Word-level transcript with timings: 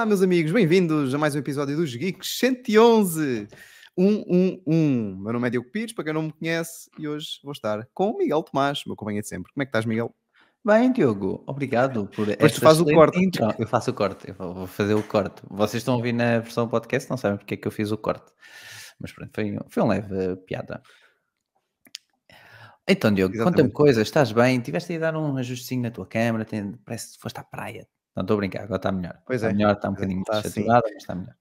Olá, 0.00 0.06
meus 0.06 0.22
amigos, 0.22 0.50
bem-vindos 0.50 1.14
a 1.14 1.18
mais 1.18 1.34
um 1.34 1.40
episódio 1.40 1.76
dos 1.76 1.94
Geeks 1.94 2.38
111 2.38 3.46
111. 3.94 4.62
Meu 4.66 5.32
nome 5.34 5.46
é 5.46 5.50
Diogo 5.50 5.70
Pires, 5.70 5.92
para 5.92 6.04
quem 6.04 6.14
não 6.14 6.22
me 6.22 6.32
conhece, 6.32 6.88
e 6.98 7.06
hoje 7.06 7.38
vou 7.44 7.52
estar 7.52 7.86
com 7.92 8.12
o 8.12 8.16
Miguel 8.16 8.42
Tomás, 8.42 8.82
meu 8.86 8.96
companheiro 8.96 9.24
de 9.24 9.28
sempre. 9.28 9.52
Como 9.52 9.62
é 9.62 9.66
que 9.66 9.68
estás, 9.68 9.84
Miguel? 9.84 10.10
Bem, 10.64 10.90
Diogo, 10.90 11.44
obrigado 11.46 12.06
por 12.16 12.26
Mas 12.40 12.52
tu 12.54 12.62
fazes 12.62 12.80
o 12.80 12.86
corte. 12.86 13.22
Intro. 13.22 13.54
Eu 13.58 13.66
faço 13.66 13.90
o 13.90 13.94
corte, 13.94 14.30
eu 14.30 14.34
vou 14.34 14.66
fazer 14.66 14.94
o 14.94 15.02
corte. 15.02 15.42
Vocês 15.50 15.82
estão 15.82 15.92
a 15.92 15.96
ouvir 15.98 16.14
na 16.14 16.38
versão 16.38 16.66
podcast, 16.66 17.10
não 17.10 17.18
sabem 17.18 17.36
porque 17.36 17.52
é 17.52 17.56
que 17.58 17.68
eu 17.68 17.72
fiz 17.72 17.92
o 17.92 17.98
corte. 17.98 18.32
Mas 18.98 19.12
pronto, 19.12 19.30
foi, 19.34 19.54
foi 19.68 19.82
um 19.82 19.86
leve 19.86 20.34
piada. 20.46 20.82
Então, 22.88 23.12
Diogo, 23.12 23.36
conta-me 23.36 23.70
coisas, 23.70 24.08
estás 24.08 24.32
bem? 24.32 24.60
Tiveste 24.60 24.92
aí 24.92 24.96
a 24.96 25.12
dar 25.12 25.16
um 25.18 25.36
ajustezinho 25.36 25.82
na 25.82 25.90
tua 25.90 26.06
câmera, 26.06 26.46
parece 26.86 27.16
que 27.16 27.20
foste 27.20 27.38
à 27.38 27.44
praia. 27.44 27.86
Não 28.16 28.22
estou 28.22 28.34
a 28.34 28.38
brincar, 28.38 28.62
agora 28.64 28.76
está 28.76 28.92
melhor. 28.92 29.20
Pois 29.26 29.40
está 29.42 29.50
é. 29.50 29.52
melhor, 29.52 29.72
está 29.74 29.88
um 29.88 29.94
bocadinho 29.94 30.20
Está 30.20 30.32
mais 30.34 30.46
assim. 30.46 30.60
saturada, 30.62 30.86
mas 30.92 30.96
está 31.02 31.14
melhor. 31.14 31.34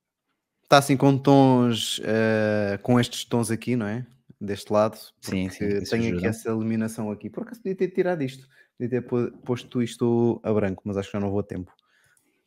Está 0.64 0.78
assim 0.78 0.98
com 0.98 1.18
tons, 1.18 2.00
eh, 2.04 2.80
com 2.84 3.00
estes 3.00 3.26
tons 3.26 3.50
aqui, 3.50 3.76
não 3.76 3.88
é? 3.88 4.06
Deste 4.40 4.72
lado. 4.72 4.98
Sim, 5.20 5.50
sim, 5.50 5.84
Tenho 5.84 6.16
aqui 6.16 6.28
essa 6.28 6.50
iluminação 6.50 7.12
aqui. 7.12 7.30
Por 7.30 7.44
acaso 7.44 7.60
podia 7.62 7.76
ter 7.76 7.88
tirado 7.90 8.22
isto. 8.22 8.48
Podia 8.78 8.90
ter 8.90 9.02
po- 9.02 9.32
posto 9.44 9.82
isto 9.82 10.40
a 10.44 10.54
branco, 10.54 10.84
mas 10.86 10.96
acho 10.96 11.10
que 11.10 11.14
já 11.18 11.20
não 11.20 11.32
vou 11.32 11.40
a 11.40 11.44
tempo. 11.44 11.74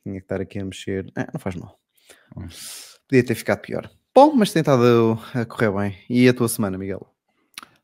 Tinha 0.02 0.14
que 0.18 0.24
estar 0.24 0.40
aqui 0.40 0.58
a 0.60 0.64
mexer. 0.64 1.10
Ah, 1.16 1.28
não 1.32 1.40
faz 1.40 1.54
mal. 1.56 1.78
Hum. 2.36 2.46
Podia 3.08 3.24
ter 3.24 3.34
ficado 3.34 3.60
pior. 3.60 3.90
Bom, 4.14 4.32
mas 4.34 4.52
tem 4.52 4.60
estado 4.60 5.18
a 5.34 5.44
correr 5.44 5.70
bem. 5.72 5.98
E 6.08 6.28
a 6.28 6.32
tua 6.34 6.48
semana, 6.48 6.78
Miguel? 6.78 7.06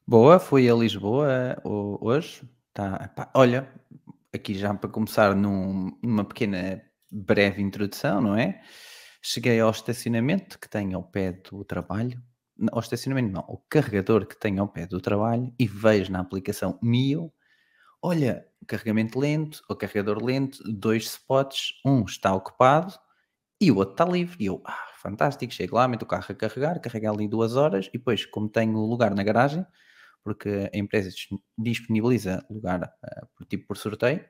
Boa, 0.07 0.39
fui 0.39 0.71
a 0.71 0.75
Lisboa 0.75 1.59
ho- 1.65 1.99
hoje. 2.01 2.43
Tá, 2.73 3.09
pá, 3.15 3.29
olha, 3.35 3.69
aqui 4.39 4.55
já 4.55 4.75
para 4.75 4.91
começar 4.91 5.35
num- 5.35 5.91
numa 6.03 6.25
pequena 6.25 6.81
breve 7.11 7.63
introdução, 7.63 8.21
não 8.21 8.37
é? 8.37 8.61
Cheguei 9.23 9.61
ao 9.61 9.71
estacionamento 9.71 10.59
que 10.59 10.69
tem 10.69 10.95
ao 10.95 11.03
pé 11.03 11.33
do 11.33 11.65
trabalho. 11.65 12.21
Ao 12.73 12.81
estacionamento 12.81 13.33
não, 13.33 13.45
o 13.49 13.59
carregador 13.69 14.27
que 14.27 14.39
tem 14.39 14.59
ao 14.59 14.69
pé 14.69 14.87
do 14.87 15.01
trabalho 15.01 15.53
e 15.59 15.67
vejo 15.67 16.11
na 16.13 16.21
aplicação 16.21 16.79
Mio, 16.83 17.33
olha, 18.03 18.47
carregamento 18.67 19.19
lento, 19.19 19.63
o 19.69 19.77
carregador 19.77 20.23
lento, 20.25 20.59
dois 20.73 21.05
spots, 21.05 21.75
um 21.85 22.05
está 22.05 22.35
ocupado 22.35 22.95
e 23.61 23.71
o 23.71 23.77
outro 23.77 23.95
está 23.95 24.05
livre. 24.05 24.37
E 24.41 24.47
eu, 24.47 24.63
ah, 24.67 24.87
fantástico, 25.03 25.53
chego 25.53 25.77
lá, 25.77 25.89
meto 25.89 26.03
o 26.03 26.07
carro 26.07 26.27
a 26.29 26.35
carregar, 26.35 26.81
carrega 26.81 27.11
ali 27.11 27.29
duas 27.29 27.57
horas 27.57 27.89
e 27.89 27.99
depois, 27.99 28.27
como 28.27 28.49
tenho 28.49 28.79
lugar 28.81 29.15
na 29.15 29.23
garagem, 29.23 29.67
porque 30.25 30.71
a 30.73 30.77
empresa 30.79 31.11
dis- 31.11 31.29
disponibiliza 31.59 32.45
lugar 32.51 32.93
ah, 33.03 33.27
por 33.37 33.47
tipo 33.47 33.67
por 33.69 33.77
sorteio, 33.77 34.25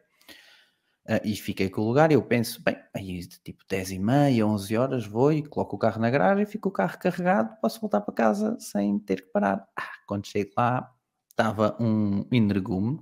ah, 1.09 1.21
e 1.25 1.35
fiquei 1.37 1.71
com 1.71 1.83
o 1.83 1.87
lugar, 1.89 2.13
eu 2.13 2.23
penso, 2.23 2.63
bem, 2.63 2.77
aí 2.95 3.21
de 3.21 3.41
tipo 3.41 3.65
10 3.69 3.91
e 3.91 3.99
meia, 3.99 4.47
11 4.47 4.77
horas, 4.77 5.07
vou 5.07 5.33
e 5.33 5.43
coloco 5.47 5.77
o 5.77 5.79
carro 5.79 6.01
na 6.01 6.11
garagem, 6.11 6.45
fico 6.47 6.69
o 6.69 6.73
carro 6.73 6.99
carregado, 6.99 7.57
posso 7.61 7.81
voltar 7.81 8.01
para 8.03 8.15
casa 8.15 8.59
sem 8.61 8.99
ter 9.01 9.23
que 9.23 9.29
parar. 9.33 9.67
Ah, 9.77 9.89
quando 10.07 10.27
chego 10.27 10.51
lá, 10.57 10.93
estava 11.31 11.77
um 11.81 12.25
energume 12.33 13.01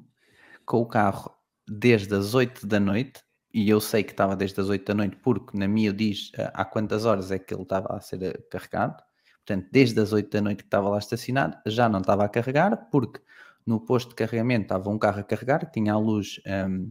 com 0.67 0.79
o 0.81 0.87
carro 0.87 1.35
desde 1.69 2.15
as 2.15 2.35
8 2.35 2.67
da 2.67 2.81
noite, 2.81 3.23
e 3.55 3.69
eu 3.71 3.81
sei 3.81 4.05
que 4.05 4.13
estava 4.13 4.37
desde 4.37 4.61
as 4.61 4.69
8 4.69 4.87
da 4.87 4.95
noite, 4.95 5.17
porque 5.17 5.57
na 5.59 5.69
minha 5.69 5.93
diz 5.93 6.31
ah, 6.39 6.53
há 6.55 6.65
quantas 6.65 7.05
horas 7.07 7.31
é 7.33 7.39
que 7.39 7.55
ele 7.55 7.63
estava 7.63 7.97
a 7.97 8.01
ser 8.01 8.47
carregado. 8.51 9.03
Portanto, 9.47 9.69
desde 9.73 10.01
as 10.01 10.13
8 10.13 10.31
da 10.31 10.41
noite 10.43 10.59
que 10.59 10.67
estava 10.67 10.89
lá 10.89 10.99
estacionado, 10.99 11.57
já 11.67 11.89
não 11.89 12.01
estava 12.01 12.25
a 12.25 12.29
carregar, 12.29 12.89
porque 12.91 13.21
no 13.67 13.81
posto 13.81 14.11
de 14.11 14.17
carregamento 14.17 14.65
estava 14.65 14.91
um 14.91 14.99
carro 14.99 15.21
a 15.21 15.25
carregar, 15.25 15.61
que 15.67 15.73
tinha 15.73 15.93
a 15.95 15.99
luz 15.99 16.41
ahm, 16.47 16.91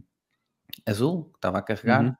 azul, 0.86 1.24
que 1.32 1.38
estava 1.38 1.58
a 1.58 1.62
carregar, 1.62 2.04
Uhum. 2.06 2.16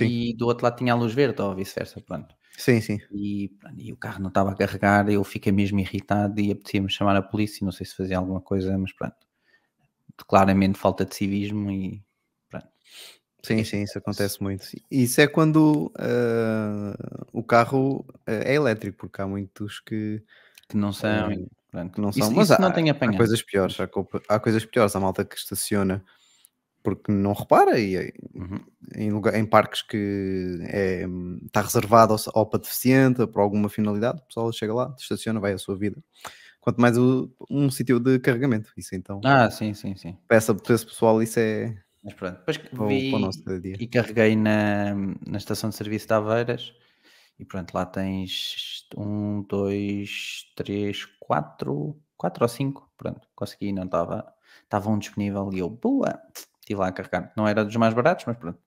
E 0.00 0.34
do 0.36 0.46
outro 0.46 0.64
lado 0.64 0.76
tinha 0.78 0.92
a 0.94 0.96
luz 0.96 1.14
verde, 1.14 1.42
ou 1.42 1.54
vice-versa, 1.54 2.00
pronto. 2.02 2.34
Sim, 2.56 2.80
sim. 2.80 3.00
E, 3.10 3.50
e 3.78 3.92
o 3.92 3.96
carro 3.96 4.20
não 4.20 4.28
estava 4.28 4.52
a 4.52 4.56
carregar, 4.56 5.08
eu 5.10 5.24
fiquei 5.24 5.52
mesmo 5.52 5.80
irritado 5.80 6.40
e 6.40 6.52
apetecia-me 6.52 6.90
chamar 6.90 7.16
a 7.16 7.22
polícia, 7.22 7.64
não 7.64 7.72
sei 7.72 7.86
se 7.86 7.96
fazia 7.96 8.18
alguma 8.18 8.40
coisa, 8.40 8.78
mas 8.78 8.92
pronto. 8.92 9.16
Claramente 10.26 10.78
falta 10.78 11.04
de 11.04 11.14
civismo 11.14 11.70
e 11.70 12.02
pronto. 12.48 12.68
Sim, 13.42 13.64
sim, 13.64 13.82
isso 13.82 13.98
acontece 13.98 14.42
muito. 14.42 14.66
Isso 14.90 15.20
é 15.20 15.26
quando 15.26 15.90
ah, 15.98 16.94
o 17.32 17.42
carro 17.42 18.04
ah, 18.26 18.32
é 18.32 18.54
elétrico, 18.54 18.98
porque 18.98 19.20
há 19.22 19.26
muitos 19.26 19.80
que, 19.80 20.22
Que 20.68 20.76
não 20.76 20.92
são, 20.92 21.08
Ah, 21.08 21.34
e 21.34 21.46
pronto. 21.70 21.92
que 21.94 22.00
não 22.00 22.10
Isso- 22.10 22.18
são. 22.20 22.28
isso, 22.28 22.36
mas 22.36 22.50
há, 22.50 22.58
não 22.58 22.72
tem 22.72 22.88
há 22.88 22.92
apanhado. 22.92 23.16
coisas 23.16 23.42
piores. 23.42 23.78
Há, 23.80 23.88
há 24.28 24.38
coisas 24.40 24.64
piores. 24.64 24.94
Há 24.94 25.00
malta 25.00 25.24
que 25.24 25.36
estaciona 25.36 26.04
porque 26.82 27.12
não 27.12 27.32
repara 27.34 27.78
e 27.78 27.94
eh, 27.96 28.12
Uhum. 28.34 28.58
em, 28.96 29.10
lugar, 29.10 29.34
em 29.34 29.44
parques 29.44 29.82
que 29.82 30.58
é, 30.62 31.06
está 31.44 31.60
reservado 31.60 32.14
ao, 32.14 32.18
ao 32.40 32.46
para 32.46 32.60
deficiente 32.60 33.26
por 33.26 33.40
alguma 33.40 33.68
finalidade, 33.68 34.20
o 34.22 34.26
pessoal 34.26 34.50
chega 34.52 34.72
lá, 34.72 34.94
estaciona, 34.98 35.38
vai 35.40 35.52
à 35.52 35.58
sua 35.58 35.76
vida. 35.76 36.02
Quanto 36.60 36.80
mais 36.80 36.96
o- 36.96 37.30
um 37.50 37.70
sítio 37.70 37.98
de 38.00 38.18
carregamento. 38.18 38.70
Isso 38.76 38.94
então, 38.94 39.20
Ah, 39.24 39.50
sim, 39.50 39.74
sim, 39.74 39.94
sim. 39.96 40.16
peça 40.28 40.54
para 40.54 40.74
esse 40.74 40.86
pessoal, 40.86 41.22
isso 41.22 41.38
é 41.38 41.76
Mas 42.02 42.14
pronto, 42.14 42.38
depois 42.38 42.56
que 42.56 42.76
vi 42.76 43.12
e 43.78 43.86
carreguei 43.86 44.34
na, 44.34 44.94
na 44.94 45.38
estação 45.38 45.70
de 45.70 45.76
serviço 45.76 46.06
de 46.06 46.14
Aveiras 46.14 46.72
e 47.38 47.44
pronto, 47.44 47.72
lá 47.74 47.86
tens 47.86 48.86
um, 48.96 49.42
dois, 49.42 50.52
três, 50.56 51.04
quatro, 51.18 51.98
quatro 52.16 52.44
ou 52.44 52.48
cinco, 52.48 52.90
pronto, 52.96 53.26
consegui, 53.34 53.72
não 53.72 53.84
estava, 53.84 54.32
estava 54.62 54.90
um 54.90 54.98
disponível 54.98 55.50
e 55.52 55.58
eu, 55.58 55.68
boa, 55.68 56.20
estive 56.60 56.80
lá 56.80 56.88
a 56.88 56.92
carregar, 56.92 57.32
não 57.36 57.46
era 57.46 57.64
dos 57.64 57.76
mais 57.76 57.94
baratos, 57.94 58.24
mas 58.26 58.36
pronto, 58.36 58.58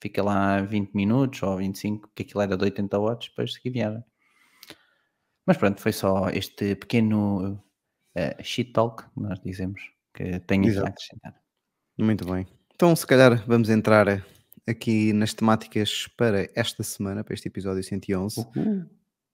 fica 0.00 0.22
lá 0.22 0.60
20 0.60 0.92
minutos 0.94 1.42
ou 1.42 1.56
25, 1.56 2.10
que 2.14 2.22
aquilo 2.22 2.42
era 2.42 2.56
de 2.56 2.64
80 2.64 2.98
watts, 2.98 3.28
depois 3.28 3.54
segui 3.54 3.70
viagem. 3.70 4.04
Mas 5.46 5.56
pronto, 5.56 5.80
foi 5.80 5.92
só 5.92 6.28
este 6.28 6.74
pequeno 6.74 7.62
eh, 8.14 8.36
shit 8.42 8.72
talk, 8.72 9.04
nós 9.16 9.40
dizemos, 9.40 9.80
que 10.12 10.40
tenho 10.40 10.68
a 10.84 10.88
acrescentar. 10.88 11.34
Muito 11.98 12.26
bem. 12.26 12.57
Então, 12.80 12.94
se 12.94 13.04
calhar, 13.04 13.42
vamos 13.44 13.68
entrar 13.70 14.24
aqui 14.64 15.12
nas 15.12 15.34
temáticas 15.34 16.06
para 16.16 16.48
esta 16.54 16.84
semana, 16.84 17.24
para 17.24 17.34
este 17.34 17.48
episódio 17.48 17.82
111. 17.82 18.38
Uhul. 18.38 18.86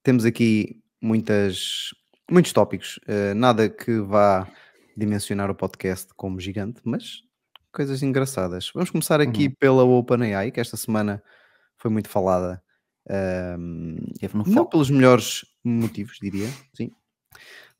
Temos 0.03 0.25
aqui 0.25 0.83
muitas, 0.99 1.91
muitos 2.31 2.55
tópicos, 2.55 2.99
eh, 3.07 3.35
nada 3.35 3.69
que 3.69 3.99
vá 4.01 4.49
dimensionar 4.97 5.51
o 5.51 5.55
podcast 5.55 6.09
como 6.17 6.41
gigante, 6.41 6.81
mas 6.85 7.21
coisas 7.71 8.03
engraçadas. 8.03 8.71
Vamos 8.73 8.89
começar 8.89 9.21
aqui 9.21 9.49
Uhum. 9.49 9.55
pela 9.61 9.85
OpenAI, 9.85 10.51
que 10.51 10.59
esta 10.61 10.79
semana 10.79 11.23
foi 11.77 11.91
muito 11.91 12.09
falada, 12.09 12.63
Teve 14.19 14.35
no 14.39 14.45
não 14.47 14.65
pelos 14.65 14.89
melhores 14.89 15.45
motivos, 15.63 16.17
diria, 16.19 16.49
sim. 16.73 16.91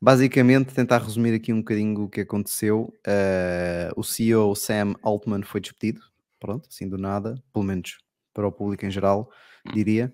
Basicamente, 0.01 0.73
tentar 0.73 0.99
resumir 0.99 1.33
aqui 1.33 1.51
um 1.53 1.59
bocadinho 1.59 2.03
o 2.03 2.09
que 2.09 2.21
aconteceu. 2.21 2.93
eh, 3.05 3.89
o 3.95 4.03
CEO 4.03 4.55
Sam 4.55 4.95
Altman 5.01 5.43
foi 5.43 5.61
despedido, 5.61 6.01
pronto, 6.39 6.67
assim 6.69 6.87
do 6.87 6.97
nada, 6.97 7.41
pelo 7.53 7.65
menos 7.65 7.97
para 8.33 8.47
o 8.47 8.51
público 8.51 8.85
em 8.85 8.91
geral, 8.91 9.29
diria. 9.73 10.13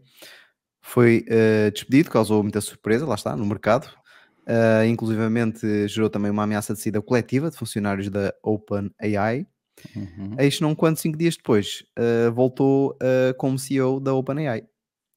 Foi 0.81 1.25
eh, 1.27 1.71
despedido, 1.71 2.09
causou 2.09 2.41
muita 2.43 2.61
surpresa, 2.61 3.05
lá 3.05 3.15
está, 3.15 3.35
no 3.35 3.45
mercado. 3.45 3.89
Uh, 4.41 4.83
inclusivamente 4.85 5.87
gerou 5.87 6.09
também 6.09 6.31
uma 6.31 6.43
ameaça 6.43 6.73
de 6.73 6.81
saída 6.81 6.99
coletiva 6.99 7.51
de 7.51 7.57
funcionários 7.57 8.09
da 8.09 8.33
OpenAI. 8.41 9.45
Uhum. 9.95 10.35
Eis 10.39 10.59
não 10.59 10.73
quando 10.73 10.97
cinco 10.97 11.17
dias 11.17 11.37
depois 11.37 11.83
uh, 11.97 12.31
voltou 12.31 12.93
uh, 12.93 13.37
como 13.37 13.59
CEO 13.59 13.99
da 13.99 14.13
OpenAI. 14.13 14.63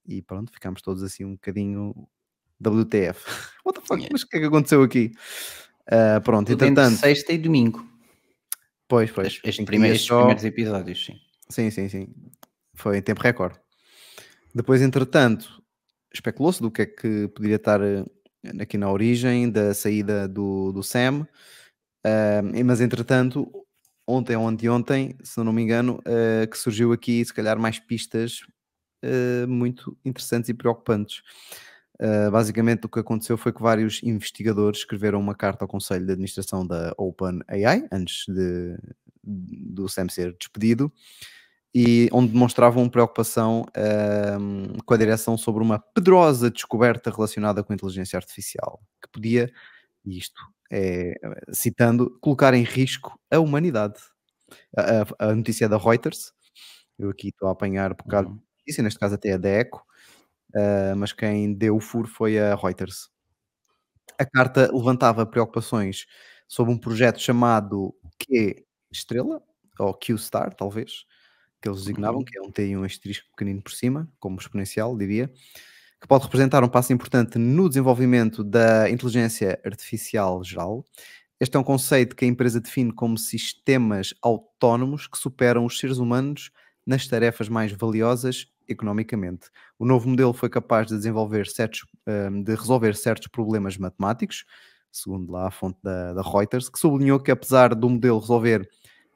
E 0.06 0.20
pronto, 0.20 0.52
ficámos 0.52 0.82
todos 0.82 1.02
assim 1.02 1.24
um 1.24 1.32
bocadinho 1.32 2.06
WTF. 2.62 3.24
What 3.64 3.80
the 3.80 3.86
fuck? 3.86 3.98
Yeah. 3.98 4.08
Mas 4.12 4.22
o 4.22 4.28
que 4.28 4.36
é 4.36 4.40
que 4.40 4.46
aconteceu 4.46 4.82
aqui? 4.82 5.12
Uh, 5.86 6.20
pronto, 6.22 6.46
Tudo 6.46 6.64
entre 6.64 6.68
entretanto, 6.68 7.00
sexta 7.00 7.32
e 7.32 7.38
domingo. 7.38 7.86
pois, 8.88 9.10
pois, 9.10 9.40
Estes, 9.44 9.64
primeiros, 9.64 10.02
só. 10.02 10.18
primeiros 10.18 10.44
episódios, 10.44 11.04
sim. 11.04 11.18
Sim, 11.48 11.70
sim, 11.70 11.88
sim. 11.88 12.08
Foi 12.74 12.98
em 12.98 13.02
tempo 13.02 13.20
recorde. 13.20 13.58
Depois, 14.54 14.80
entretanto, 14.80 15.62
especulou-se 16.12 16.62
do 16.62 16.70
que 16.70 16.82
é 16.82 16.86
que 16.86 17.28
poderia 17.28 17.56
estar 17.56 17.80
eh, 17.82 18.04
aqui 18.60 18.78
na 18.78 18.90
origem 18.90 19.50
da 19.50 19.74
saída 19.74 20.28
do, 20.28 20.72
do 20.72 20.82
Sam. 20.82 21.26
Ahm, 22.04 22.64
mas, 22.64 22.80
entretanto, 22.80 23.50
ontem 24.06 24.36
ou 24.36 24.46
anteontem, 24.46 25.16
se 25.22 25.42
não 25.42 25.52
me 25.52 25.62
engano, 25.62 26.00
eh, 26.04 26.46
que 26.46 26.56
surgiu 26.56 26.92
aqui, 26.92 27.24
se 27.24 27.34
calhar, 27.34 27.58
mais 27.58 27.78
pistas 27.78 28.40
eh, 29.02 29.44
muito 29.46 29.96
interessantes 30.04 30.48
e 30.48 30.54
preocupantes. 30.54 31.22
Uh, 32.00 32.30
basicamente, 32.30 32.86
o 32.86 32.88
que 32.88 32.98
aconteceu 32.98 33.36
foi 33.38 33.52
que 33.52 33.62
vários 33.62 34.02
investigadores 34.02 34.80
escreveram 34.80 35.20
uma 35.20 35.34
carta 35.34 35.64
ao 35.64 35.68
Conselho 35.68 36.04
de 36.04 36.12
Administração 36.12 36.66
da 36.66 36.92
OpenAI 36.98 37.86
antes 37.92 38.24
de, 38.28 38.76
do 39.22 39.88
Sam 39.88 40.08
ser 40.08 40.36
despedido 40.36 40.92
e 41.74 42.08
onde 42.12 42.32
demonstravam 42.32 42.88
preocupação 42.88 43.66
um, 44.40 44.78
com 44.84 44.94
a 44.94 44.96
direção 44.96 45.36
sobre 45.36 45.62
uma 45.62 45.78
pedrosa 45.78 46.50
descoberta 46.50 47.10
relacionada 47.10 47.62
com 47.64 47.72
a 47.72 47.76
inteligência 47.76 48.16
artificial 48.16 48.80
que 49.02 49.08
podia, 49.10 49.52
e 50.04 50.18
isto 50.18 50.40
é 50.72 51.14
citando, 51.52 52.18
colocar 52.20 52.54
em 52.54 52.62
risco 52.64 53.18
a 53.30 53.38
humanidade. 53.40 53.98
A, 54.76 55.02
a- 55.02 55.30
a 55.30 55.34
notícia 55.34 55.66
é 55.66 55.68
da 55.68 55.78
Reuters, 55.78 56.32
eu 56.98 57.10
aqui 57.10 57.28
estou 57.28 57.48
a 57.48 57.52
apanhar 57.52 57.94
por 57.94 58.06
causa 58.06 58.28
Uhum. 58.28 58.40
notícia, 58.60 58.82
neste 58.82 58.98
caso 59.00 59.14
até 59.16 59.32
a 59.34 59.38
da 59.38 59.48
Eco, 59.48 59.84
uh, 60.54 60.96
mas 60.96 61.12
quem 61.12 61.54
deu 61.54 61.76
o 61.76 61.80
furo 61.80 62.08
foi 62.08 62.38
a 62.38 62.54
Reuters. 62.54 63.10
A 64.18 64.24
carta 64.24 64.70
levantava 64.72 65.26
preocupações 65.26 66.06
sobre 66.46 66.72
um 66.72 66.78
projeto 66.78 67.20
chamado 67.20 67.94
Q 68.18 68.64
Estrela, 68.92 69.42
ou 69.78 69.92
Q-Star, 69.92 70.54
talvez, 70.54 71.04
que 71.60 71.68
eles 71.68 71.80
designavam, 71.80 72.18
uhum. 72.18 72.24
que 72.24 72.38
é 72.38 72.42
um 72.42 72.50
T 72.50 72.66
e 72.66 72.76
um 72.76 72.84
asterisco 72.84 73.28
pequenino 73.30 73.62
por 73.62 73.72
cima, 73.72 74.08
como 74.20 74.38
exponencial, 74.38 74.96
diria, 74.96 75.32
que 76.00 76.06
pode 76.06 76.24
representar 76.24 76.62
um 76.62 76.68
passo 76.68 76.92
importante 76.92 77.38
no 77.38 77.68
desenvolvimento 77.68 78.44
da 78.44 78.88
inteligência 78.90 79.60
artificial 79.64 80.44
geral. 80.44 80.84
Este 81.40 81.56
é 81.56 81.60
um 81.60 81.64
conceito 81.64 82.14
que 82.14 82.24
a 82.24 82.28
empresa 82.28 82.60
define 82.60 82.92
como 82.92 83.18
sistemas 83.18 84.14
autónomos 84.22 85.06
que 85.06 85.18
superam 85.18 85.64
os 85.64 85.78
seres 85.78 85.98
humanos 85.98 86.50
nas 86.86 87.06
tarefas 87.08 87.48
mais 87.48 87.72
valiosas 87.72 88.46
economicamente. 88.68 89.48
O 89.78 89.84
novo 89.84 90.08
modelo 90.08 90.32
foi 90.32 90.48
capaz 90.48 90.86
de 90.86 90.96
desenvolver 90.96 91.46
certos, 91.46 91.86
hum, 92.06 92.42
de 92.42 92.54
resolver 92.54 92.94
certos 92.96 93.28
problemas 93.28 93.76
matemáticos, 93.76 94.44
segundo 94.90 95.32
lá 95.32 95.48
a 95.48 95.50
fonte 95.50 95.78
da, 95.82 96.14
da 96.14 96.22
Reuters, 96.22 96.68
que 96.68 96.78
sublinhou 96.78 97.20
que 97.20 97.30
apesar 97.30 97.74
do 97.74 97.88
modelo 97.88 98.18
resolver 98.18 98.68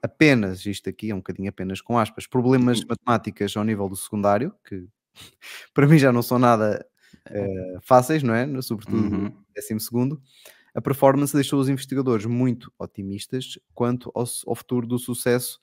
apenas, 0.03 0.65
isto 0.67 0.89
aqui 0.89 1.11
é 1.11 1.15
um 1.15 1.19
bocadinho 1.19 1.49
apenas 1.49 1.81
com 1.81 1.99
aspas, 1.99 2.27
problemas 2.27 2.81
uhum. 2.81 2.87
matemáticas 2.89 3.56
ao 3.56 3.65
nível 3.65 3.89
do 3.89 3.97
secundário, 3.97 4.55
que 4.67 4.87
para 5.75 5.87
mim 5.87 5.99
já 5.99 6.12
não 6.12 6.23
são 6.23 6.39
nada 6.39 6.85
uh, 7.31 7.81
fáceis, 7.83 8.23
não 8.23 8.35
é? 8.35 8.47
Sobretudo 8.62 8.97
uhum. 8.97 9.33
décimo 9.55 9.81
segundo. 9.81 10.21
A 10.75 10.81
performance 10.81 11.35
deixou 11.35 11.59
os 11.61 11.69
investigadores 11.69 12.27
muito 12.27 12.73
otimistas 12.79 13.59
quanto 13.75 14.12
ao, 14.15 14.25
ao 14.47 14.55
futuro 14.55 14.87
do 14.87 14.99
sucesso 14.99 15.61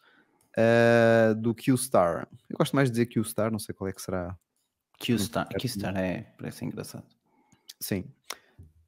uh, 0.58 1.36
do 1.36 1.54
Q-Star. 1.54 2.28
Eu 2.50 2.58
gosto 2.58 2.76
mais 2.76 2.90
de 2.90 2.94
dizer 2.94 3.06
Q-Star, 3.08 3.52
não 3.52 3.60
sei 3.60 3.74
qual 3.74 3.88
é 3.90 3.94
que 3.94 4.02
será. 4.02 4.36
Q-Star, 5.00 5.48
Q-Star 5.50 5.96
é, 5.98 6.34
parece 6.38 6.66
engraçado. 6.66 7.04
Sim. 7.80 8.06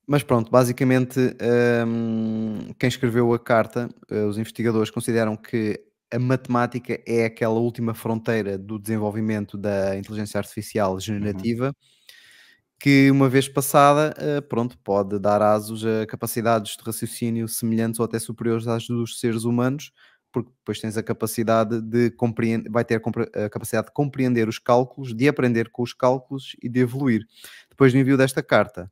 Mas 0.06 0.24
pronto, 0.24 0.50
basicamente, 0.50 1.20
um, 1.86 2.74
quem 2.80 2.88
escreveu 2.88 3.34
a 3.34 3.40
carta, 3.40 3.90
uh, 4.10 4.26
os 4.28 4.38
investigadores 4.38 4.90
consideram 4.90 5.36
que 5.36 5.84
a 6.10 6.18
matemática 6.18 7.02
é 7.06 7.26
aquela 7.26 7.60
última 7.60 7.94
fronteira 7.94 8.58
do 8.58 8.80
desenvolvimento 8.80 9.58
da 9.58 9.98
inteligência 9.98 10.38
artificial 10.38 10.94
uhum. 10.94 11.00
generativa. 11.02 11.68
Uhum. 11.68 11.74
Que 12.80 13.12
uma 13.12 13.28
vez 13.28 13.50
passada, 13.50 14.14
uh, 14.18 14.42
pronto, 14.44 14.78
pode 14.78 15.20
dar 15.20 15.42
asos 15.42 15.84
a 15.84 16.06
capacidades 16.06 16.78
de 16.78 16.84
raciocínio 16.84 17.48
semelhantes 17.48 18.00
ou 18.00 18.06
até 18.06 18.18
superiores 18.18 18.68
às 18.68 18.88
dos 18.88 19.20
seres 19.20 19.44
humanos, 19.44 19.92
porque 20.32 20.52
depois 20.60 20.80
tens 20.80 20.98
a 20.98 21.04
capacidade 21.04 21.82
de 21.82 22.12
compreender, 22.12 22.70
vai 22.70 22.84
ter 22.84 22.96
a 22.96 23.50
capacidade 23.50 23.88
de 23.88 23.94
compreender 23.94 24.48
os 24.48 24.60
cálculos, 24.60 25.14
de 25.14 25.28
aprender 25.28 25.70
com 25.70 25.84
os 25.84 25.94
cálculos 25.94 26.56
e 26.62 26.70
de 26.70 26.80
evoluir. 26.80 27.26
Depois 27.70 27.94
do 27.94 28.00
envio 28.00 28.18
desta 28.18 28.44
carta, 28.44 28.92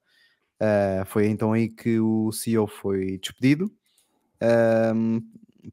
uh, 0.62 1.06
foi 1.06 1.28
então 1.28 1.54
aí 1.54 1.70
que 1.70 2.00
o 2.00 2.32
CEO 2.32 2.68
foi 2.68 3.18
despedido, 3.20 3.72
um, 4.96 5.22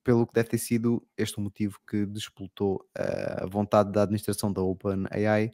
pelo 0.02 0.26
que 0.26 0.34
deve 0.34 0.48
ter 0.48 0.58
sido 0.58 1.02
este 1.16 1.38
o 1.38 1.40
motivo 1.40 1.78
que 1.88 2.06
despoltou 2.06 2.84
uh, 2.98 3.44
a 3.44 3.46
vontade 3.46 3.92
da 3.92 4.02
administração 4.02 4.52
da 4.52 4.62
OpenAI 4.62 5.50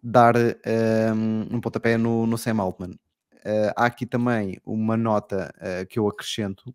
dar 0.00 0.34
um, 0.36 1.56
um 1.56 1.60
pontapé 1.60 1.98
no, 1.98 2.24
no 2.26 2.38
Sam 2.38 2.60
Altman. 2.60 2.92
Uh, 3.44 3.72
há 3.76 3.86
aqui 3.86 4.06
também 4.06 4.60
uma 4.64 4.96
nota 4.96 5.52
que 5.88 5.98
eu 5.98 6.06
acrescento 6.06 6.72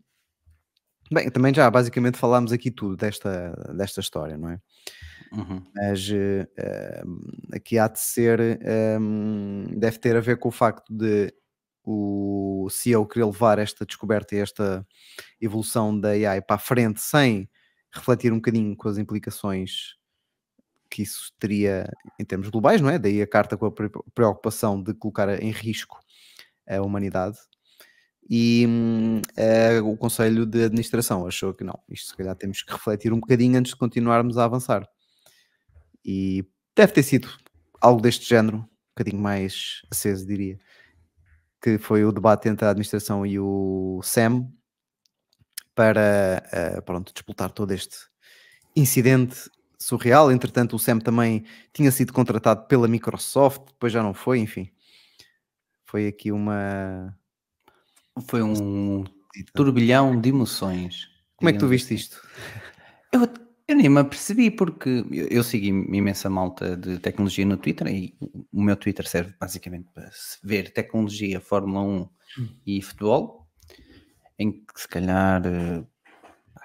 Bem, 1.14 1.30
também 1.30 1.54
já 1.54 1.70
basicamente 1.70 2.18
falámos 2.18 2.52
aqui 2.52 2.72
tudo 2.72 2.98
desta, 2.98 3.52
desta 3.76 4.02
história, 4.02 4.38
não 4.38 4.50
é? 4.50 4.60
Uhum. 5.32 5.62
Mas 5.76 6.10
uh, 6.10 7.56
aqui 7.56 7.78
há 7.78 7.88
de 7.88 8.00
ser, 8.00 8.40
um, 8.40 9.66
ehm, 9.66 9.80
deve 9.80 9.98
ter 10.00 10.16
a 10.16 10.22
ver 10.22 10.38
com 10.38 10.50
o 10.50 10.52
facto 10.52 10.92
de 10.92 11.34
o 11.86 12.68
CEO 12.70 13.06
querer 13.06 13.26
levar 13.26 13.60
esta 13.60 13.86
descoberta 13.86 14.36
e 14.36 14.40
esta 14.40 14.88
evolução 15.42 16.00
da 16.00 16.10
AI 16.10 16.42
para 16.42 16.56
a 16.56 16.60
frente 16.60 17.02
sem 17.02 17.50
refletir 17.92 18.32
um 18.32 18.38
bocadinho 18.38 18.76
com 18.76 18.88
as 18.88 18.98
implicações 18.98 19.96
que 20.90 21.02
isso 21.02 21.34
teria 21.40 21.92
em 22.20 22.24
termos 22.24 22.50
globais, 22.50 22.80
não 22.80 22.90
é? 22.90 22.98
Daí 22.98 23.22
a 23.22 23.28
carta 23.28 23.58
com 23.58 23.66
a 23.66 23.72
preocupação 24.14 24.82
de 24.82 24.94
colocar 24.94 25.28
em 25.42 25.52
risco 25.52 26.00
a 26.68 26.82
humanidade 26.82 27.38
e 28.30 28.66
uh, 29.78 29.88
o 29.88 29.98
Conselho 29.98 30.46
de 30.46 30.64
Administração 30.64 31.28
achou 31.28 31.54
que 31.54 31.64
não, 31.64 31.78
isto 31.90 32.08
se 32.08 32.18
calhar 32.18 32.36
temos 32.36 32.62
que 32.62 32.72
refletir 32.72 33.12
um 33.12 33.20
bocadinho 33.20 33.58
antes 33.58 33.72
de 33.72 33.78
continuarmos 33.78 34.38
a 34.38 34.46
avançar. 34.46 34.88
E 36.06 36.46
deve 36.76 36.94
ter 36.94 37.04
sido 37.04 37.30
algo 37.82 38.02
deste 38.02 38.28
género, 38.28 38.58
um 38.58 38.68
bocadinho 38.96 39.22
mais 39.22 39.82
aceso, 39.92 40.26
diria, 40.26 40.58
que 41.62 41.78
foi 41.78 42.06
o 42.06 42.12
debate 42.12 42.48
entre 42.48 42.66
a 42.66 42.70
administração 42.70 43.26
e 43.26 43.40
o 43.40 44.00
SEM 44.04 44.50
para, 45.76 46.44
uh, 46.78 46.82
pronto, 46.84 47.14
disputar 47.14 47.52
todo 47.52 47.72
este 47.72 47.98
incidente 48.76 49.50
surreal. 49.78 50.32
Entretanto, 50.32 50.76
o 50.76 50.80
SEM 50.80 51.00
também 51.00 51.46
tinha 51.74 51.92
sido 51.92 52.14
contratado 52.14 52.68
pela 52.68 52.88
Microsoft, 52.88 53.68
depois 53.68 53.92
já 53.92 54.02
não 54.02 54.14
foi, 54.14 54.40
enfim. 54.40 54.70
Foi 55.86 56.08
aqui 56.08 56.32
uma 56.32 57.16
foi 58.22 58.44
um 58.44 59.04
turbilhão 59.54 60.20
de 60.20 60.30
emoções. 60.30 61.10
Como 61.36 61.50
é 61.50 61.54
que 61.54 61.60
tu 61.60 61.68
viste 61.68 61.94
assim. 61.94 61.96
isto? 61.96 62.22
Eu, 63.12 63.28
eu 63.68 63.76
nem 63.76 63.90
me 63.90 64.00
apercebi 64.00 64.52
porque 64.52 65.06
eu, 65.12 65.28
eu 65.28 65.44
sigo 65.44 65.66
imensa 65.66 66.30
malta 66.30 66.78
de 66.78 67.00
tecnologia 67.00 67.46
no 67.46 67.58
Twitter 67.58 67.88
e 67.88 68.16
o 68.52 68.62
meu 68.62 68.76
Twitter 68.76 69.08
serve 69.08 69.34
basicamente 69.40 69.90
para 69.94 70.10
ver 70.44 70.72
tecnologia, 70.72 71.40
Fórmula 71.40 71.82
1 71.82 72.02
hum. 72.02 72.10
e 72.66 72.82
futebol, 72.82 73.48
em 74.38 74.52
que 74.52 74.80
se 74.80 74.88
calhar 74.88 75.42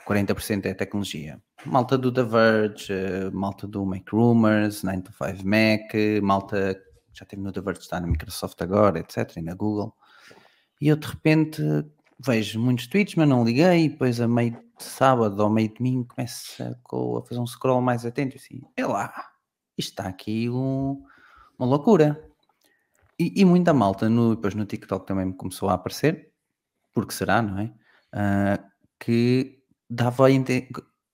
40% 0.07 0.67
eh, 0.67 0.71
é 0.71 0.75
tecnologia. 0.75 1.41
Malta 1.65 1.99
do 1.99 2.13
The 2.13 2.23
Verge, 2.23 2.93
eh, 2.93 3.31
malta 3.31 3.67
do 3.67 3.85
Make 3.85 4.13
Rumors, 4.13 4.83
9 4.83 5.03
to 5.03 5.13
5 5.13 5.47
Mac, 5.47 6.23
malta 6.23 6.81
já 7.13 7.25
teve 7.25 7.43
no 7.43 7.51
The 7.51 7.61
Verge, 7.61 7.81
está 7.81 7.99
na 7.99 8.07
Microsoft 8.07 8.61
agora, 8.63 9.01
etc. 9.01 9.37
e 9.39 9.43
na 9.43 9.55
Google 9.55 9.95
e 10.81 10.89
eu 10.89 10.97
de 10.97 11.07
repente 11.07 11.63
vejo 12.19 12.61
muitos 12.61 12.87
tweets, 12.87 13.15
mas 13.15 13.29
não 13.29 13.45
liguei, 13.45 13.85
e 13.85 13.89
depois 13.89 14.21
a 14.21 14.29
meio 14.29 14.53
de 14.53 14.85
sábado 14.85 15.41
ou 15.41 15.51
meio 15.51 15.69
de 15.69 15.75
domingo 15.75 16.09
começo 16.15 16.63
a, 16.63 17.23
fazer 17.27 17.41
um 17.41 17.47
scroll 17.47 17.81
mais 17.81 18.05
atento 18.05 18.37
e 18.37 18.39
assim, 18.39 18.61
é 18.77 18.87
lá, 18.87 19.13
isto 19.77 19.91
está 19.91 20.09
aqui 20.09 20.49
um, 20.51 21.05
uma 21.59 21.69
loucura. 21.69 22.25
E, 23.19 23.41
e, 23.41 23.45
muita 23.45 23.75
malta, 23.75 24.09
no, 24.09 24.37
depois 24.37 24.55
no 24.55 24.65
TikTok 24.65 25.07
também 25.07 25.27
me 25.27 25.35
começou 25.35 25.69
a 25.69 25.75
aparecer, 25.75 26.33
porque 26.93 27.13
será, 27.13 27.43
não 27.43 27.59
é? 27.59 27.65
Uh, 28.15 28.65
que 29.01 29.59
dava 29.91 30.29
a 30.29 30.31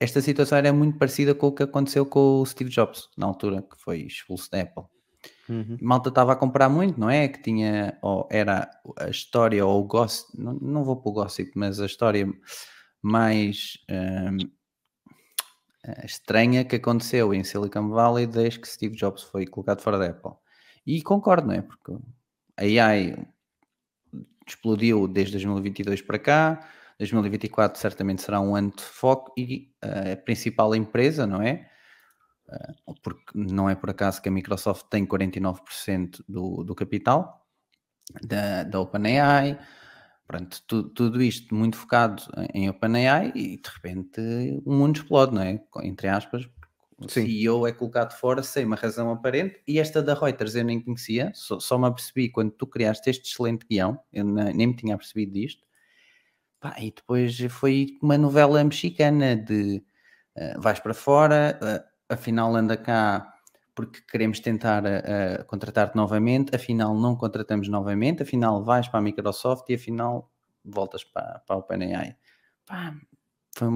esta 0.00 0.20
situação 0.20 0.58
era 0.58 0.72
muito 0.72 0.98
parecida 0.98 1.34
com 1.34 1.46
o 1.46 1.52
que 1.52 1.62
aconteceu 1.62 2.04
com 2.04 2.40
o 2.40 2.46
Steve 2.46 2.70
Jobs, 2.70 3.08
na 3.16 3.26
altura 3.26 3.62
que 3.62 3.80
foi 3.82 4.02
expulso 4.02 4.50
da 4.50 4.60
Apple. 4.60 4.84
Uhum. 5.48 5.76
Malta 5.80 6.08
estava 6.08 6.32
a 6.32 6.36
comprar 6.36 6.68
muito, 6.68 6.98
não 6.98 7.10
é? 7.10 7.28
Que 7.28 7.42
tinha, 7.42 7.98
ou 8.00 8.26
era 8.30 8.70
a 8.98 9.08
história 9.08 9.64
ou 9.64 9.82
o 9.82 9.86
gossip, 9.86 10.28
não, 10.38 10.54
não 10.54 10.84
vou 10.84 10.96
para 10.96 11.10
o 11.10 11.12
gossip, 11.12 11.52
mas 11.54 11.80
a 11.80 11.86
história 11.86 12.26
mais 13.02 13.78
um, 13.90 14.38
eh, 15.84 16.06
estranha 16.06 16.64
que 16.64 16.76
aconteceu 16.76 17.34
em 17.34 17.44
Silicon 17.44 17.90
Valley 17.90 18.26
desde 18.26 18.60
que 18.60 18.68
Steve 18.68 18.96
Jobs 18.96 19.22
foi 19.22 19.46
colocado 19.46 19.82
fora 19.82 19.98
da 19.98 20.06
Apple. 20.06 20.32
E 20.86 21.02
concordo, 21.02 21.48
não 21.48 21.54
é? 21.54 21.62
Porque 21.62 21.92
a 22.56 22.62
AI 22.62 23.16
explodiu 24.46 25.06
desde 25.06 25.32
2022 25.32 26.02
para 26.02 26.18
cá, 26.18 26.68
2024 26.98 27.78
certamente 27.80 28.22
será 28.22 28.40
um 28.40 28.54
ano 28.54 28.72
de 28.74 28.82
foco 28.82 29.32
e 29.36 29.72
a 29.82 30.16
principal 30.16 30.74
empresa, 30.74 31.26
não 31.26 31.42
é? 31.42 31.68
Eh, 32.48 32.74
porque 33.02 33.22
não 33.34 33.68
é 33.68 33.74
por 33.74 33.90
acaso 33.90 34.20
que 34.20 34.28
a 34.28 34.32
Microsoft 34.32 34.86
tem 34.90 35.06
49% 35.06 36.22
do, 36.28 36.62
do 36.64 36.74
capital 36.74 37.46
da, 38.22 38.64
da 38.64 38.80
OpenAI. 38.80 39.58
Pronto, 40.26 40.62
tu, 40.66 40.88
tudo 40.90 41.22
isto 41.22 41.54
muito 41.54 41.76
focado 41.76 42.22
em 42.54 42.68
OpenAI 42.68 43.32
e 43.34 43.56
de 43.58 43.68
repente 43.68 44.20
o 44.64 44.72
mundo 44.72 44.96
explode, 44.96 45.34
não 45.34 45.42
é? 45.42 45.62
Entre 45.82 46.08
aspas, 46.08 46.48
o 46.98 47.08
Sim. 47.08 47.26
CEO 47.26 47.66
é 47.66 47.72
colocado 47.72 48.12
fora 48.12 48.42
sem 48.42 48.64
uma 48.64 48.76
razão 48.76 49.10
aparente 49.10 49.60
e 49.66 49.78
esta 49.78 50.02
da 50.02 50.14
Reuters 50.14 50.54
eu 50.54 50.64
nem 50.64 50.80
conhecia, 50.80 51.30
só, 51.34 51.58
só 51.60 51.78
me 51.78 51.86
apercebi 51.86 52.30
quando 52.30 52.52
tu 52.52 52.66
criaste 52.66 53.10
este 53.10 53.30
excelente 53.30 53.66
guião, 53.68 54.00
eu 54.12 54.24
nem 54.24 54.68
me 54.68 54.76
tinha 54.76 54.96
percebido 54.96 55.32
disto. 55.32 55.64
Pá, 56.60 56.76
e 56.78 56.90
depois 56.90 57.38
foi 57.50 57.98
uma 58.00 58.16
novela 58.16 58.62
mexicana 58.64 59.36
de 59.36 59.84
uh, 60.36 60.60
vais 60.60 60.80
para 60.80 60.94
fora, 60.94 61.58
uh, 61.60 61.93
afinal 62.14 62.54
anda 62.56 62.76
cá 62.76 63.30
porque 63.74 64.00
queremos 64.08 64.40
tentar 64.40 64.84
uh, 64.84 65.44
contratar-te 65.46 65.96
novamente, 65.96 66.54
afinal 66.54 66.94
não 66.94 67.16
contratamos 67.16 67.68
novamente, 67.68 68.22
afinal 68.22 68.62
vais 68.64 68.86
para 68.86 69.00
a 69.00 69.02
Microsoft 69.02 69.68
e 69.68 69.74
afinal 69.74 70.30
voltas 70.64 71.02
para, 71.02 71.42
para 71.46 71.56
a 71.56 71.58
OpenAI. 71.58 72.16
Pá, 72.66 72.94
foi, 73.56 73.68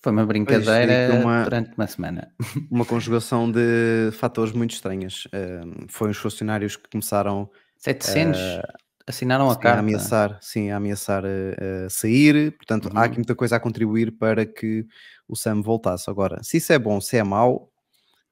Foi 0.00 0.12
uma 0.12 0.26
brincadeira 0.26 1.14
uma, 1.14 1.44
durante 1.44 1.72
uma 1.76 1.86
semana. 1.86 2.32
Uma 2.70 2.84
conjugação 2.84 3.50
de 3.50 4.10
fatores 4.12 4.52
muito 4.52 4.72
estranhas. 4.72 5.26
Uh, 5.26 5.86
foi 5.88 6.10
os 6.10 6.16
funcionários 6.16 6.76
que 6.76 6.88
começaram 6.90 7.48
700 7.76 8.40
uh, 8.40 8.62
assinaram 9.06 9.50
a 9.50 9.54
sim, 9.54 9.60
carta. 9.60 9.78
A 9.78 9.80
ameaçar, 9.80 10.38
sim, 10.40 10.70
a 10.70 10.76
ameaçar 10.76 11.24
a 11.24 11.88
sair. 11.88 12.52
Portanto, 12.52 12.86
uhum. 12.86 12.98
há 12.98 13.04
aqui 13.04 13.16
muita 13.16 13.34
coisa 13.34 13.56
a 13.56 13.60
contribuir 13.60 14.12
para 14.12 14.44
que 14.46 14.86
o 15.28 15.36
Sam 15.36 15.62
voltasse. 15.62 16.10
Agora, 16.10 16.42
se 16.42 16.58
isso 16.58 16.72
é 16.72 16.78
bom, 16.78 17.00
se 17.00 17.16
é 17.16 17.22
mau, 17.22 17.71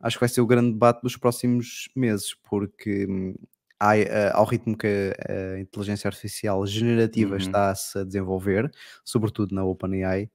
acho 0.01 0.17
que 0.17 0.21
vai 0.21 0.29
ser 0.29 0.41
o 0.41 0.47
grande 0.47 0.73
debate 0.73 1.03
dos 1.03 1.17
próximos 1.17 1.89
meses, 1.95 2.35
porque 2.49 3.07
hum, 3.09 3.35
há, 3.79 3.97
uh, 3.97 4.01
ao 4.35 4.45
ritmo 4.45 4.77
que 4.77 4.87
a, 4.87 5.55
a 5.57 5.61
inteligência 5.61 6.09
artificial 6.09 6.67
generativa 6.67 7.33
uhum. 7.33 7.39
está-se 7.39 7.99
a 7.99 8.05
desenvolver, 8.05 8.71
sobretudo 9.05 9.55
na 9.55 9.65
OpenAI, 9.65 10.31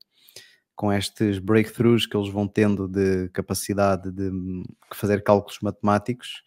com 0.76 0.92
estes 0.92 1.40
breakthroughs 1.40 2.06
que 2.06 2.18
eles 2.18 2.30
vão 2.30 2.48
tendo 2.48 2.88
de 2.88 3.30
capacidade 3.30 4.12
de, 4.12 4.30
hum, 4.30 4.64
fazer 4.94 5.24
cálculos 5.24 5.60
matemáticos, 5.62 6.44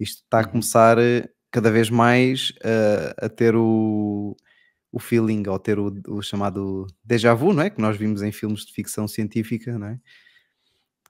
isto 0.00 0.22
está 0.24 0.38
a 0.38 0.42
uhum. 0.42 0.50
começar 0.50 0.98
eh, 0.98 1.28
cada 1.50 1.70
vez 1.70 1.90
mais 1.90 2.50
uh, 2.64 3.26
a 3.26 3.28
ter 3.28 3.54
o, 3.54 4.34
o 4.90 4.98
feeling, 4.98 5.44
ou 5.46 5.58
ter 5.58 5.78
o, 5.78 5.92
o, 6.08 6.22
chamado 6.22 6.86
déjà 7.04 7.34
vu, 7.34 7.52
não 7.52 7.62
é? 7.62 7.70
Que 7.70 7.80
nós 7.80 7.96
vimos 7.96 8.22
em 8.22 8.32
filmes 8.32 8.64
de 8.64 8.72
ficção 8.72 9.06
científica, 9.06 9.78
não 9.78 9.88
é? 9.88 10.00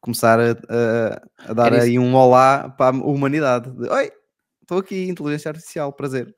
Começar 0.02 0.38
a, 0.40 0.50
a, 0.50 1.50
a 1.50 1.52
dar 1.54 1.73
aí 1.73 1.97
um 1.97 2.14
olá 2.16 2.68
para 2.71 2.97
a 2.97 3.00
humanidade. 3.00 3.71
De, 3.71 3.88
Oi, 3.88 4.11
estou 4.61 4.78
aqui, 4.78 5.09
inteligência 5.09 5.49
artificial, 5.49 5.92
prazer. 5.92 6.35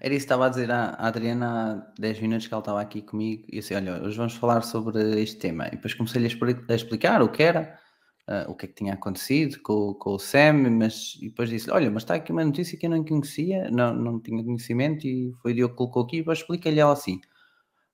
Era 0.00 0.14
isso 0.14 0.26
que 0.26 0.32
estava 0.32 0.46
a 0.46 0.48
dizer 0.48 0.70
à 0.70 0.94
Adriana 0.94 1.86
há 1.96 2.00
10 2.00 2.20
minutos 2.20 2.46
que 2.46 2.54
ela 2.54 2.62
estava 2.62 2.80
aqui 2.80 3.02
comigo 3.02 3.44
e 3.52 3.58
assim, 3.58 3.74
olha, 3.74 4.02
hoje 4.02 4.16
vamos 4.16 4.32
falar 4.34 4.62
sobre 4.62 5.20
este 5.20 5.36
tema. 5.36 5.66
E 5.66 5.72
depois 5.72 5.92
comecei-lhe 5.92 6.26
a 6.26 6.74
explicar 6.74 7.20
o 7.20 7.28
que 7.28 7.42
era, 7.42 7.78
uh, 8.26 8.50
o 8.50 8.54
que 8.54 8.64
é 8.64 8.68
que 8.68 8.74
tinha 8.74 8.94
acontecido 8.94 9.60
com, 9.60 9.92
com 9.92 10.14
o 10.14 10.18
Sam, 10.18 10.70
mas 10.70 11.18
e 11.20 11.28
depois 11.28 11.50
disse 11.50 11.70
olha, 11.70 11.90
mas 11.90 12.04
está 12.04 12.14
aqui 12.14 12.32
uma 12.32 12.42
notícia 12.42 12.78
que 12.78 12.86
eu 12.86 12.90
não 12.90 13.04
conhecia, 13.04 13.70
não, 13.70 13.94
não 13.94 14.18
tinha 14.18 14.42
conhecimento 14.42 15.06
e 15.06 15.34
foi 15.42 15.52
Diogo 15.52 15.74
que 15.74 15.76
colocou 15.76 16.04
aqui 16.04 16.16
e 16.16 16.20
depois 16.20 16.38
expliquei-lhe 16.38 16.80
ela 16.80 16.94
assim, 16.94 17.20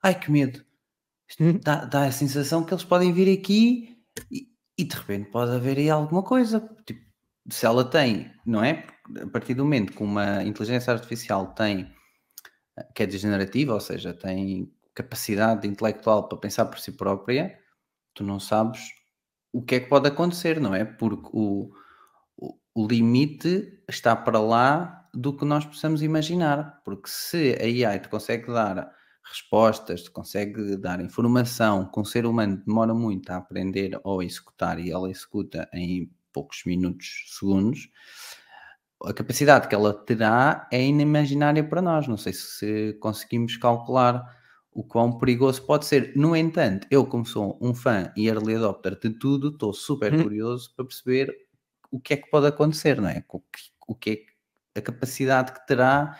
ai 0.01 0.17
que 0.17 0.31
medo, 0.31 0.65
Isto 1.29 1.59
dá, 1.59 1.85
dá 1.85 2.05
a 2.05 2.13
sensação 2.13 2.65
que 2.65 2.73
eles 2.73 2.85
podem 2.85 3.13
vir 3.13 3.37
aqui 3.37 3.99
e, 4.31 4.54
e 4.76 4.85
de 4.85 4.95
repente 4.95 5.31
pode 5.31 5.52
haver 5.52 5.78
aí 5.78 5.90
alguma 5.90 6.23
coisa, 6.23 6.61
tipo, 6.87 7.04
se 7.50 7.66
ela 7.66 7.85
tem, 7.85 8.33
não 8.45 8.62
é? 8.62 8.87
A 9.23 9.26
partir 9.26 9.54
do 9.54 9.64
momento 9.64 9.93
que 9.93 10.02
uma 10.02 10.43
inteligência 10.43 10.93
artificial 10.93 11.49
tem, 11.54 11.93
que 12.95 13.02
é 13.02 13.07
degenerativa, 13.07 13.75
ou 13.75 13.81
seja, 13.81 14.14
tem 14.14 14.73
capacidade 14.95 15.66
intelectual 15.69 16.28
para 16.28 16.38
pensar 16.38 16.66
por 16.66 16.78
si 16.78 16.93
própria, 16.93 17.59
tu 18.14 18.25
não 18.25 18.40
sabes 18.40 18.81
o 19.52 19.62
que 19.62 19.76
é 19.76 19.81
que 19.81 19.88
pode 19.88 20.09
acontecer, 20.09 20.61
não 20.61 20.75
é? 20.75 20.85
Porque 20.85 21.28
o, 21.33 21.71
o, 22.37 22.59
o 22.75 22.87
limite 22.87 23.81
está 23.88 24.16
para 24.16 24.40
lá 24.40 25.09
do 25.14 25.37
que 25.37 25.45
nós 25.45 25.64
possamos 25.64 26.02
imaginar. 26.02 26.83
Porque 26.85 27.09
se 27.09 27.54
a 27.61 27.90
AI 27.90 28.00
te 28.00 28.09
consegue 28.09 28.47
dar 28.49 28.93
respostas, 29.25 30.02
te 30.02 30.11
consegue 30.11 30.76
dar 30.76 31.00
informação 31.00 31.90
que 31.90 31.99
um 31.99 32.04
ser 32.04 32.26
humano 32.26 32.62
demora 32.66 32.95
muito 32.95 33.31
a 33.31 33.37
aprender 33.37 33.99
ou 34.04 34.21
a 34.21 34.25
executar 34.25 34.78
e 34.78 34.90
ela 34.90 35.11
executa 35.11 35.69
em 35.73 36.11
poucos 36.33 36.62
minutos, 36.64 37.25
segundos, 37.28 37.88
a 39.04 39.12
capacidade 39.12 39.69
que 39.69 39.75
ela 39.75 39.93
terá 39.93 40.69
é 40.73 40.83
inimaginária 40.83 41.62
para 41.62 41.83
nós. 41.83 42.09
Não 42.09 42.16
sei 42.16 42.33
se 42.33 42.95
conseguimos 43.00 43.57
calcular 43.57 44.25
o 44.73 44.83
quão 44.83 45.19
perigoso 45.19 45.64
pode 45.64 45.87
ser. 45.87 46.12
No 46.16 46.35
entanto, 46.35 46.87
eu, 46.90 47.07
como 47.07 47.25
sou 47.25 47.59
um 47.61 47.75
fã 47.75 48.12
e 48.16 48.26
early 48.26 48.57
adopter 48.57 48.99
de 48.99 49.11
tudo, 49.11 49.49
estou 49.49 49.73
super 49.73 50.12
hum. 50.14 50.23
curioso 50.23 50.75
para 50.75 50.85
perceber 50.85 51.35
o 51.90 52.00
que 52.00 52.14
é 52.14 52.16
que 52.16 52.31
pode 52.31 52.47
acontecer, 52.47 53.00
não 53.00 53.09
é? 53.09 53.25
O 53.28 53.40
que, 53.40 53.61
o 53.87 53.95
que 53.95 54.26
é 54.75 54.78
a 54.78 54.83
capacidade 54.83 55.52
que 55.52 55.66
terá 55.66 56.19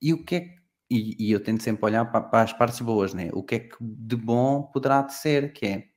e 0.00 0.12
o 0.12 0.24
que 0.24 0.36
é 0.36 0.54
e, 0.90 1.28
e 1.28 1.32
eu 1.32 1.42
tento 1.42 1.62
sempre 1.62 1.84
olhar 1.84 2.04
para, 2.06 2.20
para, 2.20 2.42
as 2.42 2.52
partes 2.52 2.80
boas, 2.80 3.12
né? 3.14 3.30
O 3.32 3.42
que 3.42 3.54
é 3.56 3.58
que 3.60 3.76
de 3.80 4.16
bom 4.16 4.62
poderá 4.62 5.08
ser, 5.08 5.52
que 5.52 5.66
é 5.66 5.88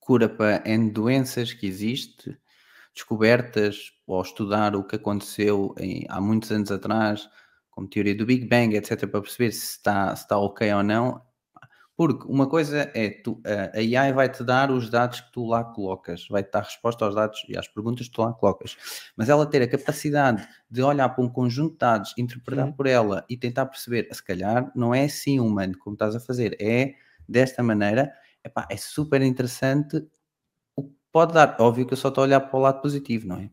cura 0.00 0.28
para 0.28 0.62
N 0.66 0.90
doenças 0.90 1.52
que 1.52 1.66
existe, 1.66 2.38
descobertas 2.94 3.92
ou 4.06 4.20
estudar 4.22 4.74
o 4.74 4.84
que 4.84 4.96
aconteceu 4.96 5.74
em, 5.78 6.04
há 6.08 6.20
muitos 6.20 6.50
anos 6.50 6.70
atrás, 6.70 7.28
como 7.70 7.88
teoria 7.88 8.14
do 8.14 8.26
Big 8.26 8.46
Bang, 8.46 8.76
etc., 8.76 9.06
para 9.06 9.20
perceber 9.20 9.52
se 9.52 9.76
está, 9.76 10.14
se 10.16 10.22
está 10.22 10.38
ok 10.38 10.72
ou 10.72 10.82
não. 10.82 11.27
Porque 11.98 12.24
uma 12.28 12.48
coisa 12.48 12.88
é, 12.94 13.10
tu, 13.10 13.42
a 13.44 13.76
AI 13.76 14.12
vai-te 14.12 14.44
dar 14.44 14.70
os 14.70 14.88
dados 14.88 15.20
que 15.20 15.32
tu 15.32 15.44
lá 15.44 15.64
colocas, 15.64 16.28
vai-te 16.30 16.52
dar 16.52 16.62
resposta 16.62 17.04
aos 17.04 17.16
dados 17.16 17.44
e 17.48 17.58
às 17.58 17.66
perguntas 17.66 18.06
que 18.06 18.14
tu 18.14 18.22
lá 18.22 18.32
colocas. 18.32 18.76
Mas 19.16 19.28
ela 19.28 19.44
ter 19.44 19.62
a 19.62 19.68
capacidade 19.68 20.46
de 20.70 20.80
olhar 20.80 21.08
para 21.08 21.24
um 21.24 21.28
conjunto 21.28 21.72
de 21.72 21.78
dados, 21.78 22.14
interpretar 22.16 22.66
uhum. 22.66 22.72
por 22.72 22.86
ela 22.86 23.24
e 23.28 23.36
tentar 23.36 23.66
perceber, 23.66 24.06
se 24.12 24.24
calhar 24.24 24.70
não 24.76 24.94
é 24.94 25.06
assim 25.06 25.40
humano 25.40 25.76
como 25.76 25.94
estás 25.94 26.14
a 26.14 26.20
fazer, 26.20 26.56
é 26.60 26.94
desta 27.28 27.64
maneira, 27.64 28.12
epá, 28.44 28.68
é 28.70 28.76
super 28.76 29.20
interessante 29.20 30.06
pode 31.12 31.34
dar. 31.34 31.56
Óbvio 31.58 31.84
que 31.84 31.94
eu 31.94 31.96
só 31.96 32.10
estou 32.10 32.22
a 32.22 32.26
olhar 32.26 32.40
para 32.40 32.56
o 32.56 32.62
lado 32.62 32.80
positivo, 32.80 33.26
não 33.26 33.38
é? 33.38 33.50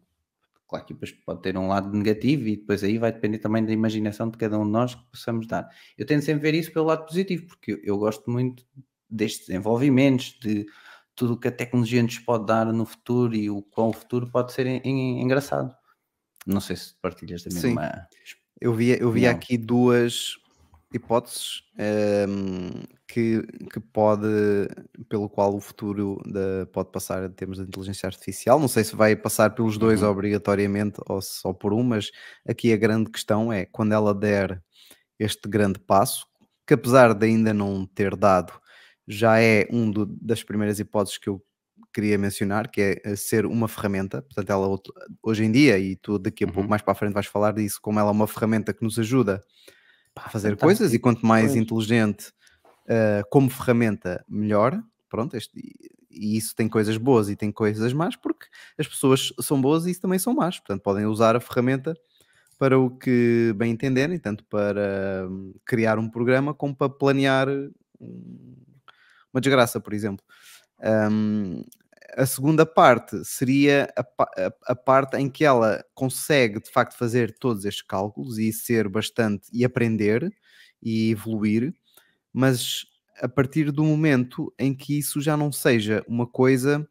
Claro 0.68 0.86
que 0.86 0.94
depois 0.94 1.12
pode 1.12 1.42
ter 1.42 1.58
um 1.58 1.68
lado 1.68 1.96
negativo 1.96 2.48
e 2.48 2.58
depois 2.58 2.84
aí 2.84 2.98
vai 2.98 3.12
depender 3.12 3.38
também 3.38 3.64
da 3.64 3.72
imaginação 3.72 4.30
de 4.30 4.38
cada 4.38 4.58
um 4.60 4.66
de 4.66 4.72
nós 4.72 4.96
que 4.96 5.04
possamos 5.12 5.48
dar. 5.48 5.70
Eu 5.98 6.06
tento 6.06 6.24
sempre 6.24 6.42
ver 6.42 6.58
isso 6.58 6.72
pelo 6.72 6.86
lado 6.86 7.06
positivo, 7.06 7.46
porque 7.48 7.80
eu 7.84 7.98
gosto 7.98 8.30
muito 8.30 8.66
destes 9.10 9.48
desenvolvimentos, 9.48 10.38
de 10.42 10.66
tudo 11.16 11.34
o 11.34 11.40
que 11.40 11.48
a 11.48 11.52
tecnologia 11.52 12.02
nos 12.02 12.18
pode 12.20 12.46
dar 12.48 12.66
no 12.66 12.86
futuro 12.86 13.36
e 13.36 13.50
o 13.50 13.62
qual 13.62 13.90
o 13.90 13.94
futuro 13.94 14.30
pode 14.30 14.54
ser 14.54 14.66
en, 14.66 14.82
en, 14.84 15.22
engraçado. 15.22 15.74
Não 16.46 16.60
sei 16.60 16.76
se 16.76 16.94
partilhas 17.02 17.44
da 17.44 17.54
mesma. 17.54 18.08
Sim. 18.24 18.36
Eu 18.60 18.74
vi, 18.74 18.98
eu 19.00 19.12
vi 19.12 19.28
aqui 19.28 19.58
duas 19.58 20.36
hipóteses 20.96 21.62
um, 21.78 21.82
ehm, 21.82 22.84
que, 23.08 23.42
que 23.72 23.80
pode, 23.80 24.28
pelo 25.10 25.30
qual 25.30 25.56
o 25.56 25.60
futuro 25.60 26.22
da, 26.26 26.66
pode 26.68 26.92
passar 26.92 27.24
em 27.24 27.32
termos 27.32 27.58
de 27.58 27.64
inteligência 27.64 28.08
artificial. 28.08 28.60
Não 28.60 28.68
sei 28.68 28.84
se 28.84 28.96
vai 28.96 29.16
passar 29.16 29.52
pelos 29.52 29.78
dois 29.78 30.02
uhum. 30.02 30.10
obrigatoriamente 30.10 31.00
ou 31.08 31.22
só 31.22 31.54
por 31.54 31.74
um, 31.74 31.84
mas 31.84 32.12
aqui 32.48 32.74
a 32.74 32.78
grande 32.78 33.10
questão 33.10 33.52
é 33.52 33.66
quando 33.66 33.94
ela 33.94 34.14
der 34.14 34.62
este 35.20 35.48
grande 35.48 35.80
passo, 35.80 36.26
que 36.68 36.74
apesar 36.74 37.14
de 37.14 37.26
ainda 37.26 37.54
não 37.54 37.86
ter 37.86 38.16
dado, 38.16 38.54
já 39.08 39.40
é 39.40 39.68
um 39.72 39.90
do, 39.90 40.06
das 40.06 40.44
primeiras 40.44 40.80
hipóteses 40.80 41.18
que 41.18 41.30
eu 41.30 41.42
queria 41.94 42.18
mencionar, 42.18 42.70
que 42.70 42.82
é 42.82 43.02
eh, 43.06 43.16
ser 43.16 43.46
uma 43.46 43.68
ferramenta. 43.68 44.22
Portanto, 44.22 44.50
ela 44.50 44.78
hoje 45.24 45.46
em 45.46 45.52
dia, 45.52 45.78
e 45.80 45.96
tu 45.96 46.20
daqui 46.20 46.44
a 46.44 46.48
uhum. 46.48 46.54
pouco 46.54 46.70
mais 46.70 46.82
para 46.82 46.92
a 46.92 46.96
frente 46.96 47.14
vais 47.14 47.28
falar 47.28 47.54
disso, 47.54 47.80
como 47.82 48.00
ela 48.00 48.10
é 48.10 48.12
uma 48.12 48.28
ferramenta 48.28 48.74
que 48.74 48.84
nos 48.84 49.00
ajuda 49.00 49.42
a 50.16 50.30
fazer 50.30 50.50
Fantástico. 50.50 50.66
coisas 50.66 50.94
e 50.94 51.00
quanto 51.00 51.26
mais 51.26 51.52
pois. 51.52 51.56
inteligente 51.56 52.30
uh, 52.88 53.28
como 53.30 53.50
ferramenta, 53.50 54.24
melhor. 54.28 54.82
Pronto, 55.10 55.36
este, 55.36 55.52
e 56.10 56.38
isso 56.38 56.56
tem 56.56 56.68
coisas 56.68 56.98
boas 56.98 57.30
e 57.30 57.36
tem 57.36 57.52
coisas 57.52 57.94
más, 57.94 58.16
porque 58.16 58.48
as 58.78 58.88
pessoas 58.88 59.34
são 59.42 59.62
boas 59.62 59.86
e 59.86 59.92
isso 59.92 60.02
também 60.02 60.20
são 60.20 60.34
más. 60.34 60.58
Portanto, 60.60 60.82
podem 60.82 61.06
usar 61.06 61.36
a 61.36 61.40
ferramenta 61.40 61.94
para 62.58 62.80
o 62.80 62.90
que 62.90 63.54
bem 63.58 63.72
entenderem, 63.72 64.18
tanto 64.18 64.44
para 64.46 65.28
hum, 65.30 65.54
criar 65.66 66.00
um 66.00 66.10
programa 66.10 66.54
como 66.54 66.76
para 66.76 66.90
planear 66.90 67.48
uma 68.00 69.42
desgraça, 69.42 69.80
por 69.80 69.94
exemplo. 69.94 70.26
Um, 71.12 71.64
a 72.16 72.26
segunda 72.26 72.66
parte 72.66 73.24
seria 73.26 73.94
a, 73.96 74.02
a, 74.02 74.54
a, 74.68 74.76
parte 74.76 75.18
em 75.18 75.30
que 75.30 75.44
ela 75.44 75.84
consegue 75.94 76.62
de 76.62 76.72
facto 76.72 76.98
fazer 76.98 77.38
todos 77.38 77.66
estes 77.66 77.86
cálculos 77.86 78.40
e 78.40 78.54
ser 78.54 78.88
bastante 78.88 79.50
e 79.52 79.66
aprender 79.66 80.34
e 80.82 81.12
evoluir, 81.12 81.74
mas 82.32 82.86
a 83.22 83.28
partir 83.28 83.72
do 83.72 83.84
momento 83.84 84.54
em 84.58 84.74
que 84.74 84.98
isso 84.98 85.20
já 85.20 85.36
não 85.36 85.52
seja 85.52 86.04
uma 86.08 86.26
coisa 86.26 86.88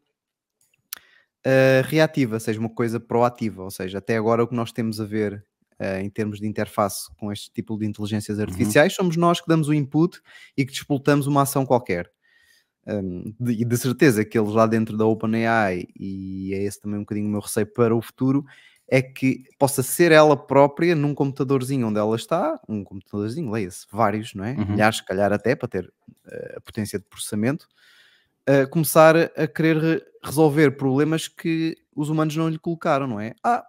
uh, 1.45 1.81
reativa, 1.85 2.39
seja 2.39 2.59
uma 2.59 2.69
coisa 2.69 2.99
proativa, 2.99 3.63
ou 3.63 3.71
seja, 3.71 3.97
até 3.97 4.17
agora 4.17 4.43
o 4.43 4.47
que 4.47 4.55
nós 4.55 4.71
temos 4.71 5.01
a 5.01 5.05
ver 5.05 5.43
uh, 5.79 5.99
em 6.01 6.09
termos 6.09 6.39
de 6.39 6.47
interface 6.47 7.09
com 7.17 7.31
este 7.31 7.51
tipo 7.51 7.77
de 7.77 7.85
inteligências 7.85 8.37
uhum. 8.37 8.43
artificiais 8.43 8.93
uhum. 8.93 8.97
somos 8.97 9.17
nós 9.17 9.41
que 9.41 9.47
damos 9.47 9.69
o 9.69 9.73
input 9.73 10.21
e 10.55 10.65
que 10.65 10.71
disputamos 10.71 11.25
uma 11.25 11.41
ação 11.41 11.65
qualquer. 11.65 12.14
Um, 12.87 13.33
de, 13.39 13.53
e 13.53 13.65
de 13.65 13.77
certeza 13.77 14.23
que 14.23 14.37
eles 14.37 14.51
lá 14.51 14.67
dentro 14.67 14.95
da 14.95 15.05
OpenAI, 15.05 15.87
e 15.99 16.53
é 16.53 16.63
esse 16.63 16.79
também 16.79 16.99
um 16.99 17.03
bocadinho 17.03 17.27
o 17.27 17.31
meu 17.31 17.39
receio 17.39 17.65
para 17.65 17.95
o 17.95 18.01
futuro, 18.01 18.45
é 18.87 19.01
que 19.01 19.43
possa 19.57 19.81
ser 19.81 20.11
ela 20.11 20.37
própria 20.37 20.95
num 20.95 21.15
computadorzinho 21.15 21.87
onde 21.87 21.99
ela 21.99 22.15
está, 22.15 22.59
um 22.69 22.83
computadorzinho, 22.83 23.49
leia-se, 23.49 23.87
vários, 23.91 24.35
não 24.35 24.45
é? 24.45 24.53
Uhum. 24.53 24.71
Milhares, 24.71 24.97
se 24.97 25.05
calhar 25.05 25.33
até, 25.33 25.55
para 25.55 25.67
ter 25.67 25.85
uh, 25.85 26.57
a 26.57 26.61
potência 26.61 26.99
de 26.99 27.05
processamento, 27.05 27.67
uh, 28.47 28.69
começar 28.69 29.15
a 29.17 29.47
querer 29.47 29.77
re 29.77 30.01
resolver 30.23 30.71
problemas 30.71 31.27
que 31.27 31.75
os 31.95 32.09
humanos 32.09 32.35
não 32.35 32.49
lhe 32.49 32.57
colocaram, 32.57 33.05
não 33.07 33.19
é? 33.19 33.33
Ah, 33.43 33.63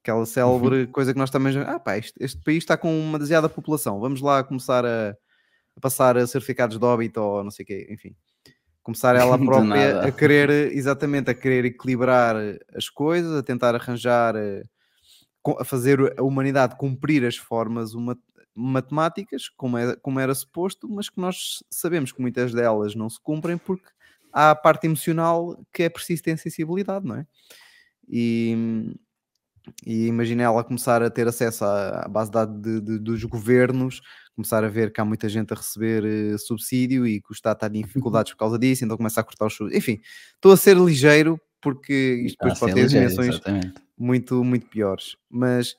aquela 0.00 0.24
célebre 0.26 0.82
uhum. 0.82 0.92
coisa 0.92 1.12
que 1.12 1.18
nós 1.18 1.30
também 1.30 1.52
já. 1.52 1.62
Ah, 1.62 1.80
pá, 1.80 1.96
este, 1.98 2.14
este, 2.20 2.42
país 2.42 2.58
está 2.58 2.76
com 2.76 2.88
uma 2.88 3.18
demasiada 3.18 3.48
população, 3.48 4.00
vamos 4.00 4.20
lá 4.20 4.42
começar 4.44 4.84
a, 4.84 5.10
a 5.76 5.80
passar 5.80 6.16
a 6.16 6.26
certificados 6.26 6.78
de 6.78 6.84
óbito 6.84 7.20
ou 7.20 7.44
não 7.44 7.50
sei 7.50 7.64
o 7.64 7.66
quê, 7.66 7.88
enfim 7.90 8.14
Começar 8.88 9.14
ela 9.16 9.36
própria 9.44 10.00
a 10.00 10.10
querer, 10.10 10.48
exatamente, 10.72 11.28
a 11.30 11.34
querer 11.34 11.66
equilibrar 11.66 12.36
as 12.74 12.88
coisas, 12.88 13.36
a 13.36 13.42
tentar 13.42 13.74
arranjar, 13.74 14.34
eh, 14.34 14.62
a 15.58 15.62
fazer 15.62 16.18
a 16.18 16.22
humanidade 16.22 16.74
cumprir 16.74 17.22
as 17.26 17.36
formas 17.36 17.92
uma- 17.92 18.16
matemáticas, 18.54 19.50
como, 19.50 19.76
é, 19.76 19.94
como 19.96 20.18
era 20.18 20.34
suposto, 20.34 20.88
mas 20.88 21.10
que 21.10 21.20
nós 21.20 21.62
sabemos 21.70 22.12
que 22.12 22.22
muitas 22.22 22.54
delas 22.54 22.94
não 22.94 23.10
se 23.10 23.20
cumprem 23.20 23.58
porque 23.58 23.86
há 24.32 24.52
a 24.52 24.56
parte 24.56 24.86
emocional 24.86 25.62
que 25.70 25.82
é 25.82 25.90
preciso 25.90 26.22
ter 26.22 26.38
sensibilidade, 26.38 27.06
não 27.06 27.16
é? 27.16 27.26
E, 28.08 28.90
e 29.86 30.06
imagina 30.06 30.44
ela 30.44 30.64
começar 30.64 31.02
a 31.02 31.10
ter 31.10 31.28
acesso 31.28 31.62
à, 31.66 32.06
à 32.06 32.08
base 32.08 32.30
de 32.30 32.34
dados 32.34 33.02
dos 33.02 33.22
governos, 33.24 34.00
começar 34.38 34.62
a 34.62 34.68
ver 34.68 34.92
que 34.92 35.00
há 35.00 35.04
muita 35.04 35.28
gente 35.28 35.52
a 35.52 35.56
receber 35.56 36.04
eh, 36.04 36.38
subsídio 36.38 37.04
e 37.04 37.20
que 37.20 37.32
o 37.32 37.34
Estado 37.34 37.56
está 37.56 37.66
em 37.66 37.82
dificuldades 37.82 38.32
por 38.32 38.38
causa 38.38 38.56
disso, 38.56 38.84
então 38.84 38.96
começa 38.96 39.20
a 39.20 39.24
cortar 39.24 39.46
os 39.46 39.54
subsídios. 39.54 39.82
Enfim, 39.82 40.00
estou 40.34 40.52
a 40.52 40.56
ser 40.56 40.76
ligeiro 40.76 41.40
porque 41.60 42.22
isto 42.24 42.38
depois 42.38 42.58
pode 42.60 42.74
ter 42.74 42.82
ligeiro, 42.82 43.08
dimensões 43.08 43.34
exatamente. 43.34 43.74
muito, 43.98 44.44
muito 44.44 44.66
piores. 44.68 45.16
Mas 45.28 45.74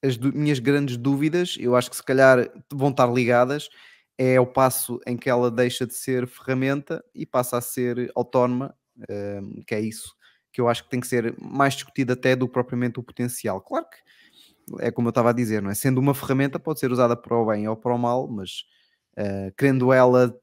as 0.00 0.16
minhas 0.16 0.60
grandes 0.60 0.96
dúvidas, 0.96 1.56
eu 1.58 1.74
acho 1.74 1.90
que 1.90 1.96
se 1.96 2.04
calhar 2.04 2.48
vão 2.72 2.90
estar 2.90 3.12
ligadas, 3.12 3.68
é 4.16 4.38
o 4.38 4.46
passo 4.46 5.00
em 5.04 5.16
que 5.16 5.28
ela 5.28 5.50
deixa 5.50 5.84
de 5.84 5.94
ser 5.94 6.28
ferramenta 6.28 7.04
e 7.12 7.26
passa 7.26 7.58
a 7.58 7.60
ser 7.60 8.12
autónoma, 8.14 8.72
eh, 9.08 9.40
que 9.66 9.74
é 9.74 9.80
isso 9.80 10.16
que 10.52 10.60
eu 10.60 10.68
acho 10.68 10.84
que 10.84 10.90
tem 10.90 10.98
que 10.98 11.06
ser 11.06 11.36
mais 11.38 11.74
discutido 11.74 12.12
até 12.12 12.34
do 12.34 12.48
que 12.48 12.52
propriamente 12.52 12.98
o 12.98 13.02
potencial. 13.02 13.60
Claro 13.60 13.86
que 13.88 13.98
é 14.80 14.90
como 14.90 15.08
eu 15.08 15.10
estava 15.10 15.30
a 15.30 15.32
dizer, 15.32 15.62
não 15.62 15.70
é? 15.70 15.74
Sendo 15.74 15.98
uma 16.00 16.14
ferramenta, 16.14 16.58
pode 16.58 16.80
ser 16.80 16.90
usada 16.92 17.16
para 17.16 17.36
o 17.36 17.46
bem 17.46 17.68
ou 17.68 17.76
para 17.76 17.94
o 17.94 17.98
mal, 17.98 18.28
mas 18.28 18.64
eh, 19.16 19.52
querendo 19.56 19.92
ela, 19.92 20.34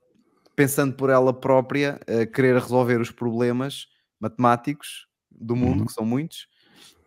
pensando 0.56 0.94
por 0.96 1.10
ela 1.10 1.34
própria, 1.34 2.00
eh, 2.08 2.26
querer 2.26 2.56
resolver 2.56 3.00
os 3.02 3.12
problemas 3.12 3.88
matemáticos 4.20 5.08
do 5.32 5.56
mundo, 5.56 5.80
Uhum. 5.82 5.86
que 5.88 5.94
são 5.94 6.06
muitos, 6.06 6.48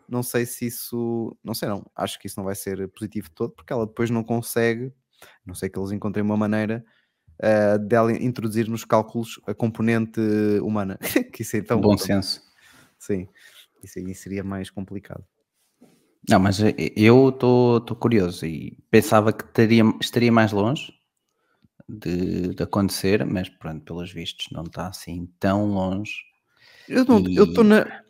não 0.08 0.22
sei 0.22 0.46
se 0.46 0.66
isso, 0.66 1.36
não 1.44 1.54
sei 1.54 1.68
não, 1.68 1.84
acho 1.96 2.18
que 2.18 2.26
isso 2.26 2.38
não 2.38 2.44
vai 2.44 2.54
ser 2.54 2.88
positivo 2.88 3.30
todo, 3.30 3.52
porque 3.54 3.72
ela 3.72 3.86
depois 3.86 4.10
não 4.10 4.22
consegue, 4.24 4.92
não 5.44 5.54
sei 5.54 5.68
que 5.68 5.78
eles 5.78 5.92
encontrem 5.92 6.24
uma 6.24 6.36
maneira 6.36 6.84
eh, 7.42 7.78
dela 7.78 8.12
introduzir 8.12 8.68
nos 8.68 8.84
cálculos 8.84 9.40
a 9.46 9.54
componente 9.54 10.20
humana, 10.62 10.98
que 11.32 11.42
isso 11.42 11.56
é 11.56 11.62
tão, 11.62 11.80
Bom 11.80 11.96
tão- 11.96 12.06
senso. 12.06 12.42
sim, 12.98 13.28
isso 13.82 13.98
aí 13.98 14.14
seria 14.14 14.42
mais 14.44 14.70
complicado. 14.70 15.24
Não, 16.28 16.38
mas 16.38 16.60
eh, 16.60 16.74
eu 16.94 17.30
estou 17.30 17.80
curioso 17.96 18.44
e 18.44 18.76
pensava 18.90 19.32
que 19.32 19.44
teria, 19.44 19.82
estaria 20.00 20.30
mais 20.30 20.52
longe 20.52 20.92
de, 21.88 22.54
de 22.54 22.62
acontecer, 22.62 23.24
mas 23.24 23.48
pronto, 23.48 23.82
pelos 23.84 24.12
vistos 24.12 24.48
não 24.52 24.64
está 24.64 24.88
assim 24.88 25.26
tão 25.40 25.66
longe. 25.66 26.12
Eu 26.88 27.04
não 27.04 27.24
eu 27.28 27.44
estou 27.44 27.64
na. 27.64 28.02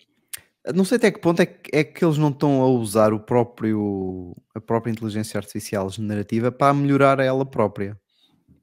Não 0.75 0.85
sei 0.85 0.97
até 0.97 1.11
que 1.11 1.21
ponto 1.21 1.41
é 1.41 1.47
que, 1.47 1.71
é 1.73 1.85
que 1.85 2.05
eles 2.05 2.19
não 2.19 2.29
estão 2.29 2.61
a 2.61 2.69
usar 2.69 3.13
o 3.15 3.21
próprio, 3.21 4.37
a 4.55 4.61
própria 4.61 4.91
inteligência 4.91 5.39
artificial 5.39 5.89
generativa 5.89 6.53
para 6.53 6.75
melhorar 6.75 7.21
ela 7.21 7.47
própria. 7.47 7.99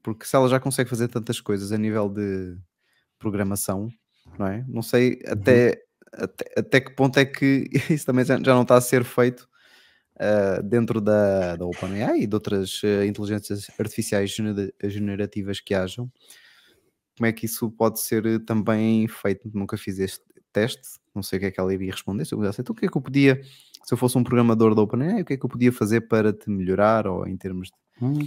Porque 0.02 0.24
se 0.24 0.36
ela 0.36 0.48
já 0.48 0.60
consegue 0.60 0.88
fazer 0.88 1.08
tantas 1.08 1.40
coisas 1.40 1.72
a 1.72 1.78
nível 1.78 2.08
de 2.08 2.56
programação, 3.18 3.88
não 4.38 4.46
é? 4.46 4.64
Não 4.68 4.82
sei 4.82 5.20
até, 5.26 5.82
até, 6.16 6.44
até 6.56 6.80
que 6.80 6.94
ponto 6.94 7.18
é 7.18 7.24
que 7.24 7.68
isso 7.90 8.06
também 8.06 8.24
já, 8.24 8.38
não 8.38 8.62
está 8.62 8.76
a 8.76 8.80
ser 8.80 9.04
feito 9.04 9.48
ah, 10.18 10.60
dentro 10.62 11.00
da, 11.00 11.56
da 11.56 11.66
OpenAI 11.66 12.22
e 12.22 12.26
de 12.26 12.34
outras 12.34 12.80
ah, 12.84 13.06
inteligências 13.06 13.68
artificiais 13.78 14.30
genera- 14.30 14.72
generativas 14.84 15.60
que 15.60 15.74
hajam. 15.74 16.10
Como 17.16 17.26
é 17.26 17.32
que 17.32 17.46
isso 17.46 17.70
pode 17.70 18.00
ser 18.00 18.26
eh, 18.26 18.38
também 18.38 19.08
feito? 19.08 19.50
Nunca 19.54 19.78
fiz 19.78 19.98
este 19.98 20.22
teste, 20.52 20.98
não 21.14 21.22
sei 21.22 21.38
o 21.38 21.40
que 21.40 21.46
é 21.46 21.50
que 21.50 21.58
ela 21.60 21.72
iria 21.72 21.92
responder. 21.92 22.24
Se 22.26 22.34
eu 22.34 22.44
então 22.44 22.74
o 22.74 22.74
que 22.74 22.86
é 22.86 22.88
que 22.88 22.96
eu 22.96 23.02
podia, 23.02 23.40
se 23.84 23.94
eu 23.94 23.96
fosse 23.98 24.18
um 24.18 24.24
programador 24.24 24.74
da 24.74 24.82
OpenAI, 24.82 25.22
o 25.22 25.24
que 25.24 25.34
é 25.34 25.36
que 25.36 25.44
eu 25.44 25.48
podia 25.48 25.72
fazer 25.72 26.02
para 26.02 26.32
te 26.32 26.50
melhorar 26.50 27.06
ou 27.06 27.26
em 27.26 27.36
termos 27.36 27.68
de 27.68 27.74
Hum, 28.00 28.18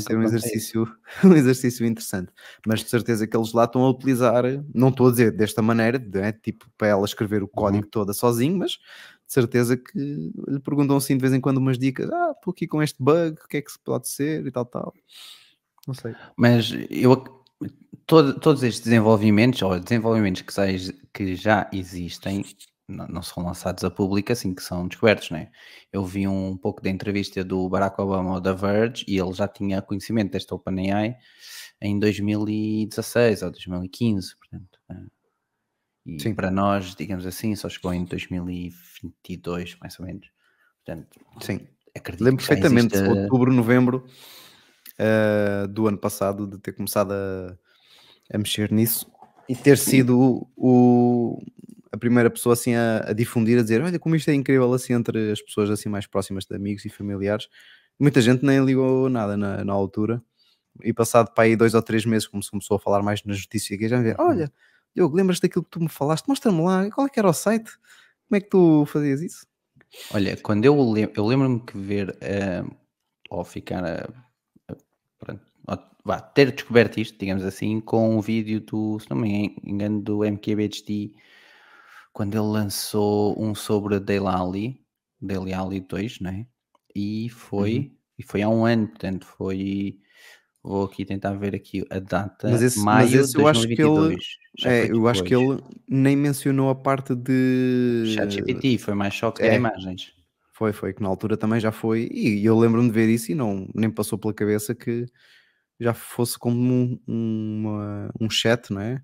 ser 0.00 0.16
um 0.16 0.22
exercício, 0.22 0.88
um 1.24 1.32
exercício 1.34 1.84
interessante. 1.86 2.32
Mas 2.66 2.80
de 2.80 2.88
certeza 2.88 3.26
que 3.26 3.36
eles 3.36 3.52
lá 3.52 3.64
estão 3.64 3.82
a 3.84 3.90
utilizar, 3.90 4.44
não 4.74 4.88
estou 4.88 5.08
a 5.08 5.10
dizer 5.10 5.32
desta 5.32 5.60
maneira, 5.60 5.98
né, 5.98 6.32
tipo 6.32 6.66
para 6.78 6.88
ela 6.88 7.04
escrever 7.04 7.42
o 7.42 7.48
código 7.48 7.86
toda 7.86 8.12
sozinho, 8.12 8.58
mas 8.58 8.72
de 8.72 9.32
certeza 9.32 9.76
que 9.76 9.98
lhe 9.98 10.60
perguntam 10.60 10.96
assim 10.96 11.16
de 11.16 11.20
vez 11.22 11.32
em 11.32 11.40
quando 11.40 11.58
umas 11.58 11.78
dicas. 11.78 12.08
Ah, 12.10 12.32
estou 12.36 12.52
aqui 12.52 12.66
com 12.68 12.82
este 12.82 13.02
bug, 13.02 13.36
o 13.44 13.48
que 13.48 13.56
é 13.56 13.62
que 13.62 13.72
se 13.72 13.78
pode 13.80 14.08
ser 14.08 14.46
e 14.46 14.50
tal, 14.52 14.64
tal. 14.64 14.94
Não 15.86 15.94
sei. 15.94 16.14
Mas 16.36 16.72
eu 16.90 17.24
todo- 18.06 18.38
todos 18.38 18.62
estes 18.62 18.84
desenvolvimentos, 18.84 19.60
ou 19.62 19.78
desenvolvimentos 19.78 20.42
que, 20.42 20.52
que 21.12 21.34
já 21.36 21.68
existem, 21.72 22.44
não, 22.88 23.06
não 23.08 23.22
são 23.22 23.44
lançados 23.44 23.82
a 23.84 23.90
público 23.90 24.32
assim 24.32 24.54
que 24.54 24.62
são 24.62 24.86
descobertos, 24.86 25.30
não 25.30 25.38
é? 25.38 25.50
Eu 25.92 26.04
vi 26.04 26.26
um 26.28 26.56
pouco 26.56 26.82
da 26.82 26.88
entrevista 26.90 27.42
do 27.44 27.68
Barack 27.68 28.00
Obama 28.00 28.34
ao 28.34 28.40
da 28.40 28.52
Verge 28.52 29.04
e 29.08 29.18
ele 29.18 29.32
já 29.32 29.48
tinha 29.48 29.82
conhecimento 29.82 30.32
desta 30.32 30.54
OpenAI 30.54 31.16
em 31.80 31.98
2016 31.98 33.42
ou 33.42 33.50
2015, 33.50 34.36
portanto. 34.36 34.78
eh, 34.90 35.06
E 36.06 36.20
Sim. 36.20 36.34
para 36.34 36.50
nós, 36.50 36.94
digamos 36.94 37.26
assim, 37.26 37.54
só 37.56 37.68
chegou 37.68 37.92
em 37.92 38.04
2022, 38.04 39.76
mais 39.80 39.98
ou 39.98 40.06
menos. 40.06 40.28
Portanto, 40.84 41.18
Sim. 41.40 41.66
acredito 41.96 42.24
Lembro 42.24 42.42
que 42.42 42.48
perfeitamente, 42.48 42.94
exista- 42.94 43.10
outubro, 43.10 43.52
novembro 43.52 44.06
ah, 44.98 45.66
do 45.66 45.88
ano 45.88 45.98
passado, 45.98 46.46
de 46.46 46.58
ter 46.58 46.72
começado 46.72 47.12
a, 47.12 47.58
a 48.32 48.38
mexer 48.38 48.70
nisso 48.72 49.10
e 49.48 49.54
ter 49.56 49.76
sido 49.78 50.18
o, 50.18 50.48
o- 50.56 51.42
a 51.92 51.96
primeira 51.96 52.30
pessoa 52.30 52.52
assim 52.54 52.74
a, 52.74 53.10
a 53.10 53.12
difundir, 53.12 53.58
a 53.58 53.62
dizer: 53.62 53.82
Olha, 53.82 53.98
como 53.98 54.16
isto 54.16 54.28
é 54.30 54.34
incrível 54.34 54.72
assim 54.72 54.92
entre 54.94 55.30
as 55.32 55.40
pessoas 55.42 55.70
assim 55.70 55.88
mais 55.88 56.06
próximas 56.06 56.44
de 56.44 56.54
amigos 56.56 56.84
e 56.84 56.88
familiares. 56.88 57.48
Muita 57.98 58.20
gente 58.20 58.44
nem 58.44 58.64
ligou 58.64 59.08
nada 59.08 59.36
na, 59.36 59.64
na 59.64 59.72
altura. 59.72 60.22
E 60.82 60.92
passado 60.92 61.32
para 61.34 61.44
aí 61.44 61.56
dois 61.56 61.72
ou 61.74 61.82
três 61.82 62.04
meses, 62.04 62.28
como 62.28 62.42
se 62.42 62.50
começou 62.50 62.76
a 62.76 62.80
falar 62.80 63.02
mais 63.02 63.22
nas 63.24 63.38
notícias, 63.38 63.78
que 63.78 63.88
já 63.88 63.96
me 63.98 64.04
vê, 64.04 64.16
olha, 64.18 64.52
Diogo, 64.94 65.16
lembras 65.16 65.40
daquilo 65.40 65.64
que 65.64 65.70
tu 65.70 65.80
me 65.80 65.88
falaste? 65.88 66.28
Mostra-me 66.28 66.60
lá, 66.62 66.90
qual 66.90 67.06
é 67.06 67.10
que 67.10 67.18
era 67.18 67.28
o 67.28 67.32
site? 67.32 67.70
Como 68.28 68.36
é 68.36 68.40
que 68.40 68.50
tu 68.50 68.84
fazias 68.86 69.22
isso? 69.22 69.46
Olha, 70.12 70.36
quando 70.36 70.64
eu, 70.66 70.78
lem- 70.92 71.10
eu 71.16 71.24
lembro-me 71.26 71.60
que 71.60 71.78
ver 71.78 72.14
eh, 72.20 72.62
ou 73.30 73.42
ficar 73.44 73.82
a, 73.84 74.08
a- 74.68 74.76
pronto, 75.18 75.40
vá, 76.04 76.20
ter 76.20 76.52
descoberto 76.52 76.98
isto, 77.00 77.18
digamos 77.18 77.44
assim, 77.44 77.80
com 77.80 78.16
um 78.16 78.20
vídeo 78.20 78.60
do, 78.60 78.98
se 79.00 79.08
não 79.10 79.16
me 79.16 79.56
engano, 79.64 80.00
do 80.00 80.24
MKBHD, 80.24 81.14
quando 82.16 82.32
ele 82.34 82.46
lançou 82.46 83.38
um 83.38 83.54
sobre 83.54 83.96
a 83.96 83.98
Dale 83.98 84.26
Ali, 84.26 84.80
Dale 85.20 85.52
Ali 85.52 85.80
2, 85.80 86.18
não 86.20 86.30
é? 86.30 86.46
E 86.94 87.28
foi, 87.28 87.76
Uhum. 87.76 87.90
e 88.18 88.22
foi 88.22 88.40
há 88.40 88.48
um 88.48 88.64
ano, 88.64 88.88
portanto, 88.88 89.26
foi. 89.26 89.98
Vou 90.62 90.84
aqui 90.86 91.04
tentar 91.04 91.34
ver 91.34 91.54
aqui 91.54 91.84
a 91.90 91.98
data. 91.98 92.48
Mas 92.50 92.62
esse- 92.62 92.78
mas 92.78 93.10
maio 93.10 93.20
esse 93.20 93.32
de 93.34 93.38
eu 93.38 93.46
acho 93.46 93.60
que 93.68 93.74
ele- 93.82 93.82
2022. 93.82 94.24
É, 94.64 94.90
eu 94.90 95.06
acho 95.06 95.22
que 95.24 95.34
ele 95.36 95.60
nem 95.86 96.16
mencionou 96.16 96.70
a 96.70 96.74
parte 96.74 97.14
de. 97.14 98.04
ChatGPT, 98.14 98.78
foi 98.78 98.94
mais 98.94 99.14
só 99.14 99.30
que 99.30 99.42
é. 99.42 99.54
imagens. 99.56 100.12
Foi, 100.54 100.72
foi, 100.72 100.94
que 100.94 101.02
na 101.02 101.08
altura 101.10 101.36
também 101.36 101.60
já 101.60 101.70
foi. 101.70 102.08
E 102.10 102.42
eu 102.42 102.58
lembro-me 102.58 102.88
de 102.88 102.94
ver 102.94 103.10
isso 103.10 103.30
e 103.30 103.34
não 103.34 103.68
nem 103.74 103.90
passou 103.90 104.18
pela 104.18 104.32
cabeça 104.32 104.74
que 104.74 105.04
já 105.78 105.92
fosse 105.92 106.38
como 106.38 106.58
um, 106.58 106.98
uma- 107.06 108.10
um 108.18 108.30
chat, 108.30 108.70
não 108.72 108.80
é? 108.80 109.02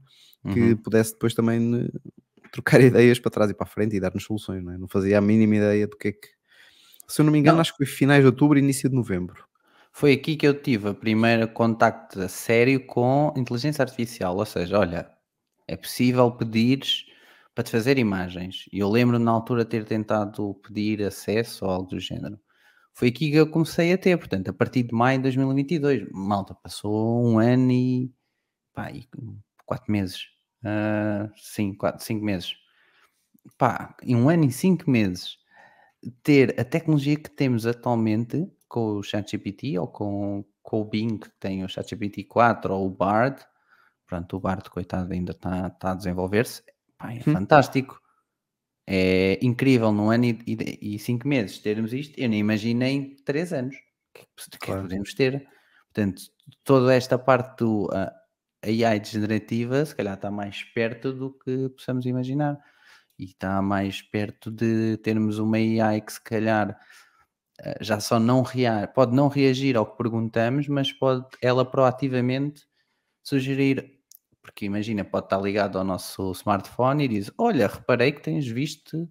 Que 0.50 0.60
Uhum. 0.70 0.76
pudesse 0.78 1.12
depois 1.12 1.34
também 1.34 1.90
trocar 2.52 2.80
ideias 2.82 3.18
para 3.18 3.30
trás 3.30 3.50
e 3.50 3.54
para 3.54 3.64
a 3.64 3.68
frente 3.68 3.96
e 3.96 4.00
dar-nos 4.00 4.24
soluções, 4.24 4.62
não 4.62 4.72
é? 4.72 4.78
Não 4.78 4.86
fazia 4.86 5.18
a 5.18 5.20
mínima 5.20 5.56
ideia 5.56 5.88
do 5.88 5.96
que 5.96 6.08
é 6.08 6.12
que. 6.12 6.28
Se 7.08 7.20
eu 7.20 7.24
não 7.24 7.32
me 7.32 7.38
engano, 7.38 7.56
Não. 7.56 7.60
acho 7.60 7.72
que 7.72 7.78
foi 7.78 7.86
finais 7.86 8.20
de 8.20 8.26
outubro 8.26 8.58
e 8.58 8.62
início 8.62 8.88
de 8.88 8.94
novembro. 8.94 9.44
Foi 9.90 10.12
aqui 10.12 10.36
que 10.36 10.46
eu 10.46 10.54
tive 10.54 10.88
o 10.88 10.94
primeiro 10.94 11.48
contacto 11.48 12.20
a 12.20 12.28
sério 12.28 12.86
com 12.86 13.34
inteligência 13.36 13.82
artificial. 13.82 14.36
Ou 14.36 14.46
seja, 14.46 14.78
olha, 14.78 15.10
é 15.68 15.76
possível 15.76 16.30
pedires 16.30 17.04
para 17.54 17.64
te 17.64 17.70
fazer 17.70 17.98
imagens. 17.98 18.66
E 18.72 18.78
eu 18.78 18.88
lembro 18.88 19.18
na 19.18 19.30
altura 19.30 19.64
ter 19.64 19.84
tentado 19.84 20.54
pedir 20.66 21.02
acesso 21.02 21.64
ou 21.66 21.70
algo 21.70 21.88
do 21.90 22.00
género. 22.00 22.38
Foi 22.94 23.08
aqui 23.08 23.30
que 23.30 23.36
eu 23.36 23.46
comecei 23.46 23.92
a 23.92 23.98
ter, 23.98 24.16
portanto, 24.18 24.48
a 24.48 24.52
partir 24.52 24.82
de 24.84 24.94
maio 24.94 25.18
de 25.18 25.24
2022. 25.24 26.08
Malta, 26.12 26.54
passou 26.54 27.26
um 27.26 27.38
ano 27.38 27.72
e, 27.72 28.10
pá, 28.72 28.90
e 28.90 29.06
quatro 29.66 29.90
meses. 29.92 30.26
Ah, 30.64 31.30
sim, 31.36 31.74
quatro, 31.74 32.04
cinco 32.04 32.24
meses. 32.24 32.54
Pá, 33.58 33.96
em 34.02 34.14
um 34.16 34.28
ano 34.28 34.44
e 34.44 34.52
cinco 34.52 34.90
meses 34.90 35.38
ter 36.22 36.58
a 36.60 36.64
tecnologia 36.64 37.16
que 37.16 37.30
temos 37.30 37.66
atualmente 37.66 38.46
com 38.68 38.98
o 38.98 39.02
ChatGPT 39.02 39.78
ou 39.78 39.88
com, 39.88 40.44
com 40.62 40.80
o 40.80 40.84
Bing 40.84 41.18
que 41.18 41.30
tem 41.40 41.64
o 41.64 41.68
ChatGPT 41.68 42.24
4 42.24 42.74
ou 42.74 42.86
o 42.86 42.90
Bard, 42.90 43.44
pronto, 44.06 44.36
o 44.36 44.40
Bard, 44.40 44.68
coitado, 44.70 45.12
ainda 45.12 45.32
está 45.32 45.70
tá 45.70 45.92
a 45.92 45.94
desenvolver-se, 45.94 46.62
pá, 46.98 47.12
é 47.12 47.20
Hum. 47.20 47.34
fantástico. 47.34 48.00
É 48.86 49.38
incrível 49.42 49.92
num 49.92 50.10
ano 50.10 50.24
e, 50.26 50.38
e, 50.46 50.96
e 50.96 50.98
cinco 50.98 51.28
meses 51.28 51.58
termos 51.58 51.92
isto. 51.92 52.18
Eu 52.18 52.28
nem 52.28 52.40
imaginei 52.40 52.92
em 52.92 53.16
três 53.24 53.52
anos 53.52 53.76
que, 54.14 54.26
que 54.58 54.58
Claro. 54.58 54.82
podemos 54.82 55.14
ter. 55.14 55.48
Portanto, 55.92 56.22
toda 56.64 56.94
esta 56.94 57.18
parte 57.18 57.58
do. 57.58 57.88
ah, 57.92 58.12
a 58.62 58.68
AI 58.68 59.00
degenerativa, 59.00 59.84
se 59.84 59.94
calhar 59.94 60.14
está 60.14 60.30
mais 60.30 60.62
perto 60.64 61.12
do 61.12 61.32
que 61.32 61.68
possamos 61.70 62.06
imaginar. 62.06 62.58
E 63.18 63.24
está 63.26 63.62
mais 63.62 64.02
perto 64.02 64.50
de 64.50 64.96
termos 64.98 65.38
uma 65.38 65.56
AI 65.58 66.00
que, 66.00 66.12
se 66.12 66.22
calhar, 66.22 66.78
eh, 67.60 67.78
já 67.80 68.00
só 68.00 68.18
não 68.20 68.42
reage, 68.42 68.88
pode 68.94 69.14
não 69.14 69.28
reagir 69.28 69.76
ao 69.76 69.86
que 69.86 69.96
perguntamos, 69.98 70.68
mas 70.68 70.92
pode 70.92 71.26
ela 71.42 71.64
proativamente 71.64 72.66
sugerir, 73.24 74.00
porque 74.42 74.66
imagina, 74.66 75.04
pode 75.04 75.26
estar 75.26 75.40
ligado 75.40 75.78
ao 75.78 75.84
nosso 75.84 76.32
smartphone 76.32 77.04
e 77.04 77.08
diz: 77.08 77.30
Olha, 77.38 77.68
reparei 77.68 78.12
que 78.12 78.22
tens 78.22 78.46
visto 78.48 79.08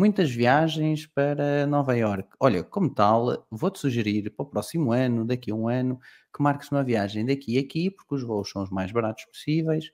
muitas 0.00 0.30
viagens 0.30 1.06
para 1.06 1.66
Nova 1.66 1.94
York. 1.94 2.30
Olha, 2.40 2.64
como 2.64 2.88
tal, 2.88 3.46
vou-te 3.50 3.78
sugerir 3.78 4.30
para 4.30 4.44
o 4.44 4.46
próximo 4.46 4.92
ano, 4.92 5.26
daqui 5.26 5.50
a 5.50 5.54
um 5.54 5.68
ano, 5.68 6.00
que 6.34 6.42
marques 6.42 6.72
uma 6.72 6.82
viagem 6.82 7.26
daqui 7.26 7.58
a 7.58 7.60
aqui, 7.60 7.90
porque 7.90 8.14
os 8.14 8.22
voos 8.22 8.48
são 8.48 8.62
os 8.62 8.70
mais 8.70 8.90
baratos 8.90 9.26
possíveis. 9.26 9.92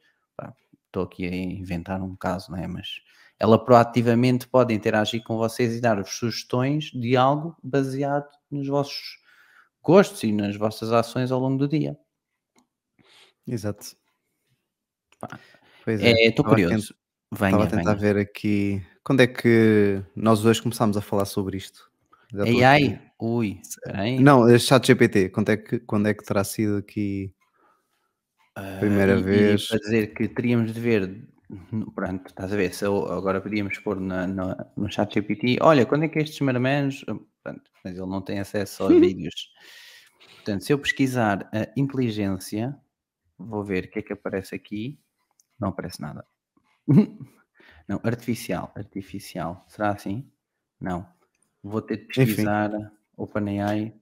estou 0.87 1.03
aqui 1.03 1.27
a 1.27 1.35
inventar 1.35 2.01
um 2.01 2.15
caso, 2.15 2.53
não 2.53 2.59
é? 2.59 2.69
Mas 2.69 3.01
ela 3.37 3.63
proativamente 3.63 4.47
pode 4.47 4.73
interagir 4.73 5.25
com 5.25 5.37
vocês 5.37 5.75
e 5.75 5.81
dar-vos 5.81 6.17
sugestões 6.17 6.85
de 6.93 7.17
algo 7.17 7.57
baseado 7.61 8.31
nos 8.49 8.69
vossos 8.69 9.19
gostos 9.83 10.23
e 10.23 10.31
nas 10.31 10.55
vossas 10.55 10.93
ações 10.93 11.33
ao 11.33 11.41
longo 11.41 11.59
do 11.59 11.67
dia. 11.67 11.99
Exato. 13.45 13.97
Pois 15.85 16.01
é, 16.01 16.27
estou 16.27 16.47
é, 16.47 16.49
curioso. 16.49 16.95
Venha, 17.33 17.57
Estava 17.57 17.65
a 17.65 17.67
tentar 17.67 17.95
venha. 17.95 18.15
ver 18.15 18.23
aqui. 18.23 18.87
Quando 19.07 19.21
é 19.21 19.29
que 19.29 20.03
nós 20.17 20.43
dois 20.43 20.59
começámos 20.59 20.97
a 20.97 21.01
falar 21.01 21.27
sobre 21.27 21.57
isto? 21.57 21.89
AI? 22.35 23.01
Ui, 23.21 23.61
peraí. 23.85 24.19
Não, 24.19 24.49
é 24.49 24.59
chat 24.59 24.85
GPT. 24.85 25.29
Quando 25.29 25.51
é 25.51 25.57
que, 25.57 25.79
quando 25.79 26.09
é 26.09 26.13
que 26.13 26.25
terá 26.25 26.43
sido 26.43 26.79
aqui 26.79 27.33
a 28.57 28.79
primeira 28.81 29.17
uh, 29.17 29.23
vez? 29.23 29.63
E 29.63 29.69
para 29.69 29.79
dizer 29.79 30.07
que 30.13 30.27
teríamos 30.27 30.75
de 30.75 30.81
ver, 30.81 31.25
pronto, 31.95 32.27
estás 32.27 32.53
a 32.53 32.57
ver, 32.57 32.75
se 32.75 32.85
eu, 32.85 33.07
agora 33.13 33.41
podíamos 33.41 33.79
pôr 33.79 34.01
na, 34.01 34.27
na, 34.27 34.67
no 34.77 34.91
chat 34.91 35.15
GPT, 35.15 35.59
olha, 35.61 35.87
quando 35.87 36.03
é 36.03 36.09
que 36.09 36.19
estes 36.19 36.41
marmãs, 36.41 37.05
pronto, 37.05 37.71
mas 37.85 37.97
ele 37.97 38.09
não 38.09 38.21
tem 38.21 38.41
acesso 38.41 38.83
aos 38.83 38.93
vídeos. 38.99 39.53
Portanto, 40.35 40.65
se 40.65 40.73
eu 40.73 40.81
pesquisar 40.81 41.49
a 41.55 41.69
inteligência, 41.77 42.77
vou 43.39 43.63
ver 43.63 43.85
o 43.85 43.89
que 43.89 44.01
é 44.01 44.03
que 44.03 44.15
aparece 44.15 44.57
aqui, 44.57 44.99
não 45.61 45.69
aparece 45.69 46.03
nada. 46.03 46.27
Não, 47.89 48.01
artificial, 48.03 48.73
artificial. 48.75 49.65
Será 49.69 49.91
assim? 49.91 50.29
Não. 50.81 51.07
Vou 51.63 51.81
ter 51.81 51.99
de 51.99 52.05
pesquisar 52.07 52.73
Enfim. 52.73 52.87
OpenAI. 53.17 53.95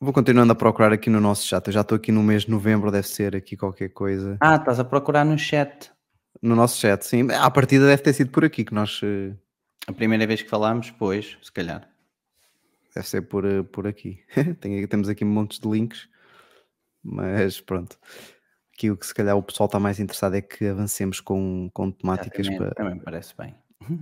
Vou 0.00 0.12
continuando 0.12 0.52
a 0.52 0.54
procurar 0.54 0.92
aqui 0.92 1.10
no 1.10 1.20
nosso 1.20 1.46
chat. 1.46 1.66
Eu 1.66 1.72
já 1.72 1.80
estou 1.80 1.96
aqui 1.96 2.12
no 2.12 2.22
mês 2.22 2.42
de 2.42 2.50
novembro, 2.50 2.90
deve 2.90 3.08
ser 3.08 3.34
aqui 3.34 3.56
qualquer 3.56 3.88
coisa. 3.88 4.36
Ah, 4.40 4.54
estás 4.54 4.78
a 4.78 4.84
procurar 4.84 5.24
no 5.24 5.36
chat. 5.36 5.90
No 6.40 6.54
nosso 6.54 6.78
chat, 6.80 7.02
sim. 7.04 7.28
À 7.32 7.50
partida 7.50 7.86
deve 7.86 8.02
ter 8.02 8.12
sido 8.12 8.30
por 8.30 8.44
aqui 8.44 8.64
que 8.64 8.72
nós. 8.72 9.00
Eh, 9.02 9.34
a 9.88 9.92
primeira 9.92 10.24
vez 10.24 10.40
que 10.40 10.48
falámos, 10.48 10.92
pois, 10.92 11.36
se 11.42 11.50
calhar. 11.50 11.88
Deve 12.94 13.08
ser 13.08 13.22
por, 13.22 13.44
eh, 13.44 13.64
por 13.64 13.88
aqui. 13.88 14.20
Tem, 14.60 14.86
temos 14.86 15.08
aqui 15.08 15.24
montes 15.24 15.58
de 15.58 15.68
links. 15.68 16.08
Mas 17.02 17.60
pronto 17.60 17.98
que 18.78 18.92
o 18.92 18.96
que 18.96 19.04
se 19.04 19.12
calhar 19.12 19.36
o 19.36 19.42
pessoal 19.42 19.66
está 19.66 19.80
mais 19.80 19.98
interessado 19.98 20.36
é 20.36 20.40
que 20.40 20.64
avancemos 20.66 21.20
com, 21.20 21.68
com 21.74 21.90
temáticas 21.90 22.48
para, 22.48 22.70
também 22.70 22.98
parece 23.00 23.34
bem. 23.36 23.56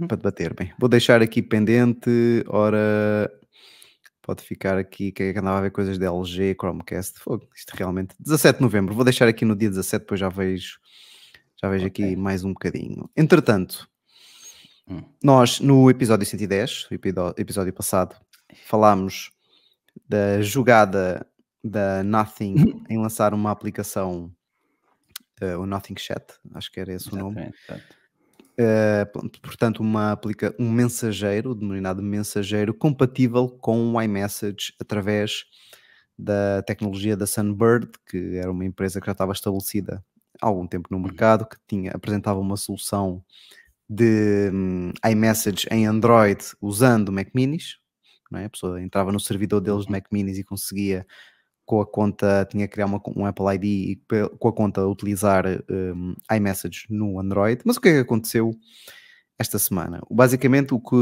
para 0.06 0.18
debater 0.18 0.54
bem. 0.54 0.70
Vou 0.78 0.86
deixar 0.86 1.22
aqui 1.22 1.42
pendente, 1.42 2.44
ora 2.46 3.32
pode 4.20 4.42
ficar 4.42 4.76
aqui, 4.76 5.12
que 5.12 5.22
é 5.22 5.32
que 5.32 5.38
andava 5.38 5.58
a 5.58 5.60
ver 5.62 5.70
coisas 5.70 5.98
de 5.98 6.04
LG, 6.04 6.56
Chromecast, 6.60 7.18
Fogo, 7.20 7.48
isto 7.54 7.70
realmente, 7.74 8.14
17 8.18 8.58
de 8.58 8.62
novembro, 8.62 8.94
vou 8.94 9.04
deixar 9.04 9.28
aqui 9.28 9.44
no 9.44 9.56
dia 9.56 9.68
17, 9.68 10.02
depois 10.02 10.20
já 10.20 10.28
vejo, 10.28 10.78
já 11.62 11.70
vejo 11.70 11.86
okay. 11.86 12.04
aqui 12.06 12.16
mais 12.16 12.44
um 12.44 12.52
bocadinho. 12.52 13.08
Entretanto, 13.16 13.88
hum. 14.86 15.00
nós 15.22 15.60
no 15.60 15.88
episódio 15.88 16.26
110, 16.26 16.88
o 16.90 16.94
episódio 17.38 17.72
passado, 17.72 18.16
falámos 18.66 19.30
da 20.06 20.42
jogada 20.42 21.24
da 21.64 22.02
Nothing 22.02 22.84
em 22.90 22.98
lançar 22.98 23.32
uma 23.32 23.52
aplicação 23.52 24.35
uh, 25.42 25.58
o 25.60 25.66
Nothing 25.66 25.96
Chat, 25.98 26.34
acho 26.54 26.70
que 26.70 26.80
era 26.80 26.92
esse 26.92 27.12
o 27.12 27.16
nome. 27.16 27.52
Uh, 28.58 29.28
portanto, 29.42 29.80
uma 29.80 30.12
aplica 30.12 30.54
um 30.58 30.70
mensageiro, 30.70 31.54
denominado 31.54 32.02
mensageiro, 32.02 32.72
compatível 32.72 33.48
com 33.48 33.92
o 33.92 34.00
iMessage 34.00 34.72
através 34.80 35.44
da 36.18 36.62
tecnologia 36.62 37.16
da 37.16 37.26
Sunbird, 37.26 37.90
que 38.08 38.36
era 38.36 38.50
uma 38.50 38.64
empresa 38.64 39.00
que 39.00 39.06
já 39.06 39.12
estava 39.12 39.32
estabelecida 39.32 40.02
há 40.40 40.46
algum 40.46 40.66
tempo 40.66 40.88
no 40.90 40.96
uhum. 40.96 41.02
mercado, 41.02 41.46
que 41.46 41.56
tinha, 41.66 41.90
apresentava 41.92 42.40
uma 42.40 42.56
solução 42.56 43.22
de 43.88 44.50
um, 44.52 44.92
iMessage 45.08 45.66
em 45.70 45.86
Android 45.86 46.42
usando 46.60 47.12
Mac 47.12 47.28
Minis. 47.34 47.78
É? 48.34 48.46
A 48.46 48.50
pessoa 48.50 48.82
entrava 48.82 49.12
no 49.12 49.20
servidor 49.20 49.60
deles 49.60 49.82
de 49.82 49.86
uhum. 49.88 49.92
Mac 49.92 50.06
Minis 50.10 50.38
e 50.38 50.44
conseguia 50.44 51.06
com 51.66 51.80
a 51.80 51.86
conta, 51.86 52.46
tinha 52.48 52.66
que 52.68 52.74
criar 52.74 52.86
uma, 52.86 53.02
um 53.16 53.26
Apple 53.26 53.46
ID 53.54 53.64
e 53.64 54.00
com 54.38 54.48
a 54.48 54.52
conta 54.52 54.86
utilizar 54.86 55.44
um, 55.68 56.14
iMessage 56.32 56.86
no 56.88 57.18
Android. 57.18 57.60
Mas 57.64 57.76
o 57.76 57.80
que 57.80 57.88
é 57.88 57.92
que 57.94 57.98
aconteceu 57.98 58.52
esta 59.36 59.58
semana? 59.58 60.00
Basicamente, 60.08 60.72
o 60.72 60.78
que 60.78 60.94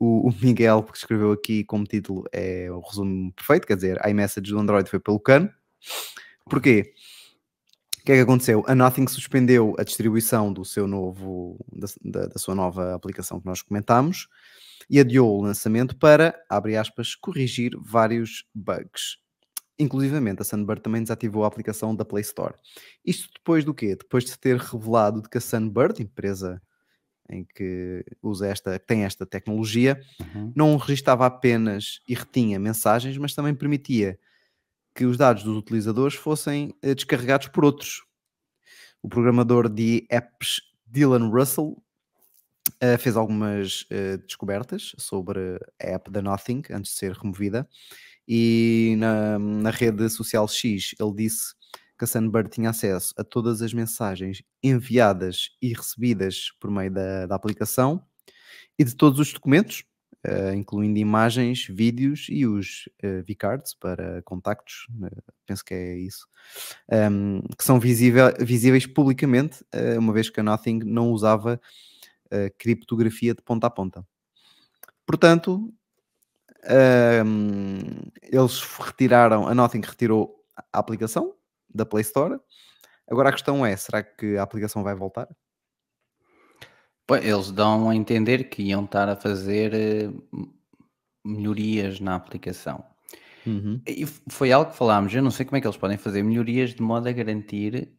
o, 0.00 0.30
Miguel 0.42 0.84
escreveu 0.92 1.30
aqui 1.30 1.62
como 1.62 1.84
título 1.84 2.24
é 2.32 2.68
o 2.70 2.80
resumo 2.80 3.32
perfeito, 3.32 3.66
quer 3.66 3.76
dizer, 3.76 4.00
iMessage 4.08 4.50
do 4.50 4.58
Android 4.58 4.90
foi 4.90 4.98
pelo 4.98 5.20
cano. 5.20 5.48
Porquê? 6.50 6.92
O 8.00 8.04
que 8.04 8.12
é 8.12 8.16
que 8.16 8.22
aconteceu? 8.22 8.64
A 8.66 8.74
Nothing 8.74 9.06
suspendeu 9.06 9.76
a 9.78 9.84
distribuição 9.84 10.52
do 10.52 10.64
seu 10.64 10.88
novo, 10.88 11.64
da, 12.02 12.26
da 12.26 12.38
sua 12.38 12.54
nova 12.54 12.94
aplicação 12.94 13.38
que 13.38 13.46
nós 13.46 13.62
comentámos 13.62 14.28
e 14.90 14.98
adiou 14.98 15.38
o 15.38 15.42
lançamento 15.42 15.94
para, 15.96 16.34
abre 16.48 16.76
aspas, 16.76 17.14
corrigir 17.14 17.72
vários 17.78 18.44
bugs. 18.54 19.18
Inclusivamente, 19.78 20.42
a 20.42 20.44
Sunbird 20.44 20.82
também 20.82 21.02
desativou 21.02 21.44
a 21.44 21.46
aplicação 21.46 21.94
da 21.94 22.04
Play 22.04 22.22
Store. 22.22 22.54
Isto 23.04 23.28
depois 23.34 23.64
do 23.64 23.72
quê? 23.72 23.94
Depois 23.94 24.24
de 24.24 24.36
ter 24.36 24.56
revelado 24.56 25.22
de 25.22 25.28
que 25.28 25.38
a 25.38 25.40
Sunbird, 25.40 26.02
empresa 26.02 26.60
em 27.30 27.44
que 27.44 28.04
usa 28.22 28.48
esta, 28.48 28.78
tem 28.78 29.04
esta 29.04 29.26
tecnologia, 29.26 30.00
uhum. 30.34 30.52
não 30.56 30.76
registava 30.76 31.26
apenas 31.26 32.00
e 32.08 32.14
retinha 32.14 32.58
mensagens, 32.58 33.16
mas 33.18 33.34
também 33.34 33.54
permitia 33.54 34.18
que 34.94 35.04
os 35.04 35.16
dados 35.16 35.44
dos 35.44 35.56
utilizadores 35.56 36.16
fossem 36.16 36.74
uh, 36.84 36.94
descarregados 36.94 37.48
por 37.48 37.64
outros. 37.64 38.02
O 39.02 39.08
programador 39.08 39.68
de 39.68 40.06
apps 40.10 40.60
Dylan 40.86 41.28
Russell 41.28 41.76
uh, 42.82 42.98
fez 42.98 43.16
algumas 43.16 43.82
uh, 43.82 44.18
descobertas 44.26 44.92
sobre 44.98 45.60
a 45.80 45.86
app 45.86 46.10
da 46.10 46.22
Nothing 46.22 46.62
antes 46.70 46.92
de 46.92 46.98
ser 46.98 47.12
removida 47.12 47.68
e 48.28 48.94
na, 48.98 49.38
na 49.38 49.70
rede 49.70 50.08
social 50.10 50.46
X 50.46 50.94
ele 51.00 51.14
disse 51.14 51.54
que 51.98 52.04
a 52.04 52.06
Sunbird 52.06 52.50
tinha 52.50 52.70
acesso 52.70 53.14
a 53.16 53.24
todas 53.24 53.62
as 53.62 53.72
mensagens 53.72 54.42
enviadas 54.62 55.50
e 55.60 55.72
recebidas 55.72 56.52
por 56.60 56.70
meio 56.70 56.92
da, 56.92 57.26
da 57.26 57.34
aplicação 57.34 58.04
e 58.78 58.84
de 58.84 58.94
todos 58.94 59.18
os 59.18 59.32
documentos, 59.32 59.82
uh, 60.24 60.54
incluindo 60.54 60.98
imagens, 60.98 61.66
vídeos 61.66 62.26
e 62.28 62.46
os 62.46 62.88
uh, 63.02 63.24
V-cards 63.26 63.74
para 63.74 64.22
contactos, 64.22 64.86
uh, 65.00 65.32
penso 65.44 65.64
que 65.64 65.74
é 65.74 65.98
isso, 65.98 66.28
um, 67.10 67.40
que 67.58 67.64
são 67.64 67.80
visível, 67.80 68.32
visíveis 68.38 68.86
publicamente, 68.86 69.64
uma 69.98 70.12
vez 70.12 70.30
que 70.30 70.38
a 70.38 70.42
Nothing 70.42 70.80
não 70.84 71.10
usava 71.10 71.60
criptografia 72.58 73.34
de 73.34 73.42
ponta 73.42 73.66
a 73.66 73.70
ponta. 73.70 74.06
Portanto, 75.06 75.72
um, 77.24 77.78
eles 78.22 78.60
retiraram, 78.60 79.46
a 79.46 79.54
Nothing 79.54 79.80
retirou 79.80 80.44
a 80.72 80.78
aplicação 80.78 81.34
da 81.72 81.86
Play 81.86 82.02
Store. 82.02 82.38
Agora 83.08 83.28
a 83.28 83.32
questão 83.32 83.64
é: 83.64 83.76
será 83.76 84.02
que 84.02 84.36
a 84.36 84.42
aplicação 84.42 84.82
vai 84.82 84.94
voltar? 84.94 85.28
Eles 87.22 87.50
dão 87.50 87.88
a 87.88 87.96
entender 87.96 88.44
que 88.44 88.62
iam 88.62 88.84
estar 88.84 89.08
a 89.08 89.16
fazer 89.16 89.72
eh, 89.72 90.10
melhorias 91.24 92.00
na 92.00 92.14
aplicação. 92.14 92.84
Uhum. 93.46 93.80
E 93.86 94.04
foi 94.28 94.52
algo 94.52 94.70
que 94.70 94.76
falámos. 94.76 95.14
Eu 95.14 95.22
não 95.22 95.30
sei 95.30 95.46
como 95.46 95.56
é 95.56 95.60
que 95.60 95.66
eles 95.66 95.78
podem 95.78 95.96
fazer 95.96 96.22
melhorias 96.22 96.74
de 96.74 96.82
modo 96.82 97.08
a 97.08 97.12
garantir 97.12 97.90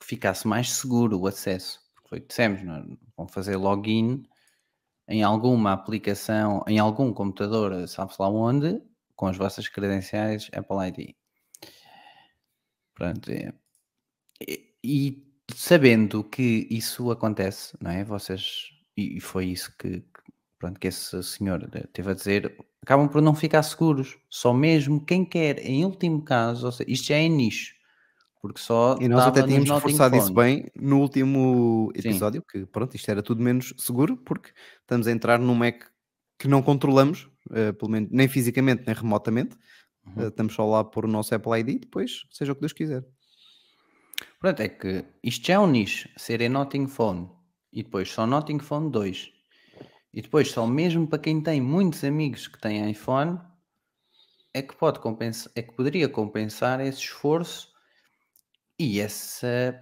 que 0.00 0.06
ficasse 0.06 0.48
mais 0.48 0.72
seguro 0.72 1.20
o 1.20 1.28
acesso. 1.28 1.78
Foi 2.08 2.18
o 2.18 2.22
que 2.22 2.28
dissemos, 2.28 2.62
não? 2.64 2.74
É? 2.74 2.84
vão 3.16 3.28
fazer 3.28 3.56
login 3.56 4.24
em 5.10 5.22
alguma 5.22 5.72
aplicação, 5.72 6.62
em 6.66 6.78
algum 6.78 7.12
computador, 7.12 7.86
sabe-se 7.88 8.20
lá 8.20 8.28
onde, 8.28 8.80
com 9.16 9.26
as 9.26 9.36
vossas 9.36 9.68
credenciais 9.68 10.48
Apple 10.54 10.76
ID. 10.88 11.14
Pronto, 12.94 13.30
é. 13.30 13.52
E, 14.40 14.74
e, 14.84 15.34
sabendo 15.54 16.22
que 16.24 16.66
isso 16.70 17.10
acontece, 17.10 17.76
não 17.80 17.90
é? 17.90 18.04
Vocês, 18.04 18.70
e, 18.96 19.20
foi 19.20 19.46
isso 19.46 19.74
que, 19.78 20.00
que, 20.00 20.32
pronto, 20.58 20.78
que 20.78 20.88
esse 20.88 21.22
senhor 21.22 21.68
teve 21.92 22.10
a 22.10 22.14
dizer, 22.14 22.56
acabam 22.82 23.08
por 23.08 23.20
não 23.20 23.34
ficar 23.34 23.62
seguros. 23.62 24.18
Só 24.28 24.54
mesmo 24.54 25.04
quem 25.04 25.24
quer, 25.24 25.58
em 25.66 25.84
último 25.84 26.22
caso, 26.22 26.70
seja, 26.72 26.90
isto 26.90 27.08
já 27.08 27.16
é 27.16 27.28
nicho. 27.28 27.74
Porque 28.40 28.60
só 28.60 28.96
E 29.00 29.08
nós 29.08 29.26
até 29.26 29.42
tínhamos 29.42 29.70
reforçado 29.70 30.16
isso 30.16 30.32
bem 30.32 30.66
no 30.74 31.00
último 31.00 31.92
Sim. 31.94 32.08
episódio, 32.08 32.42
que 32.42 32.64
pronto, 32.66 32.94
isto 32.94 33.10
era 33.10 33.22
tudo 33.22 33.42
menos 33.42 33.74
seguro, 33.76 34.16
porque 34.16 34.50
estamos 34.80 35.06
a 35.06 35.12
entrar 35.12 35.38
num 35.38 35.54
Mac 35.54 35.84
que 36.38 36.48
não 36.48 36.62
controlamos, 36.62 37.28
eh, 37.52 37.72
pelo 37.72 37.90
menos 37.90 38.08
nem 38.10 38.26
fisicamente 38.26 38.84
nem 38.86 38.94
remotamente. 38.94 39.56
Uhum. 40.06 40.22
Eh, 40.22 40.28
estamos 40.28 40.54
só 40.54 40.64
lá 40.64 40.82
por 40.82 41.04
o 41.04 41.08
nosso 41.08 41.34
Apple 41.34 41.60
ID, 41.60 41.80
depois 41.80 42.22
seja 42.30 42.52
o 42.52 42.54
que 42.54 42.62
Deus 42.62 42.72
quiser. 42.72 43.04
Pronto, 44.38 44.60
é 44.60 44.68
que 44.68 45.04
isto 45.22 45.46
já 45.46 45.54
é 45.54 45.58
um 45.58 45.66
nicho, 45.66 46.08
ser 46.16 46.40
em 46.40 46.48
Notting 46.48 46.86
Phone 46.86 47.28
e 47.70 47.82
depois 47.82 48.10
só 48.10 48.26
Notting 48.26 48.58
Phone 48.58 48.90
2 48.90 49.30
e 50.12 50.22
depois 50.22 50.50
só 50.50 50.66
mesmo 50.66 51.06
para 51.06 51.18
quem 51.18 51.42
tem 51.42 51.60
muitos 51.60 52.02
amigos 52.04 52.48
que 52.48 52.58
têm 52.58 52.90
iPhone 52.90 53.38
é 54.52 54.62
que 54.62 54.74
pode 54.74 54.98
compensar, 54.98 55.52
é 55.54 55.62
que 55.62 55.72
poderia 55.74 56.08
compensar 56.08 56.80
esse 56.80 57.00
esforço 57.00 57.69
e 58.80 59.00
essa 59.00 59.80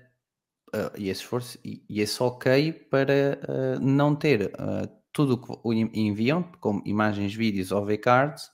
ah, 0.75 0.93
e 0.99 1.09
esse 1.11 1.23
esforço 1.23 1.59
e, 1.65 1.85
e 1.89 2.01
esse 2.01 2.23
ok 2.23 2.73
para 2.73 3.41
ah, 3.49 3.79
não 3.81 4.17
ter 4.17 4.53
ah, 4.59 4.89
tudo 5.13 5.35
o 5.65 5.71
que 5.73 6.01
enviam, 6.01 6.43
como 6.61 6.83
imagens, 6.87 7.35
vídeos 7.35 7.73
ou 7.73 7.85
V-cards, 7.87 8.51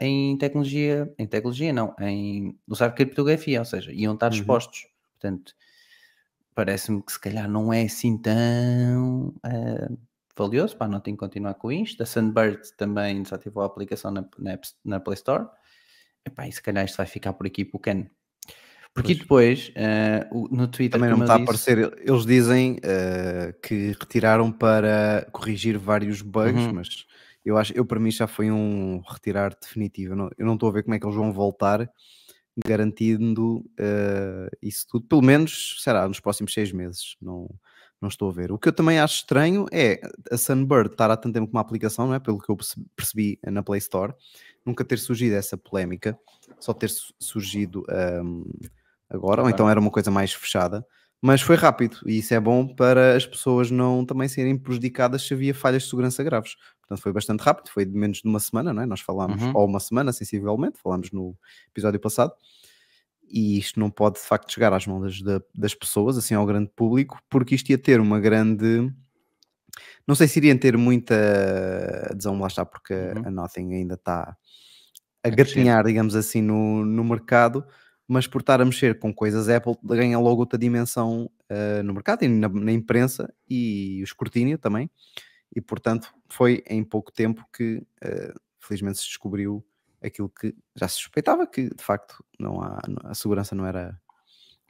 em 0.00 0.36
tecnologia, 0.38 1.12
em 1.18 1.26
tecnologia 1.26 1.72
não, 1.72 1.94
em 2.00 2.58
usar 2.68 2.90
criptografia, 2.92 3.60
ou 3.60 3.64
seja, 3.64 3.92
iam 3.92 4.14
estar 4.14 4.28
Uhum. 4.28 4.32
expostos. 4.32 4.86
Portanto, 5.20 5.54
parece-me 6.54 7.02
que 7.02 7.12
se 7.12 7.20
calhar 7.20 7.48
não 7.48 7.72
é 7.72 7.82
assim 7.82 8.18
tão 8.18 9.34
ah, 9.44 9.88
valioso 10.36 10.76
para 10.76 10.88
não 10.88 11.00
ter 11.00 11.12
que 11.12 11.18
continuar 11.18 11.54
com 11.54 11.70
isto. 11.72 12.02
A 12.02 12.06
Sunbird 12.06 12.60
também 12.76 13.22
desativou 13.22 13.62
a 13.62 13.66
aplicação 13.66 14.10
na, 14.10 14.22
na, 14.38 14.58
na 14.84 15.00
Play 15.00 15.14
Store. 15.14 15.46
Epá, 16.26 16.48
e 16.48 16.52
se 16.52 16.62
calhar 16.62 16.84
isto 16.84 16.96
vai 16.96 17.06
ficar 17.06 17.32
por 17.34 17.46
aqui 17.46 17.64
para 17.64 17.76
o 17.78 17.80
Ken. 17.80 18.10
Porque 18.92 19.14
Pois. 19.14 19.70
depois, 19.70 19.72
o- 20.32 20.48
no 20.54 20.66
Twitter, 20.66 20.98
Também 20.98 21.10
não 21.10 21.18
me 21.18 21.24
está 21.24 21.34
eu 21.34 21.36
a 21.36 21.38
disse, 21.54 21.70
aparecer. 21.72 21.98
Eles 22.08 22.26
dizem 22.26 22.78
eh, 22.82 23.54
que 23.62 23.92
retiraram 23.98 24.50
para 24.50 25.28
corrigir 25.32 25.78
vários 25.78 26.22
bugs, 26.22 26.64
Uhum. 26.66 26.72
mas 26.74 26.88
eu 27.44 27.56
acho, 27.56 27.72
eu 27.72 27.84
para 27.86 28.00
mim 28.00 28.10
já 28.10 28.26
foi 28.26 28.50
um 28.50 29.00
retirar 29.08 29.56
definitivo. 29.60 30.12
Eu 30.12 30.16
não, 30.16 30.30
eu 30.36 30.44
não 30.46 30.54
estou 30.54 30.68
a 30.68 30.72
ver 30.72 30.82
como 30.82 30.94
é 30.94 30.98
que 30.98 31.06
eles 31.06 31.16
vão 31.16 31.32
voltar, 31.32 31.88
garantindo 32.66 33.64
eh, 33.78 34.48
isso 34.60 34.86
tudo, 34.88 35.06
pelo 35.06 35.22
menos 35.22 35.76
será 35.82 36.06
nos 36.08 36.20
próximos 36.20 36.52
seis 36.52 36.72
meses. 36.72 37.16
Não, 37.22 37.48
não 38.00 38.08
estou 38.08 38.28
a 38.28 38.32
ver. 38.32 38.50
O 38.50 38.58
que 38.58 38.68
eu 38.68 38.72
também 38.72 38.98
acho 38.98 39.16
estranho 39.18 39.66
é 39.72 40.00
a 40.30 40.36
Sunbird 40.36 40.90
estar 40.92 41.10
há 41.10 41.16
tanto 41.16 41.34
tempo 41.34 41.46
com 41.46 41.52
uma 41.56 41.60
aplicação, 41.60 42.08
não 42.08 42.14
é? 42.14 42.18
Pelo 42.18 42.38
que 42.38 42.50
eu 42.50 42.56
perce- 42.56 42.82
percebi 42.96 43.38
na 43.46 43.62
Play 43.62 43.78
Store, 43.78 44.12
nunca 44.66 44.84
ter 44.84 44.98
surgido 44.98 45.36
essa 45.36 45.56
polémica, 45.56 46.18
só 46.58 46.72
ter 46.74 46.88
su- 46.90 47.14
surgido 47.20 47.84
ahm, 47.88 48.42
agora, 49.10 49.42
ou 49.42 49.46
Agora. 49.48 49.50
então 49.52 49.68
era 49.68 49.80
uma 49.80 49.90
coisa 49.90 50.10
mais 50.10 50.32
fechada, 50.32 50.86
mas 51.20 51.42
foi 51.42 51.56
rápido 51.56 51.98
e 52.06 52.18
isso 52.18 52.32
é 52.32 52.40
bom 52.40 52.66
para 52.66 53.14
as 53.16 53.26
pessoas 53.26 53.70
não 53.70 54.06
também 54.06 54.28
serem 54.28 54.56
prejudicadas 54.56 55.22
se 55.26 55.34
havia 55.34 55.52
falhas 55.52 55.82
de 55.82 55.90
segurança 55.90 56.22
graves. 56.22 56.54
Portanto, 56.80 57.02
foi 57.02 57.12
bastante 57.12 57.40
rápido, 57.40 57.68
foi 57.70 57.84
de 57.84 57.92
menos 57.96 58.18
de 58.22 58.28
uma 58.28 58.40
semana, 58.40 58.72
não 58.72 58.82
é? 58.82 58.86
Nós 58.86 59.00
falámos, 59.00 59.42
Uhum. 59.42 59.52
ou 59.54 59.66
uma 59.66 59.80
semana, 59.80 60.12
sensivelmente, 60.12 60.78
falámos 60.82 61.10
no 61.10 61.36
episódio 61.70 62.00
passado, 62.00 62.32
e 63.32 63.58
isto 63.58 63.78
não 63.78 63.90
pode 63.90 64.16
de 64.18 64.22
facto 64.26 64.50
chegar 64.52 64.72
às 64.72 64.86
mãos 64.86 65.02
das, 65.02 65.22
da- 65.22 65.44
das 65.54 65.74
pessoas, 65.74 66.16
assim 66.18 66.34
ao 66.34 66.46
grande 66.46 66.70
público, 66.74 67.20
porque 67.28 67.54
isto 67.54 67.68
ia 67.70 67.78
ter 67.78 68.00
uma 68.00 68.18
grande. 68.18 68.92
Não 70.06 70.14
sei 70.16 70.26
se 70.26 70.38
iriam 70.40 70.56
ter 70.58 70.76
muita 70.76 71.14
adesão, 72.10 72.38
lá 72.40 72.46
está, 72.48 72.64
porque 72.64 72.92
Uhum. 72.94 73.22
a 73.26 73.30
Nothing 73.30 73.72
ainda 73.74 73.94
está 73.94 74.36
a 75.22 75.28
gatinhar, 75.28 75.84
digamos 75.84 76.16
assim, 76.16 76.40
no, 76.42 76.84
no 76.84 77.04
mercado, 77.04 77.64
mas 78.10 78.26
por 78.26 78.40
estar 78.40 78.60
a 78.60 78.64
mexer 78.64 78.98
com 78.98 79.14
coisas 79.14 79.48
Apple, 79.48 79.76
ganha 79.84 80.18
logo 80.18 80.40
outra 80.40 80.58
dimensão 80.58 81.30
eh, 81.48 81.80
no 81.84 81.94
mercado 81.94 82.24
e 82.24 82.28
na, 82.28 82.48
na 82.48 82.72
imprensa 82.72 83.32
e 83.48 84.00
o 84.02 84.04
escrutínio 84.04 84.58
também. 84.58 84.90
E 85.54 85.60
portanto, 85.60 86.12
foi 86.28 86.64
em 86.68 86.82
pouco 86.82 87.12
tempo 87.12 87.46
que 87.56 87.86
eh, 88.02 88.34
felizmente 88.58 88.98
se 88.98 89.04
descobriu 89.06 89.64
aquilo 90.02 90.28
que 90.28 90.54
já 90.74 90.88
se 90.88 90.96
suspeitava, 90.96 91.46
que 91.46 91.72
de 91.72 91.84
facto 91.84 92.24
não 92.38 92.60
há, 92.60 92.80
a 93.04 93.14
segurança 93.14 93.54
não 93.54 93.64
era 93.64 93.96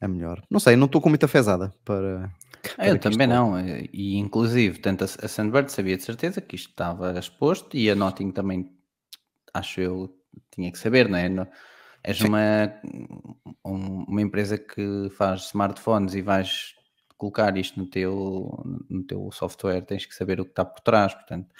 a 0.03 0.07
melhor. 0.09 0.43
Não 0.51 0.61
sei, 0.61 0.77
não 0.77 0.85
estou 0.87 1.01
com 1.01 1.09
muita 1.09 1.27
fezada 1.29 1.73
para. 1.85 2.31
Para 2.77 2.89
Eu 2.89 2.99
também 2.99 3.27
volte. 3.27 3.41
não, 3.43 3.57
eh, 3.59 3.89
e 3.91 4.19
inclusive, 4.19 4.81
tanto 4.81 5.05
a 5.05 5.29
Sunbird 5.29 5.73
sabia 5.73 5.97
de 5.97 6.03
certeza 6.03 6.43
que 6.43 6.57
isto 6.57 6.69
estava 6.69 7.19
exposto 7.19 7.75
e 7.75 7.91
a 7.91 7.95
Notting 7.95 8.33
também, 8.33 8.71
acho 9.55 9.81
eu, 9.81 10.15
tinha 10.51 10.71
que 10.71 10.79
saber, 10.79 11.09
não 11.09 11.17
é? 11.17 11.27
No- 11.29 11.47
És 12.03 12.19
Sim. 12.19 12.29
uma, 12.29 12.73
um- 13.65 14.05
uma 14.09 14.23
empresa 14.23 14.59
que 14.59 15.09
faz 15.17 15.47
smartphones 15.49 16.15
e 16.15 16.23
vais 16.23 16.75
colocar 17.19 17.57
isto 17.57 17.79
no 17.79 17.87
teu, 17.87 18.63
no 18.89 19.05
teu 19.05 19.31
software, 19.33 19.83
tens 19.83 20.07
que 20.07 20.15
saber 20.15 20.41
o 20.41 20.45
que 20.45 20.53
está 20.53 20.65
por 20.65 20.81
trás, 20.81 21.13
portanto, 21.15 21.55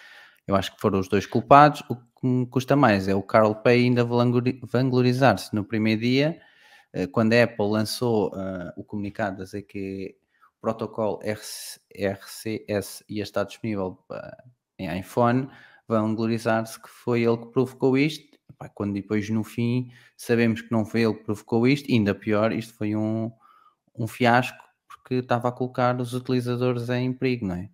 eu 0.47 0.57
acho 0.57 0.75
que 0.75 0.81
foram 0.81 0.99
os 0.99 1.09
dois 1.09 1.27
culpados. 1.27 1.83
O 1.89 1.97
que 1.97 2.27
me 2.27 2.47
custa 2.47 2.75
mais 2.77 3.09
é 3.09 3.15
o 3.15 3.23
Carl 3.23 3.55
Pay 3.55 3.85
ainda 3.85 4.05
vanglori- 4.05 4.61
vanglorizar-se 4.65 5.55
no 5.55 5.65
primeiro 5.65 6.01
dia, 6.01 6.41
eh, 6.93 7.07
quando 7.07 7.35
a 7.35 7.45
Apple 7.45 7.69
lançou 7.71 8.33
ah, 8.35 8.73
o 8.77 8.85
comunicado 8.85 9.43
a 9.43 9.45
dizer 9.45 9.63
que 9.63 10.17
o 10.59 10.61
protocolo 10.61 11.21
RC 11.23 11.81
RCS 11.95 13.05
ia 13.09 13.23
estar 13.23 13.45
disponível 13.45 13.99
ah, 14.11 14.37
em 14.79 14.99
iPhone, 14.99 15.49
vanglorizar-se 15.89 16.81
que 16.81 16.89
foi 16.89 17.23
ele 17.23 17.37
que 17.39 17.47
provocou 17.53 17.97
isto. 17.99 18.30
Epá, 18.51 18.69
quando 18.69 18.93
depois 18.95 19.29
no 19.31 19.43
fim 19.45 19.91
sabemos 20.17 20.61
que 20.63 20.71
não 20.73 20.85
foi 20.85 21.03
ele 21.03 21.15
que 21.15 21.25
provocou 21.25 21.67
isto, 21.67 21.91
ainda 21.91 22.15
pior, 22.15 22.53
isto 22.53 22.75
foi 22.75 22.95
um, 22.97 23.31
um 23.97 24.07
fiasco 24.07 24.59
porque 24.89 25.15
estava 25.17 25.49
a 25.49 25.53
colocar 25.53 25.99
os 26.01 26.13
utilizadores 26.15 26.89
em 26.91 27.13
perigo, 27.13 27.47
não 27.47 27.55
é? 27.55 27.71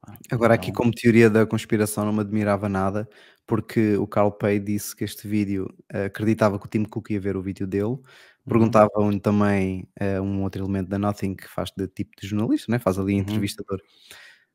Pá, 0.00 0.16
Agora, 0.30 0.54
aqui, 0.54 0.70
então- 0.70 0.82
como 0.82 0.92
teoria 0.92 1.28
da 1.30 1.46
conspiração, 1.46 2.04
não 2.04 2.12
me 2.12 2.20
admirava 2.20 2.68
nada, 2.68 3.08
porque 3.46 3.96
o 3.96 4.06
Carl 4.06 4.32
Pay 4.32 4.58
disse 4.58 4.96
que 4.96 5.04
este 5.04 5.28
vídeo 5.28 5.68
eh, 5.92 6.06
acreditava 6.06 6.58
que 6.58 6.66
o 6.66 6.68
Tim 6.68 6.84
Cook 6.84 7.10
ia 7.10 7.20
ver 7.20 7.36
o 7.36 7.42
vídeo 7.42 7.66
dele. 7.66 7.84
Uhum. 7.84 8.02
Perguntavam-lhe 8.48 9.20
também 9.20 9.86
eh, 9.96 10.20
um 10.20 10.42
outro 10.42 10.62
elemento 10.62 10.88
da 10.88 10.98
Nothing 10.98 11.34
que 11.36 11.48
faz 11.48 11.70
de 11.76 11.86
tipo 11.86 12.10
de 12.20 12.26
jornalista, 12.26 12.70
né? 12.72 12.78
faz 12.78 12.98
ali 12.98 13.20
Uhum. 13.20 13.26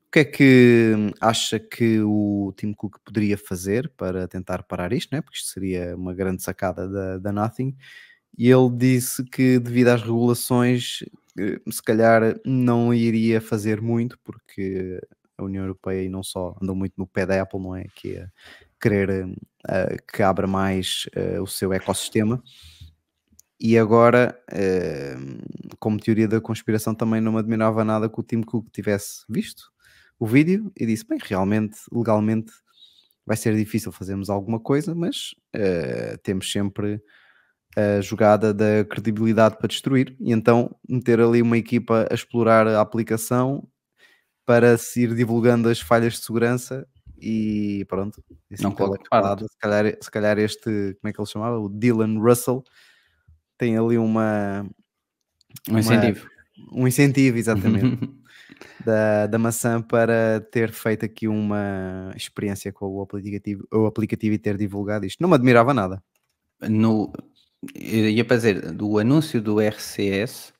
O 0.08 0.10
que 0.10 0.20
é 0.20 0.24
que 0.24 0.94
acha 1.20 1.60
que 1.60 2.00
o 2.00 2.50
Tim 2.56 2.72
Cook 2.72 2.96
poderia 3.04 3.36
fazer 3.36 3.92
para 3.94 4.26
tentar 4.26 4.62
parar 4.62 4.90
isto, 4.90 5.14
né? 5.14 5.20
porque 5.20 5.36
isto 5.36 5.50
seria 5.50 5.94
uma 5.94 6.14
grande 6.14 6.42
sacada 6.42 6.88
da, 6.88 7.18
da 7.18 7.30
Nothing? 7.30 7.76
E 8.36 8.48
ele 8.50 8.70
disse 8.74 9.22
que, 9.24 9.58
devido 9.58 9.88
às 9.88 10.00
regulações, 10.02 11.00
eh, 11.38 11.60
se 11.70 11.82
calhar 11.82 12.40
não 12.42 12.94
iria 12.94 13.38
fazer 13.38 13.82
muito, 13.82 14.18
porque 14.24 14.98
a 15.36 15.44
União 15.44 15.64
Europeia 15.64 16.02
e 16.02 16.08
não 16.08 16.22
só 16.22 16.56
andam 16.62 16.74
muito 16.74 16.94
no 16.96 17.06
pé 17.06 17.26
da 17.26 17.42
Apple, 17.42 17.60
não 17.60 17.76
é? 17.76 17.84
Que 17.94 18.16
é 18.16 18.28
querer 18.80 19.28
eh, 19.68 19.96
que 20.10 20.22
abra 20.22 20.46
mais 20.46 21.04
eh, 21.14 21.38
o 21.38 21.46
seu 21.46 21.70
ecossistema. 21.72 22.42
E 23.60 23.76
agora, 23.76 24.40
eh, 24.52 25.16
como 25.78 25.98
teoria 26.00 26.28
da 26.28 26.40
conspiração, 26.40 26.94
também 26.94 27.20
não 27.20 27.32
me 27.32 27.38
admirava 27.40 27.84
nada 27.84 28.08
que 28.08 28.18
o 28.20 28.22
Tim 28.22 28.40
Cook 28.42 28.70
tivesse 28.72 29.24
visto 29.28 29.70
o 30.18 30.26
vídeo 30.26 30.70
e 30.76 30.86
disse: 30.86 31.06
bem, 31.06 31.18
realmente, 31.22 31.78
legalmente, 31.92 32.52
vai 33.26 33.36
ser 33.36 33.54
difícil 33.56 33.92
fazermos 33.92 34.30
alguma 34.30 34.58
coisa, 34.60 34.94
mas 34.94 35.34
eh, 35.54 36.16
temos 36.22 36.50
sempre 36.50 37.00
a 37.76 38.00
jogada 38.00 38.52
da 38.54 38.84
credibilidade 38.84 39.56
para 39.58 39.68
destruir 39.68 40.16
e 40.20 40.32
então 40.32 40.74
meter 40.88 41.20
ali 41.20 41.42
uma 41.42 41.58
equipa 41.58 42.06
a 42.10 42.14
explorar 42.14 42.66
a 42.66 42.80
aplicação 42.80 43.68
para 44.46 44.78
se 44.78 45.02
ir 45.02 45.14
divulgando 45.14 45.68
as 45.68 45.78
falhas 45.80 46.14
de 46.14 46.20
segurança 46.24 46.86
e 47.20 47.84
pronto. 47.88 48.24
assim 48.50 48.62
Não 48.62 48.72
parte. 48.72 49.02
escalada, 49.02 49.46
se 49.46 49.58
calhar, 49.58 49.96
se 50.00 50.10
calhar 50.10 50.38
este, 50.38 50.64
como 51.00 51.10
é 51.10 51.12
que 51.12 51.20
ele 51.20 51.28
chamava? 51.28 51.58
O 51.58 51.68
Dylan 51.68 52.18
Russell 52.18 52.64
tem 53.58 53.76
ali 53.76 53.98
uma, 53.98 54.62
Um 55.68 55.72
uma- 55.72 55.80
incentivo. 55.80 56.28
um 56.72 56.88
incentivo, 56.88 57.36
exatamente, 57.38 58.08
da, 58.84 59.26
da 59.26 59.38
maçã 59.38 59.80
para 59.82 60.40
ter 60.52 60.72
feito 60.72 61.04
aqui 61.04 61.28
uma 61.28 62.12
experiência 62.16 62.72
com 62.72 62.86
o 62.86 63.02
aplicativo, 63.02 63.66
o 63.72 63.86
aplicativo 63.86 64.34
e 64.34 64.38
ter 64.38 64.56
divulgado 64.56 65.06
isto. 65.06 65.20
Não 65.20 65.28
me 65.28 65.34
admirava 65.34 65.72
nada. 65.74 66.02
no, 66.68 67.12
eu 67.74 68.08
ia 68.10 68.24
dizer, 68.24 68.72
do 68.72 68.98
anúncio 68.98 69.40
do 69.42 69.60
RCS, 69.60 70.52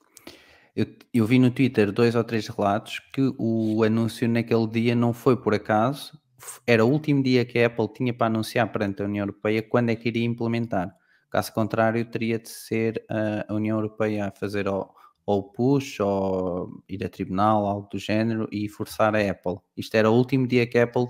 eu, 0.77 0.87
eu 1.13 1.27
vi 1.27 1.39
no 1.39 1.51
Twitter 1.51 1.91
dois 1.93 2.15
ou 2.15 2.25
três 2.25 2.47
relatos 2.49 3.01
que 3.13 3.33
o 3.39 3.83
anúncio 3.83 4.29
naquele 4.29 4.67
dia 4.69 4.95
não 4.95 5.13
foi 5.13 5.37
por 5.37 5.55
acaso, 5.55 6.19
era 6.67 6.85
o 6.85 6.91
último 6.91 7.23
dia 7.23 7.45
que 7.45 7.59
a 7.59 7.67
Apple 7.67 7.89
tinha 7.93 8.15
para 8.15 8.29
anunciar 8.29 8.71
perante 8.71 9.03
a 9.03 9.07
União 9.07 9.25
Europeia 9.25 9.63
quando 9.63 9.91
é 9.91 9.97
que 9.97 10.09
iria 10.09 10.25
implementar. 10.25 10.95
Caso 11.31 11.53
contrário, 11.53 12.05
teria 12.05 12.39
de 12.39 12.49
ser 12.49 13.05
a- 13.11 13.53
União 13.53 13.77
Europeia 13.77 14.27
a 14.29 14.31
fazer 14.31 14.69
ou, 14.69 14.89
ou 15.29 15.43
push 15.43 16.01
ou 16.01 16.83
ir 16.89 17.05
a 17.05 17.09
tribunal, 17.11 17.67
algo 17.67 17.87
do 17.93 17.99
género, 17.99 18.49
e 18.51 18.67
forçar 18.67 19.15
a 19.15 19.31
Apple. 19.31 19.59
Isto 19.77 19.95
era 19.95 20.11
o 20.11 20.15
último 20.15 20.47
dia 20.47 20.67
que 20.67 20.79
a 20.79 20.85
Apple 20.85 21.05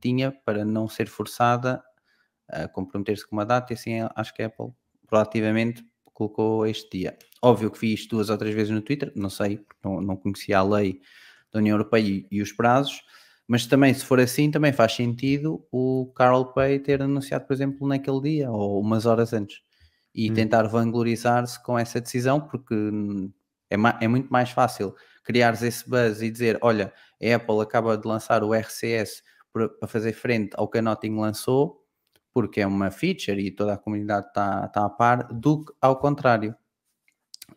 tinha 0.00 0.32
para 0.32 0.64
não 0.64 0.88
ser 0.88 1.06
forçada 1.06 1.84
a 2.48 2.66
comprometer-se 2.66 3.28
com 3.28 3.36
uma 3.36 3.44
data 3.44 3.70
e 3.70 3.74
assim 3.74 3.96
acho 4.16 4.32
que 4.32 4.42
a 4.42 4.46
Apple 4.46 4.70
proativamente 5.06 5.84
colocou 6.14 6.66
este 6.66 6.98
dia. 6.98 7.18
Óbvio 7.42 7.70
que 7.70 7.78
vi 7.78 7.92
isto 7.92 8.16
duas 8.16 8.30
ou 8.30 8.38
três 8.38 8.54
vezes 8.54 8.72
no 8.72 8.80
Twitter, 8.80 9.12
não 9.14 9.28
sei, 9.28 9.60
não, 9.84 10.00
não 10.00 10.16
conhecia 10.16 10.60
a 10.60 10.62
lei 10.62 11.02
da 11.52 11.58
União 11.58 11.74
Europeia 11.74 12.02
e, 12.02 12.26
e, 12.30 12.40
os 12.40 12.52
prazos, 12.52 13.02
mas 13.46 13.66
também, 13.66 13.92
se 13.92 14.02
for 14.02 14.18
assim, 14.18 14.50
também 14.50 14.72
faz 14.72 14.94
sentido 14.94 15.62
o 15.70 16.10
Carl 16.16 16.54
Pay 16.54 16.78
ter 16.78 17.02
anunciado, 17.02 17.46
por 17.46 17.52
exemplo, 17.52 17.86
naquele 17.86 18.22
dia 18.22 18.50
ou 18.50 18.80
umas 18.80 19.04
horas 19.04 19.34
antes 19.34 19.58
e 20.14 20.30
hum. 20.30 20.34
tentar 20.34 20.62
vanglorizar-se 20.62 21.62
com 21.62 21.78
essa 21.78 22.00
decisão, 22.00 22.40
porque 22.40 22.74
é, 23.70 23.76
é 24.00 24.08
muito 24.08 24.28
mais 24.28 24.50
fácil 24.50 24.94
criares 25.28 25.62
esse 25.62 25.88
buzz 25.88 26.22
e 26.22 26.30
dizer: 26.30 26.58
olha, 26.62 26.92
a 27.22 27.34
Apple 27.34 27.60
acaba 27.60 27.96
de 27.98 28.08
lançar 28.08 28.42
o 28.42 28.54
RCS 28.54 29.22
para 29.52 29.86
fazer 29.86 30.12
frente 30.12 30.50
ao 30.54 30.68
que 30.68 30.78
a 30.78 30.82
Notting 30.82 31.16
lançou, 31.16 31.84
porque 32.32 32.60
é 32.60 32.66
uma 32.66 32.90
feature 32.90 33.40
e 33.40 33.50
toda 33.50 33.74
a 33.74 33.78
comunidade 33.78 34.28
está 34.28 34.68
tá 34.68 34.86
a 34.86 34.90
par, 34.90 35.28
do 35.32 35.64
que 35.64 35.72
ao 35.80 35.96
contrário. 35.96 36.54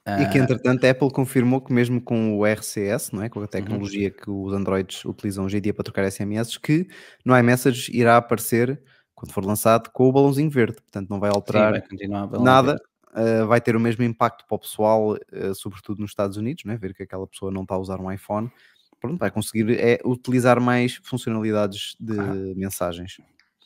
E 0.07 0.25
que, 0.31 0.39
ah, 0.39 0.41
entretanto, 0.41 0.83
a 0.85 0.89
Apple 0.89 1.11
confirmou 1.11 1.61
que 1.61 1.71
mesmo 1.71 2.01
com 2.01 2.37
o 2.37 2.45
RCS, 2.45 3.11
não 3.11 3.21
é? 3.21 3.29
com 3.29 3.39
a 3.39 3.43
uhum. 3.43 3.47
tecnologia 3.47 4.07
uhum. 4.07 4.15
que 4.15 4.31
os 4.31 4.53
Androids 4.53 5.05
utilizam 5.05 5.45
hoje 5.45 5.57
em 5.57 5.61
dia 5.61 5.73
para 5.73 5.83
trocar 5.83 6.09
SMS, 6.09 6.57
que 6.57 6.87
no 7.23 7.37
iMessage 7.37 7.91
irá 7.95 8.17
aparecer, 8.17 8.81
quando 9.13 9.31
for 9.31 9.45
lançado, 9.45 9.91
com 9.91 10.07
o 10.07 10.11
balãozinho 10.11 10.49
verde. 10.49 10.81
Portanto, 10.81 11.09
não 11.09 11.19
vai 11.19 11.29
alterar 11.29 11.75
Sim, 11.75 12.07
vai 12.07 12.39
nada. 12.39 12.81
Uh, 13.11 13.45
vai 13.45 13.59
ter 13.59 13.75
o 13.75 13.79
mesmo 13.79 14.03
impacto 14.03 14.45
para 14.47 14.55
o 14.55 14.59
pessoal, 14.59 15.13
uh, 15.13 15.55
sobretudo 15.55 15.99
nos 15.99 16.11
Estados 16.11 16.37
Unidos, 16.37 16.63
né? 16.63 16.77
ver 16.77 16.93
que 16.93 17.03
aquela 17.03 17.27
pessoa 17.27 17.51
não 17.51 17.63
está 17.63 17.75
a 17.75 17.79
usar 17.79 17.99
um 17.99 18.11
iPhone. 18.11 18.51
Pronto, 18.99 19.17
vai 19.17 19.31
conseguir 19.31 19.79
é, 19.79 19.99
utilizar 20.05 20.61
mais 20.61 20.95
funcionalidades 21.03 21.95
de 21.99 22.19
ah. 22.19 22.33
mensagens. 22.55 23.17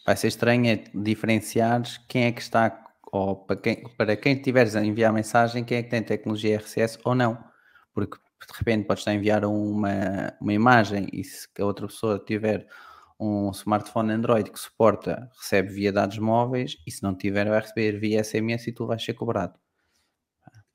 Vai 0.06 0.16
ser 0.16 0.28
estranho 0.28 0.68
é 0.68 0.84
diferenciar 0.94 1.84
quem 2.08 2.24
é 2.24 2.32
que 2.32 2.42
está, 2.42 2.86
ou 3.12 3.36
para 3.36 3.56
quem, 3.58 3.84
para 3.98 4.16
quem 4.16 4.36
tiveres 4.36 4.76
a 4.76 4.84
enviar 4.84 5.12
mensagem, 5.12 5.64
quem 5.64 5.80
é 5.80 5.84
que 5.84 5.90
tem 5.90 6.02
tecnologia 6.02 6.58
RCS 6.58 7.00
ou 7.04 7.14
não. 7.14 7.38
Porque 7.94 8.18
de 8.18 8.58
repente 8.58 8.86
podes 8.86 9.02
estar 9.02 9.12
a 9.12 9.16
enviar 9.16 9.44
uma, 9.46 10.34
uma 10.40 10.54
imagem 10.54 11.08
e 11.12 11.24
se 11.24 11.48
a 11.60 11.66
outra 11.66 11.88
pessoa 11.88 12.24
tiver 12.26 12.68
um 13.20 13.52
smartphone 13.52 14.12
Android 14.12 14.52
que 14.52 14.60
suporta, 14.60 15.30
recebe 15.40 15.70
via 15.70 15.92
dados 15.92 16.18
móveis 16.18 16.78
e 16.86 16.92
se 16.92 17.02
não 17.02 17.16
tiver 17.16 17.48
vai 17.48 17.62
receber 17.62 18.00
via 18.00 18.24
SMS 18.24 18.68
e 18.68 18.72
tu 18.72 18.86
vais 18.86 19.04
ser 19.04 19.14
cobrado. 19.14 19.58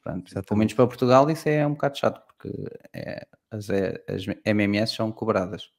Pronto, 0.02 0.42
pelo 0.42 0.58
menos 0.58 0.72
para 0.72 0.86
Portugal 0.86 1.30
isso 1.30 1.48
é 1.48 1.66
um 1.66 1.72
bocado 1.72 1.98
chato 1.98 2.22
porque 2.26 2.50
é, 2.94 3.26
as, 3.50 3.68
é, 3.68 4.02
as 4.08 4.24
MMS 4.46 4.94
são 4.94 5.12
cobradas. 5.12 5.70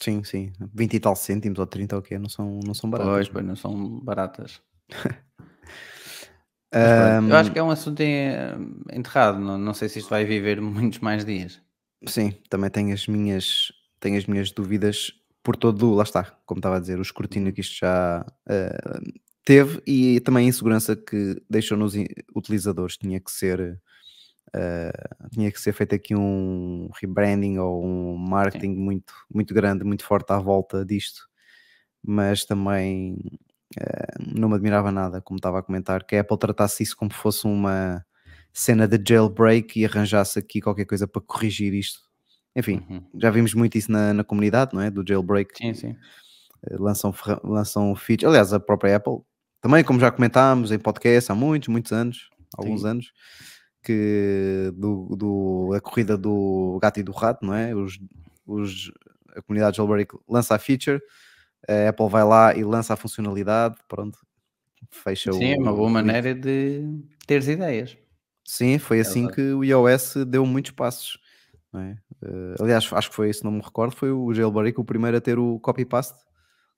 Sim, 0.00 0.22
sim. 0.24 0.52
20 0.74 0.94
e 0.94 1.00
tal 1.00 1.16
cêntimos 1.16 1.58
ou 1.58 1.66
30 1.66 1.96
ou 1.96 2.00
o 2.00 2.04
quê? 2.04 2.18
Não 2.18 2.28
são, 2.28 2.60
não 2.64 2.72
são 2.72 2.88
baratas. 2.88 3.12
Pois, 3.12 3.28
pois, 3.28 3.44
não 3.44 3.56
são 3.56 4.00
baratas. 4.00 4.62
um... 6.72 7.28
Eu 7.28 7.36
acho 7.36 7.52
que 7.52 7.58
é 7.58 7.62
um 7.62 7.70
assunto 7.70 8.00
enterrado. 8.00 9.38
Não, 9.38 9.58
não 9.58 9.74
sei 9.74 9.88
se 9.88 9.98
isto 9.98 10.08
vai 10.08 10.24
viver 10.24 10.60
muitos 10.62 11.00
mais 11.00 11.24
dias. 11.24 11.60
Sim, 12.06 12.30
também 12.48 12.70
tenho 12.70 12.94
as 12.94 13.08
minhas, 13.08 13.72
tenho 13.98 14.16
as 14.16 14.26
minhas 14.26 14.52
dúvidas 14.52 15.12
por 15.48 15.56
todo, 15.56 15.94
lá 15.94 16.02
está, 16.02 16.24
como 16.44 16.58
estava 16.58 16.76
a 16.76 16.78
dizer, 16.78 16.98
o 16.98 17.02
escrutínio 17.02 17.54
que 17.54 17.62
isto 17.62 17.78
já 17.78 18.22
uh, 18.22 19.12
teve 19.46 19.80
e 19.86 20.20
também 20.20 20.44
a 20.44 20.48
insegurança 20.50 20.94
que 20.94 21.42
deixou 21.48 21.74
nos 21.78 21.94
utilizadores. 22.36 22.98
Tinha 22.98 23.18
que 23.18 23.30
ser 23.30 23.80
Uh, 24.48 25.28
tinha 25.30 25.52
que 25.52 25.60
ser 25.60 25.74
feito 25.74 25.94
aqui 25.94 26.16
um 26.16 26.88
rebranding 26.98 27.58
ou 27.58 27.84
um 27.84 28.16
marketing 28.16 28.70
muito, 28.76 29.12
muito 29.30 29.52
grande, 29.52 29.84
muito 29.84 30.02
forte 30.02 30.32
à 30.32 30.38
volta 30.38 30.86
disto, 30.86 31.28
mas 32.02 32.46
também 32.46 33.18
uh, 33.78 34.38
não 34.38 34.48
me 34.48 34.54
admirava 34.54 34.90
nada, 34.90 35.20
como 35.20 35.36
estava 35.36 35.58
a 35.58 35.62
comentar, 35.62 36.02
que 36.04 36.16
a 36.16 36.22
Apple 36.22 36.38
tratasse 36.38 36.82
isso 36.82 36.96
como 36.96 37.12
fosse 37.12 37.46
uma 37.46 38.02
cena 38.54 38.88
de 38.88 38.98
jailbreak 39.06 39.78
e 39.78 39.84
arranjasse 39.84 40.38
aqui 40.38 40.62
qualquer 40.62 40.86
coisa 40.86 41.06
para 41.06 41.20
corrigir 41.20 41.74
isto. 41.74 42.07
Enfim, 42.56 42.84
uhum. 42.88 43.02
já 43.20 43.30
vimos 43.30 43.54
muito 43.54 43.76
isso 43.78 43.90
na, 43.90 44.12
na, 44.12 44.24
comunidade, 44.24 44.74
não 44.74 44.80
é? 44.80 44.90
Do 44.90 45.04
jailbreak. 45.06 45.56
Sim, 45.56 45.74
sim. 45.74 45.96
Uh, 46.70 46.82
lançam, 46.82 47.14
lançam 47.44 47.94
features, 47.94 48.28
aliás, 48.28 48.52
a 48.52 48.60
própria 48.60 48.96
Apple, 48.96 49.20
também 49.60 49.84
como 49.84 50.00
já 50.00 50.10
comentámos 50.10 50.72
em 50.72 50.78
podcast 50.78 51.30
há 51.30 51.34
muitos, 51.34 51.68
muitos 51.68 51.92
anos, 51.92 52.30
alguns 52.56 52.82
sim. 52.82 52.88
anos, 52.88 53.12
que 53.82 54.72
do, 54.74 55.16
do, 55.16 55.72
a 55.74 55.80
corrida 55.80 56.16
do 56.16 56.78
gato 56.80 57.00
e 57.00 57.02
do 57.02 57.12
rato, 57.12 57.44
não 57.44 57.54
é? 57.54 57.74
Os, 57.74 57.98
os, 58.46 58.92
a 59.36 59.42
comunidade 59.42 59.76
jailbreak 59.76 60.16
lança 60.28 60.54
a 60.54 60.58
feature, 60.58 61.00
a 61.68 61.88
Apple 61.88 62.08
vai 62.08 62.24
lá 62.24 62.54
e 62.56 62.64
lança 62.64 62.94
a 62.94 62.96
funcionalidade, 62.96 63.76
pronto, 63.88 64.18
fecha 64.90 65.32
Sim, 65.32 65.38
o. 65.38 65.40
Sim, 65.40 65.52
é 65.54 65.58
uma 65.58 65.72
boa 65.72 65.90
maneira 65.90 66.34
de 66.34 66.84
teres 67.26 67.48
ideias. 67.48 67.96
Sim, 68.44 68.78
foi 68.78 68.98
é 68.98 69.00
assim 69.02 69.28
que 69.28 69.40
o 69.52 69.62
iOS 69.62 70.14
deu 70.26 70.46
muitos 70.46 70.72
passos. 70.72 71.18
É? 71.74 71.96
Uh, 72.22 72.62
aliás, 72.62 72.88
acho 72.92 73.10
que 73.10 73.16
foi, 73.16 73.32
se 73.32 73.44
não 73.44 73.52
me 73.52 73.60
recordo, 73.60 73.94
foi 73.94 74.10
o 74.10 74.32
Jailbreak 74.34 74.78
o 74.80 74.84
primeiro 74.84 75.16
a 75.16 75.20
ter 75.20 75.38
o 75.38 75.58
copy-paste, 75.60 76.18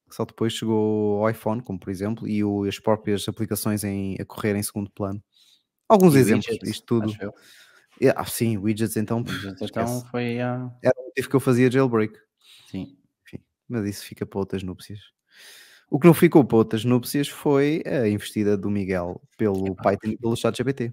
que 0.08 0.14
só 0.14 0.24
depois 0.24 0.52
chegou 0.52 1.22
ao 1.22 1.30
iPhone, 1.30 1.62
como 1.62 1.78
por 1.78 1.90
exemplo, 1.90 2.28
e 2.28 2.44
o, 2.44 2.64
as 2.64 2.78
próprias 2.78 3.26
aplicações 3.28 3.84
em, 3.84 4.16
a 4.20 4.24
correr 4.24 4.54
em 4.56 4.62
segundo 4.62 4.90
plano. 4.90 5.22
Alguns 5.88 6.14
e 6.14 6.18
exemplos, 6.18 6.46
widgets, 6.46 6.70
isto 6.70 6.86
tudo. 6.86 7.12
Ah, 8.14 8.24
sim, 8.24 8.56
widgets 8.58 8.96
então. 8.96 9.18
Widgets, 9.18 9.62
então 9.62 10.04
foi. 10.06 10.36
Uh... 10.36 10.70
Era 10.82 10.94
o 10.98 11.06
motivo 11.06 11.28
que 11.28 11.36
eu 11.36 11.40
fazia 11.40 11.70
jailbreak. 11.70 12.18
Sim. 12.70 12.96
Enfim, 13.26 13.42
mas 13.68 13.88
isso 13.88 14.04
fica 14.04 14.24
para 14.24 14.38
outras 14.38 14.62
núpcias. 14.62 15.00
O 15.90 15.98
que 15.98 16.06
não 16.06 16.14
ficou 16.14 16.44
para 16.44 16.56
outras 16.56 16.84
núpcias 16.84 17.28
foi 17.28 17.82
a 17.84 18.08
investida 18.08 18.56
do 18.56 18.70
Miguel 18.70 19.20
pelo 19.36 19.74
Python 19.74 20.10
e 20.10 20.16
pelo 20.16 20.36
ChatGPT. 20.36 20.92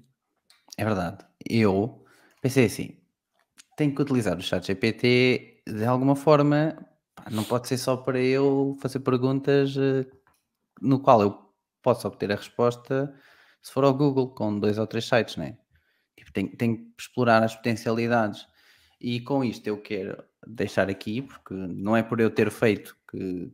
É 0.75 0.83
verdade. 0.83 1.23
Eu 1.47 2.03
pensei 2.41 2.65
assim: 2.65 2.96
tenho 3.77 3.95
que 3.95 4.01
utilizar 4.01 4.37
o 4.37 4.41
ChatGPT 4.41 5.61
de 5.65 5.85
alguma 5.85 6.15
forma. 6.15 6.75
Não 7.31 7.43
pode 7.43 7.67
ser 7.67 7.77
só 7.77 7.95
para 7.95 8.19
eu 8.19 8.75
fazer 8.81 8.99
perguntas 8.99 9.77
eh, 9.77 10.05
no 10.81 10.99
qual 10.99 11.21
eu 11.21 11.53
posso 11.81 12.07
obter 12.07 12.31
a 12.31 12.35
resposta 12.35 13.13
se 13.61 13.71
for 13.71 13.83
ao 13.83 13.93
Google 13.93 14.29
com 14.29 14.59
dois 14.59 14.77
ou 14.77 14.87
três 14.87 15.05
sites, 15.05 15.37
né? 15.37 15.57
Tipo, 16.17 16.31
tem, 16.31 16.47
tem 16.47 16.75
que 16.75 17.01
explorar 17.01 17.43
as 17.43 17.55
potencialidades. 17.55 18.47
E 18.99 19.21
com 19.21 19.43
isto 19.43 19.67
eu 19.67 19.79
quero 19.81 20.23
deixar 20.45 20.89
aqui, 20.89 21.21
porque 21.21 21.53
não 21.53 21.95
é 21.95 22.01
por 22.01 22.19
eu 22.19 22.31
ter 22.31 22.49
feito 22.49 22.97
que 23.11 23.51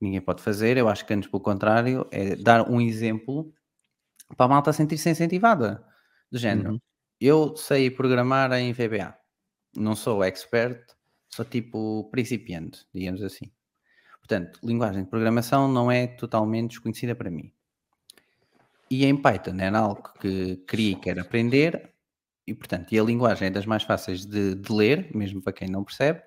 ninguém 0.00 0.20
pode 0.20 0.42
fazer, 0.42 0.76
eu 0.76 0.88
acho 0.88 1.06
que 1.06 1.12
antes 1.12 1.28
pelo 1.28 1.42
contrário, 1.42 2.06
é 2.10 2.36
dar 2.36 2.70
um 2.70 2.80
exemplo 2.80 3.52
para 4.36 4.46
a 4.46 4.48
malta 4.48 4.72
sentir-se 4.72 5.10
incentivada. 5.10 5.84
Do 6.30 6.38
género, 6.38 6.72
uhum. 6.72 6.80
eu 7.20 7.56
sei 7.56 7.90
programar 7.90 8.52
em 8.52 8.72
VBA, 8.72 9.14
não 9.76 9.94
sou 9.96 10.22
expert, 10.22 10.84
sou 11.28 11.44
tipo 11.44 12.08
principiante, 12.10 12.86
digamos 12.94 13.22
assim. 13.22 13.50
Portanto, 14.18 14.58
linguagem 14.62 15.04
de 15.04 15.10
programação 15.10 15.66
não 15.68 15.90
é 15.90 16.06
totalmente 16.06 16.70
desconhecida 16.70 17.14
para 17.14 17.30
mim. 17.30 17.52
E 18.90 19.04
em 19.04 19.16
Python 19.16 19.56
era 19.58 19.78
algo 19.78 20.12
que 20.20 20.56
queria 20.68 20.92
e 20.92 20.96
quero 20.96 21.20
aprender, 21.20 21.92
e 22.46 22.54
portanto, 22.54 22.92
e 22.92 22.98
a 22.98 23.02
linguagem 23.02 23.48
é 23.48 23.50
das 23.50 23.66
mais 23.66 23.82
fáceis 23.82 24.26
de, 24.26 24.54
de 24.54 24.72
ler, 24.72 25.14
mesmo 25.14 25.40
para 25.40 25.52
quem 25.52 25.68
não 25.68 25.82
percebe, 25.84 26.20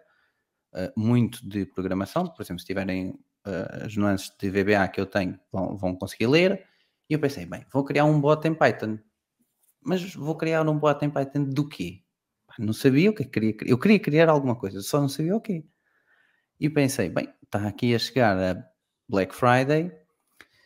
uh, 0.73 0.99
muito 0.99 1.47
de 1.47 1.65
programação, 1.65 2.27
por 2.27 2.41
exemplo, 2.41 2.59
se 2.59 2.65
tiverem 2.65 3.09
uh, 3.09 3.85
as 3.85 3.95
nuances 3.95 4.31
de 4.39 4.49
VBA 4.49 4.87
que 4.87 4.99
eu 4.99 5.05
tenho, 5.05 5.39
vão, 5.51 5.77
vão 5.77 5.95
conseguir 5.95 6.27
ler, 6.27 6.65
e 7.09 7.13
eu 7.13 7.19
pensei, 7.19 7.45
bem, 7.45 7.65
vou 7.71 7.83
criar 7.83 8.05
um 8.05 8.19
bot 8.19 8.47
em 8.47 8.53
Python, 8.53 8.97
mas 9.83 10.15
vou 10.15 10.35
criar 10.35 10.67
um 10.67 10.79
bot 10.79 11.05
em 11.05 11.09
Python 11.09 11.43
do 11.43 11.67
quê? 11.67 12.04
Não 12.57 12.73
sabia 12.73 13.09
o 13.09 13.13
que 13.13 13.25
queria 13.25 13.53
criar, 13.53 13.71
eu 13.71 13.77
queria 13.77 13.99
criar 13.99 14.29
alguma 14.29 14.55
coisa, 14.55 14.81
só 14.81 15.01
não 15.01 15.09
sabia 15.09 15.35
o 15.35 15.41
quê. 15.41 15.65
E 16.59 16.69
pensei, 16.69 17.09
bem, 17.09 17.27
está 17.43 17.67
aqui 17.67 17.93
a 17.93 17.99
chegar 17.99 18.37
a 18.37 18.65
Black 19.09 19.35
Friday, 19.35 19.91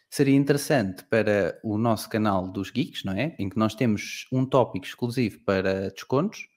seria 0.09 0.35
interessante 0.35 1.03
para 1.03 1.59
o 1.63 1.77
nosso 1.77 2.09
canal 2.09 2.47
dos 2.47 2.71
geeks, 2.71 3.03
não 3.03 3.13
é? 3.13 3.35
Em 3.39 3.49
que 3.49 3.57
nós 3.57 3.75
temos 3.75 4.27
um 4.31 4.45
tópico 4.45 4.85
exclusivo 4.85 5.39
para 5.43 5.89
descontos, 5.89 6.47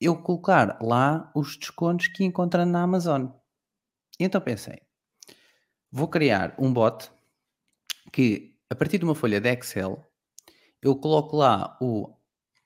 eu 0.00 0.16
colocar 0.16 0.78
lá 0.80 1.30
os 1.34 1.56
descontos 1.56 2.08
que 2.08 2.24
encontrando 2.24 2.72
na 2.72 2.82
Amazon. 2.82 3.26
Então 4.18 4.40
pensei, 4.40 4.80
vou 5.90 6.08
criar 6.08 6.54
um 6.58 6.72
bot 6.72 7.10
que, 8.12 8.56
a 8.68 8.74
partir 8.74 8.98
de 8.98 9.04
uma 9.04 9.14
folha 9.14 9.40
de 9.40 9.48
Excel, 9.50 10.04
eu 10.82 10.96
coloco 10.96 11.36
lá 11.36 11.76
o, 11.80 12.14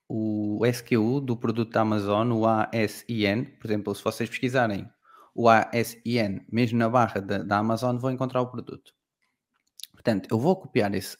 o 0.09 0.65
SKU 0.67 1.21
do 1.21 1.37
produto 1.37 1.73
da 1.73 1.81
Amazon, 1.81 2.33
o 2.33 2.47
ASIN, 2.47 3.45
por 3.59 3.67
exemplo, 3.67 3.95
se 3.95 4.05
vocês 4.05 4.29
pesquisarem 4.29 4.89
o 5.35 5.49
ASIN, 5.49 6.41
mesmo 6.51 6.79
na 6.79 6.89
barra 6.89 7.21
da, 7.21 7.39
da 7.39 7.59
Amazon, 7.59 7.97
vão 7.97 8.11
encontrar 8.11 8.41
o 8.41 8.47
produto. 8.47 8.93
Portanto, 9.93 10.29
eu 10.31 10.39
vou 10.39 10.57
copiar 10.57 10.95
esse 10.95 11.17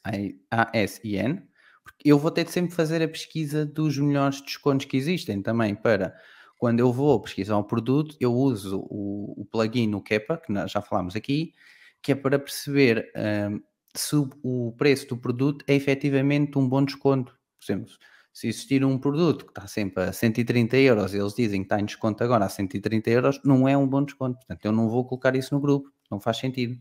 ASIN, 0.51 1.43
porque 1.83 2.11
eu 2.11 2.19
vou 2.19 2.31
ter 2.31 2.45
de 2.45 2.53
sempre 2.53 2.75
fazer 2.75 3.03
a 3.03 3.09
pesquisa 3.09 3.65
dos 3.65 3.99
melhores 3.99 4.41
descontos 4.41 4.87
que 4.87 4.97
existem 4.97 5.43
também 5.43 5.75
para 5.75 6.15
quando 6.59 6.81
eu 6.81 6.93
vou 6.93 7.21
pesquisar 7.21 7.59
um 7.59 7.63
produto, 7.63 8.17
eu 8.19 8.33
uso 8.33 8.81
o, 8.89 9.43
o 9.43 9.45
plugin 9.45 9.87
no 9.87 10.03
Kepa, 10.03 10.39
que 10.39 10.53
nós 10.53 10.71
já 10.71 10.81
falámos 10.81 11.15
aqui, 11.15 11.53
que 12.01 12.13
é 12.13 12.15
para 12.15 12.39
perceber 12.39 13.13
um, 13.17 13.61
se 13.95 14.17
o 14.43 14.73
preço 14.73 15.09
do 15.09 15.17
produto 15.17 15.65
é 15.69 15.75
efetivamente 15.75 16.59
um 16.59 16.69
bom 16.69 16.85
desconto. 16.85 17.33
Por 17.59 17.73
exemplo, 17.73 17.93
se 18.35 18.49
existir 18.49 18.85
um 18.85 18.99
produto 18.99 19.45
que 19.45 19.53
está 19.53 19.65
sempre 19.69 20.03
a 20.03 20.13
130 20.13 20.77
euros 20.79 21.15
e 21.15 21.19
eles 21.19 21.35
dizem 21.35 21.61
que 21.61 21.67
está 21.67 21.81
em 21.81 21.85
desconto 21.85 22.25
agora 22.25 22.45
a 22.45 22.49
130 22.49 23.09
euros, 23.09 23.41
não 23.45 23.69
é 23.69 23.79
um 23.79 23.87
bom 23.87 24.03
desconto. 24.03 24.39
Portanto, 24.39 24.65
eu 24.65 24.73
não 24.73 24.89
vou 24.89 25.05
colocar 25.07 25.37
isso 25.37 25.55
no 25.55 25.61
grupo, 25.61 25.89
não 26.11 26.19
faz 26.19 26.39
sentido. 26.39 26.77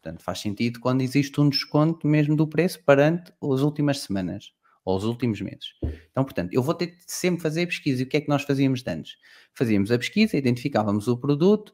Portanto, 0.00 0.22
faz 0.22 0.38
sentido 0.38 0.78
quando 0.78 1.00
existe 1.00 1.40
um 1.40 1.48
desconto 1.48 2.06
mesmo 2.06 2.36
do 2.36 2.46
preço 2.46 2.80
perante 2.84 3.32
as 3.42 3.60
últimas 3.62 3.98
semanas 3.98 4.52
ou 4.84 4.96
os 4.96 5.02
últimos 5.02 5.40
meses. 5.40 5.74
Então, 6.12 6.22
portanto, 6.22 6.52
eu 6.52 6.62
vou 6.62 6.72
ter 6.72 6.86
de 6.86 7.02
sempre 7.08 7.42
fazer 7.42 7.66
pesquisa. 7.66 8.02
E 8.02 8.04
o 8.04 8.08
que 8.08 8.18
é 8.18 8.20
que 8.20 8.28
nós 8.28 8.44
fazíamos 8.44 8.84
antes? 8.86 9.16
Fazíamos 9.52 9.90
a 9.90 9.98
pesquisa, 9.98 10.36
identificávamos 10.36 11.08
o 11.08 11.16
produto, 11.16 11.72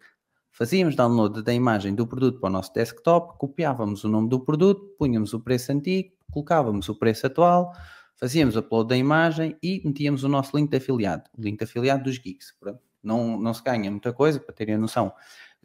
fazíamos 0.50 0.96
download 0.96 1.42
da 1.42 1.52
imagem 1.52 1.94
do 1.94 2.06
produto 2.06 2.40
para 2.40 2.48
o 2.48 2.52
nosso 2.52 2.72
desktop, 2.72 3.36
copiávamos 3.36 4.04
o 4.04 4.08
nome 4.08 4.30
do 4.30 4.40
produto, 4.40 4.94
punhamos 4.98 5.34
o 5.34 5.40
preço 5.40 5.70
antigo, 5.70 6.14
colocávamos 6.30 6.88
o 6.88 6.94
preço 6.94 7.26
atual, 7.26 7.74
fazíamos 8.22 8.54
upload 8.54 8.88
da 8.88 8.96
imagem 8.96 9.56
e 9.60 9.82
metíamos 9.84 10.22
o 10.22 10.28
nosso 10.28 10.56
link 10.56 10.70
de 10.70 10.76
afiliado, 10.76 11.24
o 11.36 11.42
link 11.42 11.58
de 11.58 11.64
afiliado 11.64 12.04
dos 12.04 12.18
geeks. 12.18 12.54
Não, 13.02 13.36
não 13.36 13.52
se 13.52 13.60
ganha 13.64 13.90
muita 13.90 14.12
coisa, 14.12 14.38
para 14.38 14.54
terem 14.54 14.76
a 14.76 14.78
noção. 14.78 15.12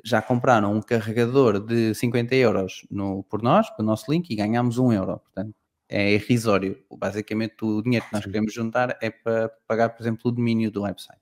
Já 0.03 0.23
compraram 0.23 0.73
um 0.73 0.81
carregador 0.81 1.59
de 1.59 1.93
50 1.93 2.33
euros 2.33 2.87
no, 2.89 3.21
por 3.25 3.43
nós, 3.43 3.69
pelo 3.69 3.87
nosso 3.87 4.11
link, 4.11 4.31
e 4.31 4.35
ganhamos 4.35 4.79
1 4.79 4.91
euro. 4.91 5.19
Portanto, 5.19 5.53
é 5.87 6.13
irrisório. 6.13 6.83
Basicamente, 6.97 7.63
o 7.63 7.83
dinheiro 7.83 8.07
que 8.07 8.13
nós 8.13 8.25
queremos 8.25 8.51
juntar 8.51 8.97
é 9.03 9.11
para 9.11 9.49
pagar, 9.67 9.89
por 9.89 10.01
exemplo, 10.01 10.21
o 10.25 10.31
domínio 10.31 10.71
do 10.71 10.81
website. 10.81 11.21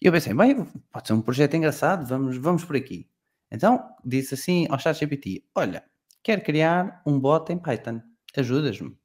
E 0.00 0.06
eu 0.06 0.12
pensei, 0.12 0.32
bem, 0.32 0.64
pode 0.92 1.08
ser 1.08 1.12
um 1.12 1.22
projeto 1.22 1.56
engraçado, 1.56 2.06
vamos, 2.06 2.36
vamos 2.36 2.64
por 2.64 2.76
aqui. 2.76 3.10
Então, 3.50 3.84
disse 4.04 4.34
assim 4.34 4.68
ao 4.70 4.78
ChatGPT: 4.78 5.44
Olha, 5.56 5.82
quero 6.22 6.40
criar 6.40 7.02
um 7.04 7.18
bot 7.18 7.52
em 7.52 7.58
Python, 7.58 8.00
ajudas-me? 8.36 8.99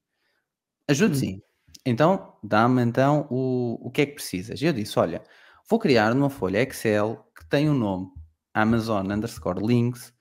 Ajude 0.87 1.17
sim. 1.17 1.41
Então, 1.85 2.37
dá-me 2.43 2.81
então 2.81 3.27
o, 3.29 3.87
o 3.87 3.91
que 3.91 4.01
é 4.01 4.05
que 4.05 4.13
precisas. 4.13 4.61
Eu 4.61 4.73
disse: 4.73 4.97
Olha, 4.97 5.21
vou 5.69 5.79
criar 5.79 6.11
uma 6.13 6.29
folha 6.29 6.61
Excel 6.61 7.31
que 7.37 7.47
tem 7.47 7.69
o 7.69 7.73
um 7.73 7.77
nome 7.77 8.07
Amazon 8.53 9.11
underscore 9.11 9.65
links. 9.65 10.13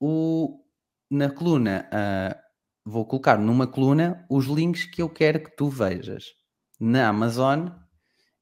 O, 0.00 0.60
na 1.10 1.30
coluna 1.30 1.88
uh, 1.92 2.38
vou 2.84 3.04
colocar 3.04 3.38
numa 3.38 3.66
coluna 3.66 4.24
os 4.30 4.46
links 4.46 4.84
que 4.84 5.02
eu 5.02 5.08
quero 5.08 5.42
que 5.42 5.56
tu 5.56 5.68
vejas 5.68 6.26
na 6.80 7.08
Amazon 7.08 7.68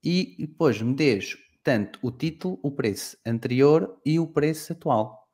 e 0.05 0.37
depois 0.39 0.81
me 0.81 0.95
dês 0.95 1.37
tanto 1.65 1.99
o 2.03 2.13
título, 2.13 2.61
o 2.63 2.71
preço 2.71 3.17
anterior 3.27 4.01
e 4.05 4.21
o 4.21 4.27
preço 4.27 4.73
atual. 4.73 5.26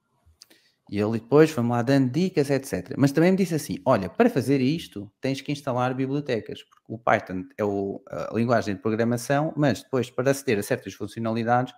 E 0.92 1.00
ele 1.00 1.12
depois 1.12 1.50
foi-me 1.50 1.70
lá 1.70 1.80
dando 1.80 2.10
dicas, 2.10 2.50
etc. 2.50 2.94
Mas 2.98 3.12
também 3.12 3.30
me 3.30 3.38
disse 3.38 3.54
assim: 3.54 3.78
olha, 3.86 4.10
para 4.10 4.28
fazer 4.28 4.60
isto 4.60 5.10
tens 5.22 5.40
que 5.40 5.50
instalar 5.50 5.94
bibliotecas, 5.94 6.62
porque 6.62 6.84
o 6.86 6.98
Python 6.98 7.44
é 7.56 7.64
o, 7.64 8.02
a 8.06 8.30
linguagem 8.34 8.74
de 8.74 8.82
programação, 8.82 9.54
mas 9.56 9.82
depois 9.82 10.10
para 10.10 10.30
aceder 10.30 10.58
a 10.58 10.62
certas 10.62 10.92
funcionalidades 10.92 11.72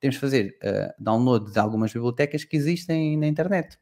temos 0.00 0.16
que 0.16 0.20
fazer 0.22 0.58
uh, 0.64 0.94
download 0.98 1.52
de 1.52 1.58
algumas 1.58 1.92
bibliotecas 1.92 2.42
que 2.42 2.56
existem 2.56 3.18
na 3.18 3.26
internet 3.26 3.78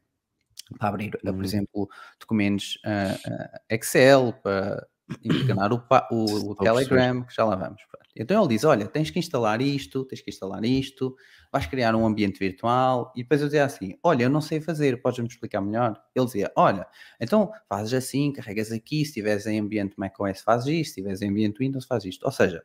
para 0.77 0.89
abrir, 0.89 1.17
uhum. 1.23 1.33
por 1.33 1.45
exemplo, 1.45 1.89
documentos 2.19 2.77
uh, 2.85 3.31
uh, 3.31 3.59
Excel, 3.69 4.33
para 4.43 4.85
enganar 5.23 5.73
o, 5.73 5.83
o, 6.11 6.51
o 6.51 6.55
Telegram, 6.55 7.23
que 7.23 7.35
já 7.35 7.43
lá 7.43 7.55
vamos. 7.55 7.81
Então 8.15 8.39
ele 8.39 8.49
diz: 8.49 8.63
Olha, 8.63 8.87
tens 8.87 9.09
que 9.09 9.19
instalar 9.19 9.61
isto, 9.61 10.05
tens 10.05 10.21
que 10.21 10.29
instalar 10.29 10.63
isto, 10.63 11.15
vais 11.51 11.65
criar 11.65 11.95
um 11.95 12.05
ambiente 12.05 12.39
virtual. 12.39 13.11
E 13.15 13.23
depois 13.23 13.41
eu 13.41 13.47
dizia 13.47 13.65
assim: 13.65 13.97
Olha, 14.03 14.23
eu 14.23 14.29
não 14.29 14.41
sei 14.41 14.61
fazer, 14.61 15.01
podes-me 15.01 15.27
explicar 15.27 15.61
melhor? 15.61 15.99
Ele 16.15 16.25
dizia: 16.25 16.51
Olha, 16.55 16.87
então 17.19 17.51
fazes 17.67 17.93
assim, 17.93 18.31
carregas 18.31 18.71
aqui, 18.71 18.97
se 18.97 19.09
estiveres 19.11 19.45
em 19.47 19.59
ambiente 19.59 19.95
macOS, 19.97 20.41
fazes 20.41 20.67
isto, 20.67 20.83
se 20.83 20.89
estiveres 20.89 21.21
em 21.21 21.29
ambiente 21.29 21.59
Windows, 21.59 21.85
fazes 21.85 22.13
isto. 22.13 22.23
Ou 22.23 22.31
seja, 22.31 22.63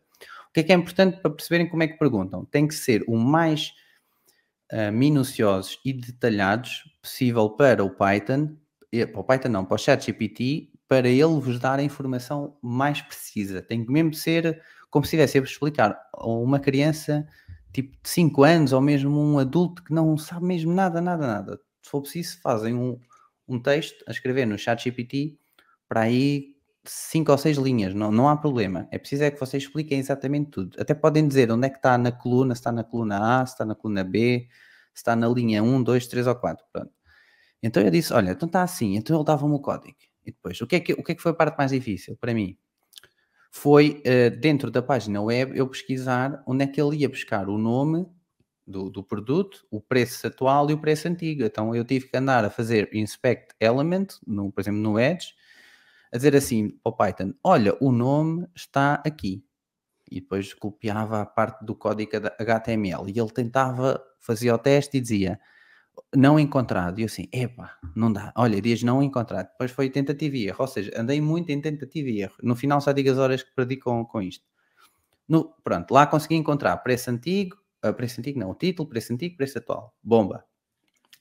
o 0.49 0.53
que 0.53 0.61
é 0.61 0.62
que 0.62 0.72
é 0.72 0.74
importante 0.74 1.20
para 1.20 1.30
perceberem 1.30 1.68
como 1.68 1.82
é 1.82 1.88
que 1.88 1.99
perguntam? 1.99 2.44
Tem 2.44 2.68
que 2.68 2.74
ser 2.74 3.03
o 3.09 3.16
mais 3.16 3.72
uh, 4.72 4.92
minuciosos 4.92 5.78
e 5.84 5.94
detalhados 5.94 6.84
possível 7.01 7.49
para 7.51 7.82
o 7.82 7.90
Python, 7.90 8.55
para 9.12 9.20
o 9.20 9.24
Python 9.24 9.49
não, 9.49 9.64
para 9.64 9.74
o 9.74 9.78
ChatGPT, 9.78 10.72
para 10.89 11.09
ele 11.09 11.39
vos 11.41 11.59
dar 11.61 11.78
a 11.78 11.82
informação 11.82 12.57
mais 12.62 13.01
precisa. 13.03 13.62
Tem 13.62 13.84
que 13.84 13.93
mesmo 13.93 14.14
ser 14.14 14.62
como 14.91 15.05
se 15.05 15.09
estivesse 15.09 15.39
a 15.39 15.43
explicar 15.43 16.01
uma 16.18 16.59
criança 16.59 17.26
tipo 17.72 17.93
de 18.03 18.09
5 18.09 18.43
anos 18.43 18.72
ou 18.72 18.80
mesmo 18.80 19.20
um 19.20 19.39
adulto 19.39 19.84
que 19.84 19.93
não 19.93 20.16
sabe 20.16 20.47
mesmo 20.47 20.72
nada, 20.72 21.01
nada, 21.01 21.26
nada. 21.26 21.61
Se 21.82 21.91
for 21.91 22.01
preciso, 22.01 22.41
fazem 22.41 22.74
um, 22.74 22.99
um 23.47 23.61
texto 23.61 24.03
a 24.09 24.11
escrever 24.11 24.47
no 24.47 24.59
ChatGPT 24.59 25.39
para 25.89 26.03
aí 26.03 26.57
5 26.84 27.30
ou 27.30 27.39
6 27.39 27.59
linhas, 27.59 27.95
não, 27.95 28.11
não 28.11 28.28
há 28.28 28.36
problema. 28.36 28.89
É 28.91 28.99
preciso 28.99 29.24
é 29.24 29.30
que 29.30 29.39
vocês 29.39 29.62
expliquem 29.64 29.99
exatamente 29.99 30.51
tudo. 30.51 30.80
Até 30.80 30.95
podem 30.95 31.28
dizer 31.28 31.51
onde 31.53 31.66
é 31.66 31.70
que 31.70 31.76
está 31.76 31.99
na 31.99 32.11
coluna, 32.11 32.55
se 32.55 32.61
está 32.61 32.72
na 32.72 32.82
coluna 32.82 33.43
A, 33.43 33.47
se 33.47 33.53
está 33.53 33.64
na 33.64 33.74
coluna 33.74 34.03
B, 34.03 34.49
se 34.95 35.01
está 35.01 35.14
na 35.14 35.28
linha 35.28 35.62
1, 35.62 35.82
2, 35.82 36.07
3 36.07 36.26
ou 36.26 36.34
4. 36.34 36.64
Pronto. 36.72 36.91
Então 37.62 37.82
eu 37.82 37.91
disse: 37.91 38.12
Olha, 38.12 38.30
então 38.32 38.47
está 38.47 38.62
assim. 38.62 38.97
Então 38.97 39.16
ele 39.16 39.24
dava-me 39.24 39.55
o 39.55 39.61
código. 39.61 39.97
E 40.29 40.33
depois, 40.33 40.61
o 40.61 40.66
que, 40.66 40.76
é 40.76 40.81
que, 40.81 40.93
o 40.93 41.03
que 41.03 41.12
é 41.12 41.14
que 41.14 41.22
foi 41.22 41.33
a 41.33 41.35
parte 41.35 41.57
mais 41.57 41.70
difícil 41.70 42.14
para 42.20 42.35
mim? 42.35 42.55
Foi 43.51 44.03
uh, 44.05 44.39
dentro 44.39 44.70
da 44.70 44.83
página 44.83 45.22
web 45.22 45.57
eu 45.57 45.66
pesquisar 45.66 46.43
onde 46.47 46.64
é 46.64 46.66
que 46.66 46.79
ele 46.79 46.99
ia 46.99 47.09
buscar 47.09 47.49
o 47.49 47.57
nome 47.57 48.07
do, 48.66 48.91
do, 48.91 49.03
produto, 49.03 49.66
o 49.70 49.81
preço 49.81 50.26
atual 50.26 50.70
e 50.70 50.74
o 50.74 50.79
preço 50.79 51.09
antigo. 51.09 51.43
Então 51.43 51.74
eu 51.74 51.83
tive 51.83 52.09
que 52.09 52.16
andar 52.16 52.45
a 52.45 52.51
fazer 52.51 52.91
inspect 52.93 53.55
element, 53.59 54.09
no, 54.26 54.53
por 54.53 54.61
exemplo, 54.61 54.81
no 54.81 55.01
Edge, 55.01 55.33
a 56.12 56.18
dizer 56.18 56.37
assim 56.37 56.68
para 56.68 56.91
o 56.91 56.93
Python: 56.93 57.33
olha, 57.43 57.74
o 57.81 57.91
nome 57.91 58.47
está 58.55 59.03
aqui. 59.07 59.43
E 60.11 60.20
depois 60.20 60.53
copiava 60.53 61.22
a 61.22 61.26
parte 61.26 61.64
do 61.64 61.74
código 61.74 62.11
HTML 62.39 63.11
e 63.11 63.18
ele 63.18 63.31
tentava, 63.31 64.03
fazia 64.20 64.55
o 64.55 64.59
teste 64.59 64.99
e 64.99 65.01
dizia 65.01 65.41
não 66.14 66.38
encontrado. 66.38 66.99
E 66.99 67.03
eu 67.03 67.07
assim, 67.07 67.28
epá, 67.32 67.76
não 67.94 68.12
dá. 68.12 68.32
Olha, 68.36 68.61
dias 68.61 68.82
não 68.82 69.03
encontrado. 69.03 69.49
Depois 69.51 69.70
foi 69.70 69.90
tentativa 69.90 70.36
e 70.36 70.49
erro. 70.49 70.57
Ou 70.61 70.66
seja, 70.66 70.92
andei 70.96 71.20
muito 71.20 71.51
em 71.51 71.61
tentativa 71.61 72.09
e 72.09 72.22
erro. 72.22 72.34
No 72.42 72.57
final 72.57 72.80
só 72.80 72.92
digo 72.92 73.11
as 73.11 73.18
horas 73.18 73.42
que 73.42 73.55
perdi 73.55 73.76
com, 73.76 74.05
com 74.05 74.22
isto. 74.22 74.44
No, 75.28 75.55
pronto, 75.62 75.92
lá 75.92 76.07
consegui 76.07 76.36
encontrar 76.36 76.76
preço 76.78 77.11
antigo, 77.11 77.57
uh, 77.84 77.92
preço 77.92 78.20
antigo 78.20 78.40
não, 78.40 78.51
o 78.51 78.55
título, 78.55 78.88
preço 78.88 79.12
antigo, 79.12 79.36
preço 79.36 79.59
atual. 79.59 79.94
Bomba. 80.03 80.44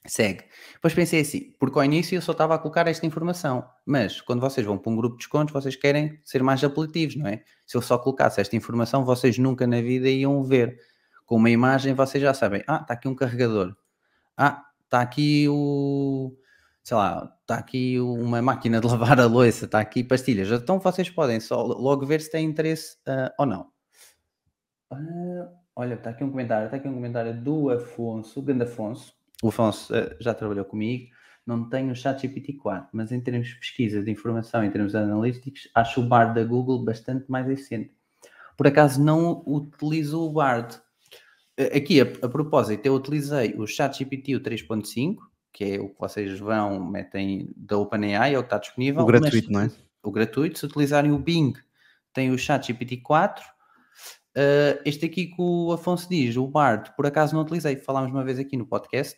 Segue. 0.06 0.46
Depois 0.74 0.94
pensei 0.94 1.20
assim, 1.20 1.54
porque 1.60 1.78
ao 1.78 1.84
início 1.84 2.16
eu 2.16 2.22
só 2.22 2.32
estava 2.32 2.56
a 2.56 2.58
colocar 2.58 2.88
esta 2.88 3.06
informação, 3.06 3.68
mas 3.86 4.22
quando 4.22 4.40
vocês 4.40 4.66
vão 4.66 4.78
para 4.78 4.92
um 4.92 4.96
grupo 4.96 5.18
de 5.18 5.20
descontos, 5.20 5.54
vocês 5.54 5.76
querem 5.76 6.22
ser 6.24 6.42
mais 6.42 6.64
apelativos, 6.64 7.18
não 7.18 7.28
é? 7.28 7.44
Se 7.66 7.76
eu 7.76 7.82
só 7.82 7.98
colocasse 7.98 8.40
esta 8.40 8.56
informação, 8.56 9.04
vocês 9.04 9.38
nunca 9.38 9.68
na 9.68 9.82
vida 9.82 10.10
iam 10.10 10.42
ver. 10.44 10.80
Com 11.26 11.36
uma 11.36 11.50
imagem, 11.50 11.94
vocês 11.94 12.24
já 12.24 12.34
sabem, 12.34 12.64
ah, 12.68 12.80
está 12.82 12.94
aqui 12.94 13.10
um 13.10 13.14
carregador. 13.14 13.76
Ah, 14.38 14.64
está 14.88 15.02
aqui 15.02 15.48
o, 15.50 16.36
sei 16.84 16.98
lá, 16.98 17.38
está 17.42 17.56
aqui 17.56 18.00
uma 18.00 18.42
máquina 18.42 18.80
de 18.80 18.88
lavar 18.88 19.20
a 19.20 19.26
louça, 19.26 19.66
está 19.66 19.80
aqui 19.80 20.04
pastilhas. 20.04 20.50
Então 20.50 20.80
vocês 20.80 21.10
podem 21.10 21.40
só 21.40 21.62
logo 21.62 22.06
ver 22.06 22.22
se 22.22 22.32
têm 22.32 22.46
interesse 22.46 22.98
uh, 23.08 23.30
ou 23.38 23.46
não. 23.46 23.62
Uh, 24.92 25.48
olha, 25.76 25.96
está 25.96 26.12
aqui 26.12 26.24
um 26.24 26.32
comentário, 26.32 26.66
está 26.66 26.78
aqui 26.78 26.88
um 26.88 26.94
comentário 26.94 27.40
do 27.40 27.70
Afonso, 27.70 28.40
o 28.40 28.44
grande 28.44 28.64
Afonso. 28.64 29.14
O 29.44 29.50
Afonso 29.50 29.94
uh, 29.94 30.16
já 30.20 30.34
trabalhou 30.34 30.66
comigo. 30.66 31.10
Não 31.46 31.70
tenho 31.70 31.92
o 31.92 31.96
chat 31.96 32.28
GPT-4, 32.28 32.88
mas 32.92 33.12
em 33.12 33.22
termos 33.22 33.48
de 33.48 33.56
pesquisa, 33.56 34.04
de 34.04 34.12
informação, 34.12 34.64
em 34.66 34.72
termos 34.72 34.94
analíticos, 34.96 35.70
acho 35.74 36.02
o 36.02 36.06
Bard 36.06 36.36
da 36.36 36.44
Google 36.44 36.84
bastante 36.84 37.30
mais 37.32 37.50
eficiente. 37.50 37.96
Por 38.58 38.68
acaso 38.68 39.02
não 39.02 39.44
utilizo 39.46 40.22
o 40.22 40.30
Bard, 40.30 40.78
Aqui, 41.76 42.00
a, 42.00 42.04
a 42.04 42.30
propósito, 42.30 42.86
eu 42.86 42.94
utilizei 42.94 43.56
o 43.58 43.66
ChatGPT 43.66 44.36
o 44.36 44.42
3.5, 44.42 45.18
que 45.52 45.64
é 45.64 45.80
o 45.80 45.90
que 45.90 46.00
vocês 46.00 46.40
vão, 46.40 46.86
metem 46.86 47.52
da 47.56 47.78
OpenAI, 47.78 48.36
é 48.36 48.38
o 48.38 48.44
que 48.44 48.48
está 48.48 48.60
disponível. 48.60 49.02
O 49.02 49.06
gratuito, 49.06 49.52
não 49.52 49.62
é? 49.62 49.72
O 50.04 50.12
gratuito. 50.12 50.60
Se 50.60 50.66
utilizarem 50.66 51.12
o 51.12 51.18
Bing, 51.18 51.54
tem 52.14 52.30
o 52.30 52.38
ChatGPT 52.38 52.98
4. 52.98 53.44
Uh, 54.38 54.80
este 54.86 55.08
aqui 55.08 55.26
que 55.26 55.42
o 55.42 55.72
Afonso 55.72 56.08
diz, 56.08 56.38
o 56.38 56.48
Bard, 56.48 56.96
por 56.96 57.08
acaso 57.08 57.34
não 57.34 57.42
utilizei. 57.42 57.76
Falámos 57.76 58.12
uma 58.12 58.24
vez 58.24 58.38
aqui 58.38 58.56
no 58.56 58.68
podcast, 58.68 59.18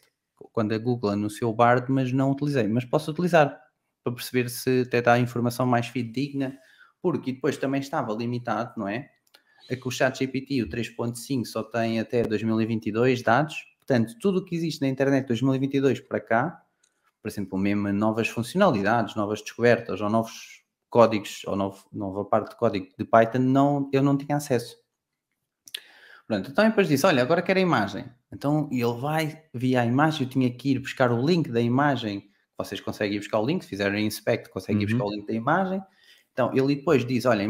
quando 0.53 0.73
a 0.73 0.77
Google 0.77 1.09
anunciou 1.09 1.51
o 1.51 1.55
Bard, 1.55 1.91
mas 1.91 2.13
não 2.13 2.31
utilizei. 2.31 2.69
Mas 2.69 2.85
posso 2.85 3.11
utilizar 3.11 3.59
para 4.01 4.13
perceber 4.13 4.49
se 4.49 4.83
até 4.87 5.01
dá 5.01 5.19
informação 5.19 5.65
mais 5.65 5.87
fidedigna, 5.87 6.57
porque 7.01 7.33
depois 7.33 7.57
também 7.57 7.81
estava 7.81 8.13
limitado, 8.13 8.73
não 8.77 8.87
é? 8.87 9.09
É 9.69 9.75
que 9.75 9.87
o 9.87 9.91
ChatGPT, 9.91 10.63
o 10.63 10.67
3.5, 10.67 11.45
só 11.45 11.63
tem 11.63 11.99
até 11.99 12.23
2022 12.23 13.21
dados. 13.21 13.55
Portanto, 13.79 14.15
tudo 14.19 14.39
o 14.39 14.45
que 14.45 14.55
existe 14.55 14.81
na 14.81 14.87
internet 14.87 15.21
de 15.21 15.27
2022 15.27 15.99
para 16.01 16.19
cá, 16.19 16.63
por 17.21 17.27
exemplo, 17.27 17.57
mesmo 17.57 17.91
novas 17.91 18.27
funcionalidades, 18.27 19.15
novas 19.15 19.41
descobertas 19.41 20.01
ou 20.01 20.09
novos 20.09 20.63
códigos 20.89 21.43
ou 21.45 21.55
novo, 21.55 21.85
nova 21.91 22.25
parte 22.25 22.51
de 22.51 22.57
código 22.57 22.87
de 22.97 23.05
Python, 23.05 23.39
não, 23.39 23.89
eu 23.93 24.01
não 24.01 24.17
tinha 24.17 24.37
acesso. 24.37 24.77
Pronto, 26.27 26.51
então 26.51 26.67
depois 26.67 26.87
disse, 26.87 27.05
olha, 27.05 27.21
agora 27.21 27.41
quero 27.41 27.59
a 27.59 27.61
imagem. 27.61 28.05
Então 28.31 28.69
ele 28.71 28.93
vai 28.99 29.43
via 29.53 29.81
a 29.81 29.85
imagem, 29.85 30.23
eu 30.23 30.29
tinha 30.29 30.49
que 30.51 30.71
ir 30.71 30.79
buscar 30.79 31.11
o 31.11 31.25
link 31.25 31.49
da 31.49 31.61
imagem, 31.61 32.29
vocês 32.57 32.79
conseguem 32.79 33.17
ir 33.17 33.19
buscar 33.19 33.39
o 33.39 33.45
link, 33.45 33.63
se 33.63 33.69
fizerem 33.69 34.05
inspect, 34.05 34.49
conseguem 34.49 34.83
uhum. 34.83 34.83
ir 34.83 34.93
buscar 34.93 35.05
o 35.05 35.11
link 35.11 35.27
da 35.27 35.33
imagem. 35.33 35.81
Então, 36.39 36.55
ele 36.55 36.73
depois 36.73 37.05
diz, 37.05 37.25
olha, 37.25 37.45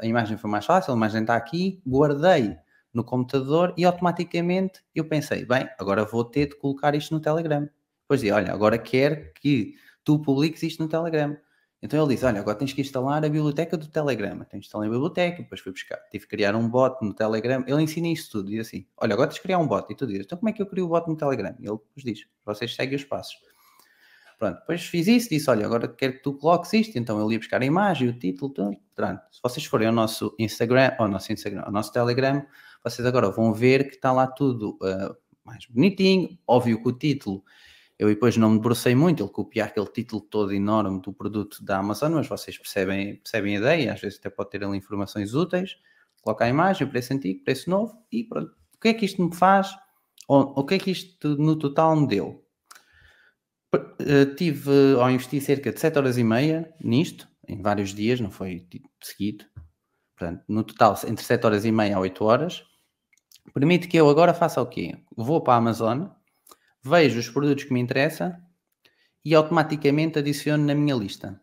a, 0.00 0.06
imagem 0.06 0.38
foi 0.38 0.50
mais 0.50 0.64
fácil, 0.64 0.94
a 0.94 0.96
imagem 0.96 1.20
está 1.20 1.36
aqui, 1.36 1.78
guardei 1.86 2.56
no 2.90 3.04
computador 3.04 3.74
e 3.76 3.84
automaticamente 3.84 4.80
eu 4.94 5.04
pensei, 5.04 5.44
bem, 5.44 5.68
agora 5.78 6.06
vou 6.06 6.24
ter 6.24 6.48
de 6.48 6.56
colocar 6.56 6.94
isto 6.94 7.12
no 7.12 7.20
Telegram. 7.20 7.68
Depois 8.00 8.22
diz, 8.22 8.32
olha, 8.32 8.50
agora 8.50 8.78
quero 8.78 9.30
que 9.34 9.74
tu 10.02 10.18
publiques 10.18 10.62
isto 10.62 10.82
no 10.82 10.88
Telegram. 10.88 11.36
Então 11.82 12.02
ele 12.02 12.14
diz, 12.14 12.24
olha, 12.24 12.40
agora 12.40 12.56
tens 12.56 12.72
que 12.72 12.80
instalar 12.80 13.22
a 13.22 13.28
biblioteca 13.28 13.76
do 13.76 13.86
Telegram. 13.86 14.40
Então 14.40 14.58
instalei 14.58 14.88
a 14.88 14.90
biblioteca, 14.92 15.42
depois 15.42 15.60
fui 15.60 15.72
buscar, 15.72 15.98
tive 16.10 16.24
que 16.24 16.30
criar 16.30 16.56
um 16.56 16.66
bot 16.66 16.96
no 17.04 17.12
Telegram. 17.12 17.62
Ele 17.66 17.82
ensina 17.82 18.08
isso 18.08 18.30
tudo, 18.30 18.48
diz 18.48 18.66
assim, 18.66 18.86
olha, 18.96 19.12
agora 19.12 19.28
tens 19.28 19.36
que 19.36 19.42
criar 19.42 19.58
um 19.58 19.66
bot. 19.66 19.86
E 19.92 19.94
tu 19.94 20.06
dizes, 20.06 20.24
então 20.24 20.38
como 20.38 20.48
é 20.48 20.52
que 20.54 20.62
eu 20.62 20.66
crio 20.66 20.86
o 20.86 20.88
bot 20.88 21.06
no 21.06 21.14
Telegram? 21.14 21.54
E 21.60 21.66
ele 21.66 21.76
depois 21.76 22.02
diz, 22.02 22.26
vocês 22.42 22.74
seguem 22.74 22.96
os 22.96 23.04
passos. 23.04 23.36
Pronto, 24.40 24.58
depois 24.58 24.86
fiz 24.86 25.06
isso, 25.06 25.28
disse, 25.28 25.50
olha, 25.50 25.66
agora 25.66 25.86
quero 25.86 26.14
que 26.14 26.22
tu 26.22 26.32
coloques 26.32 26.72
isto, 26.72 26.98
então 26.98 27.22
ele 27.22 27.34
ia 27.34 27.38
buscar 27.38 27.60
a 27.60 27.64
imagem, 27.66 28.08
o 28.08 28.18
título, 28.18 28.50
tudo. 28.50 28.74
Pronto, 28.96 29.20
se 29.30 29.38
vocês 29.42 29.66
forem 29.66 29.86
ao 29.86 29.92
nosso 29.92 30.34
Instagram, 30.38 30.92
ao 30.98 31.08
nosso 31.08 31.30
Instagram, 31.30 31.60
ao 31.60 31.70
nosso 31.70 31.92
Telegram, 31.92 32.42
vocês 32.82 33.06
agora 33.06 33.30
vão 33.30 33.52
ver 33.52 33.90
que 33.90 33.96
está 33.96 34.10
lá 34.12 34.26
tudo 34.26 34.78
uh, 34.80 35.14
mais 35.44 35.66
bonitinho, 35.66 36.38
óbvio 36.46 36.82
que 36.82 36.88
o 36.88 36.92
título, 36.92 37.44
eu 37.98 38.08
depois 38.08 38.38
não 38.38 38.48
me 38.48 38.56
debrucei 38.56 38.94
muito, 38.94 39.22
ele 39.22 39.30
copiar 39.30 39.68
aquele 39.68 39.88
título 39.88 40.22
todo 40.22 40.54
enorme 40.54 41.02
do 41.02 41.12
produto 41.12 41.62
da 41.62 41.76
Amazon, 41.76 42.14
mas 42.14 42.26
vocês 42.26 42.56
percebem, 42.56 43.16
percebem 43.16 43.56
a 43.56 43.58
ideia, 43.58 43.92
às 43.92 44.00
vezes 44.00 44.18
até 44.18 44.30
pode 44.30 44.48
ter 44.48 44.64
ali 44.64 44.78
informações 44.78 45.34
úteis, 45.34 45.76
coloca 46.22 46.46
a 46.46 46.48
imagem, 46.48 46.88
preço 46.88 47.12
antigo, 47.12 47.44
preço 47.44 47.68
novo, 47.68 48.02
e 48.10 48.24
pronto. 48.24 48.52
O 48.74 48.80
que 48.80 48.88
é 48.88 48.94
que 48.94 49.04
isto 49.04 49.22
me 49.22 49.36
faz? 49.36 49.70
O 50.26 50.64
que 50.64 50.76
é 50.76 50.78
que 50.78 50.90
isto 50.90 51.36
no 51.36 51.56
total 51.56 51.94
me 51.94 52.06
deu? 52.06 52.42
Eh, 53.72 54.26
tive 54.34 54.94
ao 55.00 55.10
investir 55.10 55.40
cerca 55.40 55.72
de 55.72 55.78
7 55.78 55.98
horas 55.98 56.18
e 56.18 56.24
meia 56.24 56.74
nisto, 56.82 57.28
em 57.46 57.62
vários 57.62 57.94
dias, 57.94 58.20
não 58.20 58.30
foi 58.30 58.66
seguido. 59.00 59.44
Portanto, 60.16 60.42
no 60.48 60.64
total, 60.64 60.96
entre 61.06 61.24
7 61.24 61.46
horas 61.46 61.64
e 61.64 61.72
meia 61.72 61.96
a 61.96 62.00
8 62.00 62.24
horas. 62.24 62.64
Permite 63.54 63.88
que 63.88 63.96
eu 63.96 64.08
agora 64.08 64.34
faça 64.34 64.60
o 64.60 64.66
quê? 64.66 64.98
Vou 65.16 65.40
para 65.42 65.54
a 65.54 65.56
Amazon, 65.56 66.08
vejo 66.82 67.18
os 67.18 67.28
produtos 67.28 67.64
que 67.64 67.72
me 67.72 67.80
interessam 67.80 68.34
e 69.24 69.34
automaticamente 69.34 70.18
adiciono 70.18 70.64
na 70.64 70.74
minha 70.74 70.94
lista. 70.94 71.40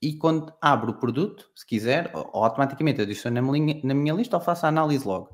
E 0.00 0.16
quando 0.16 0.52
abro 0.60 0.92
o 0.92 0.98
produto, 0.98 1.48
se 1.54 1.64
quiser, 1.64 2.10
automaticamente 2.12 3.00
adiciono 3.00 3.40
na 3.40 3.52
minha, 3.52 3.80
na 3.84 3.94
minha 3.94 4.14
lista 4.14 4.36
ou 4.36 4.42
faço 4.42 4.66
a 4.66 4.68
análise 4.68 5.06
logo. 5.06 5.30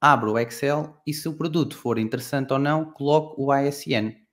Abro 0.00 0.32
o 0.32 0.38
Excel 0.38 1.00
e 1.06 1.12
se 1.12 1.28
o 1.28 1.36
produto 1.36 1.76
for 1.76 1.98
interessante 1.98 2.52
ou 2.52 2.58
não, 2.58 2.90
coloco 2.92 3.42
o 3.42 3.52
ASN 3.52 4.27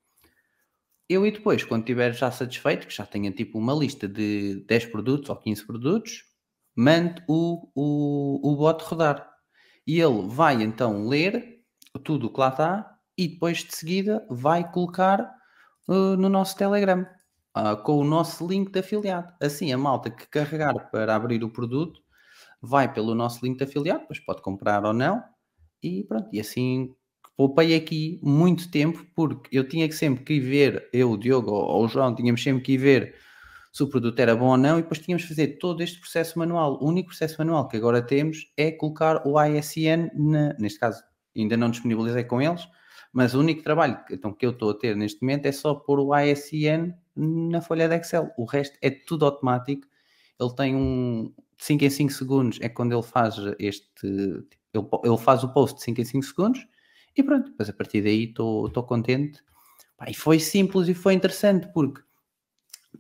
eu 1.08 1.26
e 1.26 1.32
depois, 1.32 1.64
quando 1.64 1.82
estiver 1.82 2.14
já 2.14 2.32
satisfeito, 2.32 2.88
que 2.88 2.96
já 2.96 3.06
tenha 3.06 3.32
tipo 3.32 3.60
uma 3.60 3.74
lista 3.74 4.08
de 4.08 4.66
10 4.68 4.88
produtos 4.88 5.30
ou 5.30 5.36
15 5.36 5.66
produtos, 5.66 6.24
mando 6.76 7.22
o, 7.28 7.70
o, 7.76 8.52
o 8.52 8.56
bot 8.56 8.84
rodar. 8.84 9.30
E 9.86 10.00
ele 10.00 10.28
vai 10.28 10.62
então 10.64 11.08
ler 11.08 11.62
tudo 12.04 12.28
o 12.28 12.34
que 12.34 12.40
lá 12.40 12.50
está 12.50 12.98
e 13.18 13.28
depois 13.28 13.60
de 13.60 13.76
seguida 13.76 14.26
vai 14.30 14.70
colocar 14.72 15.22
uh, 15.88 16.18
no 16.18 16.28
nosso 16.28 16.58
Telegram 16.58 17.06
uh, 17.56 17.82
com 17.84 17.98
o 17.98 18.04
nosso 18.04 18.46
link 18.48 18.72
de 18.72 18.80
afiliado. 18.80 19.34
Assim, 19.42 19.72
a 19.72 19.78
malta 19.78 20.10
que 20.10 20.28
carregar 20.28 20.90
para 20.92 21.16
abrir 21.16 21.44
o 21.44 21.52
produto 21.52 22.02
vai 22.62 22.92
pelo 22.92 23.14
nosso 23.14 23.46
link 23.46 23.58
de 23.58 23.64
afiliado, 23.64 24.02
depois 24.02 24.20
pode 24.20 24.42
comprar 24.42 24.84
ou 24.86 24.94
não, 24.94 25.24
e 25.82 26.04
pronto, 26.04 26.30
e 26.34 26.40
assim 26.40 26.94
poupei 27.36 27.76
aqui 27.76 28.20
muito 28.24 28.70
tempo 28.72 29.06
porque 29.16 29.58
eu 29.58 29.68
tinha 29.68 29.88
que 29.88 29.96
sempre 29.96 30.24
que 30.24 30.34
ir 30.36 30.40
ver, 30.40 30.90
eu, 30.94 31.12
o 31.12 31.18
Diogo 31.18 31.52
ou 31.52 31.86
o 31.86 31.88
João, 31.88 32.16
tínhamos 32.16 32.42
sempre 32.42 32.64
que 32.64 32.74
ir 32.74 32.78
ver 32.78 33.16
se 33.72 33.84
o 33.84 33.90
produto 33.90 34.18
era 34.20 34.36
bom 34.36 34.48
ou 34.48 34.58
não 34.58 34.80
e 34.80 34.82
depois 34.82 35.00
tínhamos 35.00 35.24
que 35.24 35.30
fazer 35.30 35.60
todo 35.60 35.84
este 35.84 36.00
processo 36.00 36.40
manual. 36.40 36.80
O 36.82 36.88
único 36.88 37.10
processo 37.10 37.36
manual 37.40 37.68
que 37.68 37.76
agora 37.76 38.02
temos 38.02 38.50
é 38.56 38.72
colocar 38.72 39.22
o 39.28 39.42
ISN, 39.42 40.10
na, 40.16 40.54
neste 40.58 40.80
caso 40.80 41.04
ainda 41.36 41.58
não 41.58 41.70
disponibilizei 41.70 42.24
com 42.24 42.42
eles, 42.42 42.66
mas 43.12 43.34
o 43.34 43.40
único 43.40 43.64
trabalho 43.64 44.00
então, 44.10 44.32
que 44.32 44.46
eu 44.46 44.52
estou 44.52 44.70
a 44.72 44.74
ter 44.74 44.96
neste 44.96 45.22
momento 45.22 45.46
é 45.46 45.52
só 45.52 45.76
pôr 45.76 46.00
o 46.00 46.18
ISN 46.18 46.94
na 47.16 47.62
folha 47.62 47.90
de 47.90 47.96
Excel. 47.96 48.32
O 48.38 48.46
resto 48.46 48.78
é 48.82 48.90
tudo 48.90 49.26
automático. 49.26 49.86
Ele 50.40 50.56
tem 50.56 50.76
um 50.76 51.34
5 51.58 51.84
em 51.84 51.90
5 51.90 52.12
segundos, 52.12 52.60
é 52.62 52.70
quando 52.70 52.94
ele 52.94 53.04
faz 53.04 53.36
este. 53.60 53.86
Ele, 54.04 54.86
ele 55.04 55.18
faz 55.18 55.44
o 55.44 55.54
post 55.54 55.78
de 55.78 55.84
5 55.84 56.02
em 56.02 56.06
5 56.06 56.26
segundos 56.26 56.68
e 57.16 57.24
pronto, 57.24 57.50
depois 57.50 57.70
a 57.70 57.74
partir 57.74 58.02
daí 58.02 58.26
estou 58.26 58.84
contente. 58.84 59.44
Pá, 59.98 60.10
e 60.10 60.14
foi 60.14 60.40
simples 60.40 60.88
e 60.88 60.94
foi 60.94 61.14
interessante 61.14 61.68
porque 61.74 62.02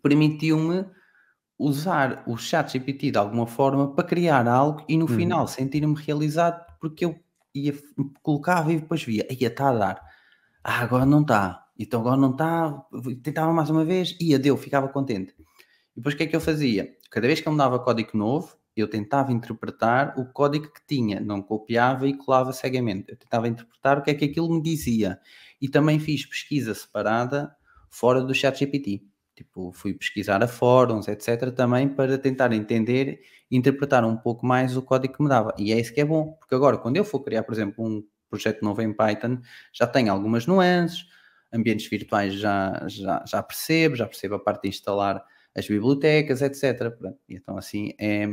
permitiu-me 0.01 0.85
usar 1.57 2.23
o 2.27 2.37
chat 2.37 2.73
GPT 2.73 3.11
de 3.11 3.17
alguma 3.17 3.47
forma 3.47 3.93
para 3.93 4.07
criar 4.07 4.47
algo 4.47 4.83
e 4.87 4.97
no 4.97 5.09
uhum. 5.09 5.15
final 5.15 5.47
sentir-me 5.47 5.95
realizado 5.95 6.65
porque 6.79 7.05
eu 7.05 7.19
ia, 7.53 7.73
colocava 8.21 8.71
e 8.71 8.79
depois 8.79 9.03
via, 9.03 9.25
ia 9.31 9.47
está 9.47 9.69
a 9.69 9.73
dar. 9.73 10.01
Ah, 10.63 10.81
agora 10.81 11.05
não 11.05 11.21
está. 11.21 11.65
Então 11.77 12.01
agora 12.01 12.17
não 12.17 12.31
está. 12.31 12.85
Tentava 13.23 13.51
mais 13.53 13.69
uma 13.69 13.85
vez, 13.85 14.15
ia, 14.19 14.39
deu, 14.39 14.57
ficava 14.57 14.87
contente. 14.89 15.33
E 15.93 15.97
depois 15.97 16.15
o 16.15 16.17
que 16.17 16.23
é 16.23 16.27
que 16.27 16.35
eu 16.35 16.41
fazia? 16.41 16.95
Cada 17.09 17.27
vez 17.27 17.39
que 17.39 17.47
eu 17.47 17.51
me 17.51 17.57
dava 17.57 17.79
código 17.79 18.17
novo, 18.17 18.57
eu 18.81 18.89
tentava 18.89 19.31
interpretar 19.31 20.19
o 20.19 20.25
código 20.25 20.71
que 20.71 20.81
tinha, 20.85 21.19
não 21.19 21.41
copiava 21.41 22.07
e 22.07 22.13
colava 22.13 22.51
cegamente. 22.51 23.11
Eu 23.11 23.17
tentava 23.17 23.47
interpretar 23.47 23.99
o 23.99 24.01
que 24.01 24.11
é 24.11 24.13
que 24.13 24.25
aquilo 24.25 24.49
me 24.49 24.61
dizia. 24.61 25.19
E 25.61 25.69
também 25.69 25.99
fiz 25.99 26.25
pesquisa 26.25 26.73
separada 26.73 27.55
fora 27.89 28.21
do 28.21 28.33
chat 28.33 28.59
GPT. 28.59 29.03
Tipo, 29.35 29.71
fui 29.73 29.93
pesquisar 29.93 30.41
a 30.43 30.47
fóruns, 30.47 31.07
etc., 31.07 31.51
também 31.53 31.89
para 31.89 32.17
tentar 32.17 32.53
entender 32.53 33.21
e 33.51 33.57
interpretar 33.57 34.05
um 34.05 34.15
pouco 34.15 34.45
mais 34.45 34.77
o 34.77 34.81
código 34.81 35.13
que 35.15 35.23
me 35.23 35.29
dava. 35.29 35.53
E 35.57 35.73
é 35.73 35.79
isso 35.79 35.93
que 35.93 35.99
é 36.01 36.05
bom, 36.05 36.33
porque 36.39 36.55
agora, 36.55 36.77
quando 36.77 36.97
eu 36.97 37.03
for 37.03 37.19
criar, 37.21 37.43
por 37.43 37.53
exemplo, 37.53 37.85
um 37.85 38.03
projeto 38.29 38.61
novo 38.63 38.81
em 38.81 38.93
Python, 38.93 39.39
já 39.73 39.85
tenho 39.87 40.11
algumas 40.11 40.45
nuances, 40.45 41.05
ambientes 41.51 41.87
virtuais 41.89 42.33
já, 42.33 42.85
já, 42.87 43.23
já 43.27 43.43
percebo, 43.43 43.95
já 43.95 44.05
percebo 44.07 44.35
a 44.35 44.39
parte 44.39 44.63
de 44.63 44.69
instalar 44.69 45.23
as 45.55 45.67
bibliotecas, 45.67 46.41
etc. 46.41 46.93
Então, 47.29 47.57
assim, 47.57 47.93
é, 47.99 48.27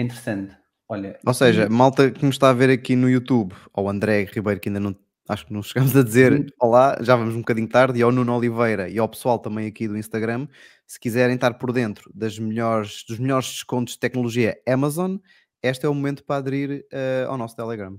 é 0.00 0.04
interessante. 0.04 0.56
Olha, 0.88 1.18
Ou 1.24 1.34
seja, 1.34 1.68
malta 1.68 2.10
que 2.10 2.24
nos 2.24 2.34
está 2.34 2.50
a 2.50 2.52
ver 2.52 2.68
aqui 2.68 2.96
no 2.96 3.08
YouTube, 3.08 3.54
ao 3.72 3.88
André 3.88 4.24
Ribeiro, 4.24 4.58
que 4.58 4.68
ainda 4.68 4.80
não 4.80 4.96
acho 5.28 5.46
que 5.46 5.52
não 5.52 5.62
chegamos 5.62 5.96
a 5.96 6.02
dizer 6.02 6.32
uhum. 6.32 6.46
olá, 6.60 6.98
já 7.00 7.14
vamos 7.14 7.36
um 7.36 7.38
bocadinho 7.38 7.68
tarde, 7.68 8.00
e 8.00 8.02
ao 8.02 8.10
Nuno 8.10 8.36
Oliveira 8.36 8.88
e 8.88 8.98
ao 8.98 9.08
pessoal 9.08 9.38
também 9.38 9.68
aqui 9.68 9.86
do 9.86 9.96
Instagram, 9.96 10.48
se 10.84 10.98
quiserem 10.98 11.36
estar 11.36 11.54
por 11.54 11.72
dentro 11.72 12.10
das 12.12 12.36
melhores, 12.38 13.04
dos 13.06 13.20
melhores 13.20 13.46
descontos 13.46 13.94
de 13.94 14.00
tecnologia 14.00 14.60
Amazon, 14.68 15.18
este 15.62 15.86
é 15.86 15.88
o 15.88 15.94
momento 15.94 16.24
para 16.24 16.36
aderir 16.36 16.84
uh, 16.92 17.30
ao 17.30 17.38
nosso 17.38 17.54
Telegram. 17.54 17.96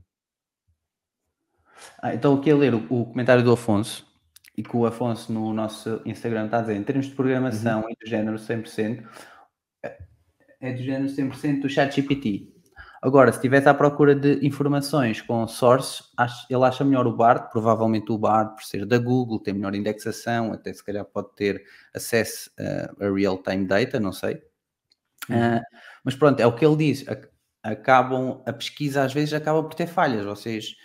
Ah, 2.01 2.13
então 2.13 2.35
aqui 2.35 2.51
a 2.51 2.55
ler 2.55 2.75
o, 2.75 2.85
o, 2.89 3.05
comentário 3.05 3.43
do 3.43 3.53
Afonso, 3.53 4.05
e 4.57 4.61
que 4.61 4.75
o 4.75 4.85
Afonso 4.85 5.31
no 5.31 5.53
nosso 5.53 6.01
Instagram 6.05 6.45
está 6.45 6.57
a 6.57 6.61
dizer, 6.61 6.75
em 6.75 6.83
termos 6.83 7.05
de 7.05 7.15
programação 7.15 7.83
uhum. 7.83 7.89
e 7.89 7.95
do 7.95 8.09
género 8.09 8.37
100%, 8.37 9.07
é 10.61 10.71
do 10.71 10.83
género 10.83 11.11
100% 11.11 11.61
do 11.61 11.69
chat 11.69 11.95
GPT. 11.95 12.47
Agora, 13.01 13.31
se 13.31 13.39
estivesse 13.39 13.67
à 13.67 13.73
procura 13.73 14.13
de 14.13 14.45
informações 14.45 15.21
com 15.23 15.47
source, 15.47 16.03
ele 16.47 16.63
acha 16.63 16.85
melhor 16.85 17.07
o 17.07 17.15
BART, 17.15 17.51
provavelmente 17.51 18.11
o 18.11 18.17
BART, 18.17 18.53
por 18.53 18.63
ser 18.63 18.85
da 18.85 18.99
Google, 18.99 19.39
tem 19.39 19.55
melhor 19.55 19.73
indexação, 19.73 20.53
até 20.53 20.71
se 20.71 20.85
calhar 20.85 21.03
pode 21.03 21.33
ter 21.35 21.63
acesso 21.95 22.51
a, 22.59 23.07
a 23.07 23.11
real-time 23.11 23.65
data, 23.65 23.99
não 23.99 24.13
sei. 24.13 24.35
Uh, 25.27 25.61
mas 26.03 26.15
pronto, 26.15 26.39
é 26.39 26.45
o 26.45 26.53
que 26.53 26.63
ele 26.63 26.75
diz. 26.75 27.03
Acabam, 27.63 28.43
a 28.45 28.53
pesquisa 28.53 29.03
às 29.03 29.13
vezes 29.13 29.33
acaba 29.33 29.63
por 29.63 29.73
ter 29.73 29.87
falhas, 29.87 30.23
vocês, 30.23 30.75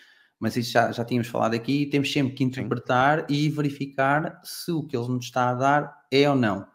mas 0.41 0.57
isso 0.57 0.72
já, 0.72 0.91
já 0.93 1.05
tínhamos 1.05 1.29
falado 1.29 1.55
aqui, 1.55 1.85
temos 1.87 2.11
sempre 2.11 2.33
que 2.33 2.45
interpretar 2.45 3.20
Sim. 3.20 3.27
e 3.29 3.51
verificar 3.51 4.41
se 4.43 4.72
o 4.72 4.87
que 4.87 4.97
ele 4.97 5.09
nos 5.09 5.27
está 5.27 5.51
a 5.51 5.55
dar 5.55 5.95
é 6.11 6.29
ou 6.29 6.37
não. 6.37 6.66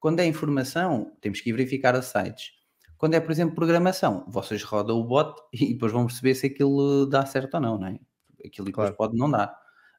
Quando 0.00 0.20
é 0.20 0.26
informação, 0.26 1.12
temos 1.20 1.40
que 1.42 1.52
verificar 1.52 1.94
a 1.94 2.00
sites. 2.00 2.52
Quando 2.96 3.14
é, 3.14 3.20
por 3.20 3.30
exemplo, 3.30 3.54
programação, 3.54 4.24
vocês 4.28 4.62
rodam 4.62 4.98
o 4.98 5.04
bot 5.04 5.40
e 5.52 5.74
depois 5.74 5.92
vão 5.92 6.06
perceber 6.06 6.34
se 6.34 6.46
aquilo 6.46 7.06
dá 7.06 7.24
certo 7.26 7.54
ou 7.54 7.60
não, 7.60 7.78
não 7.78 7.86
é? 7.86 8.00
Aquilo 8.44 8.66
depois 8.66 8.90
claro. 8.90 8.96
pode 8.96 9.16
não 9.16 9.30
dar, 9.30 9.54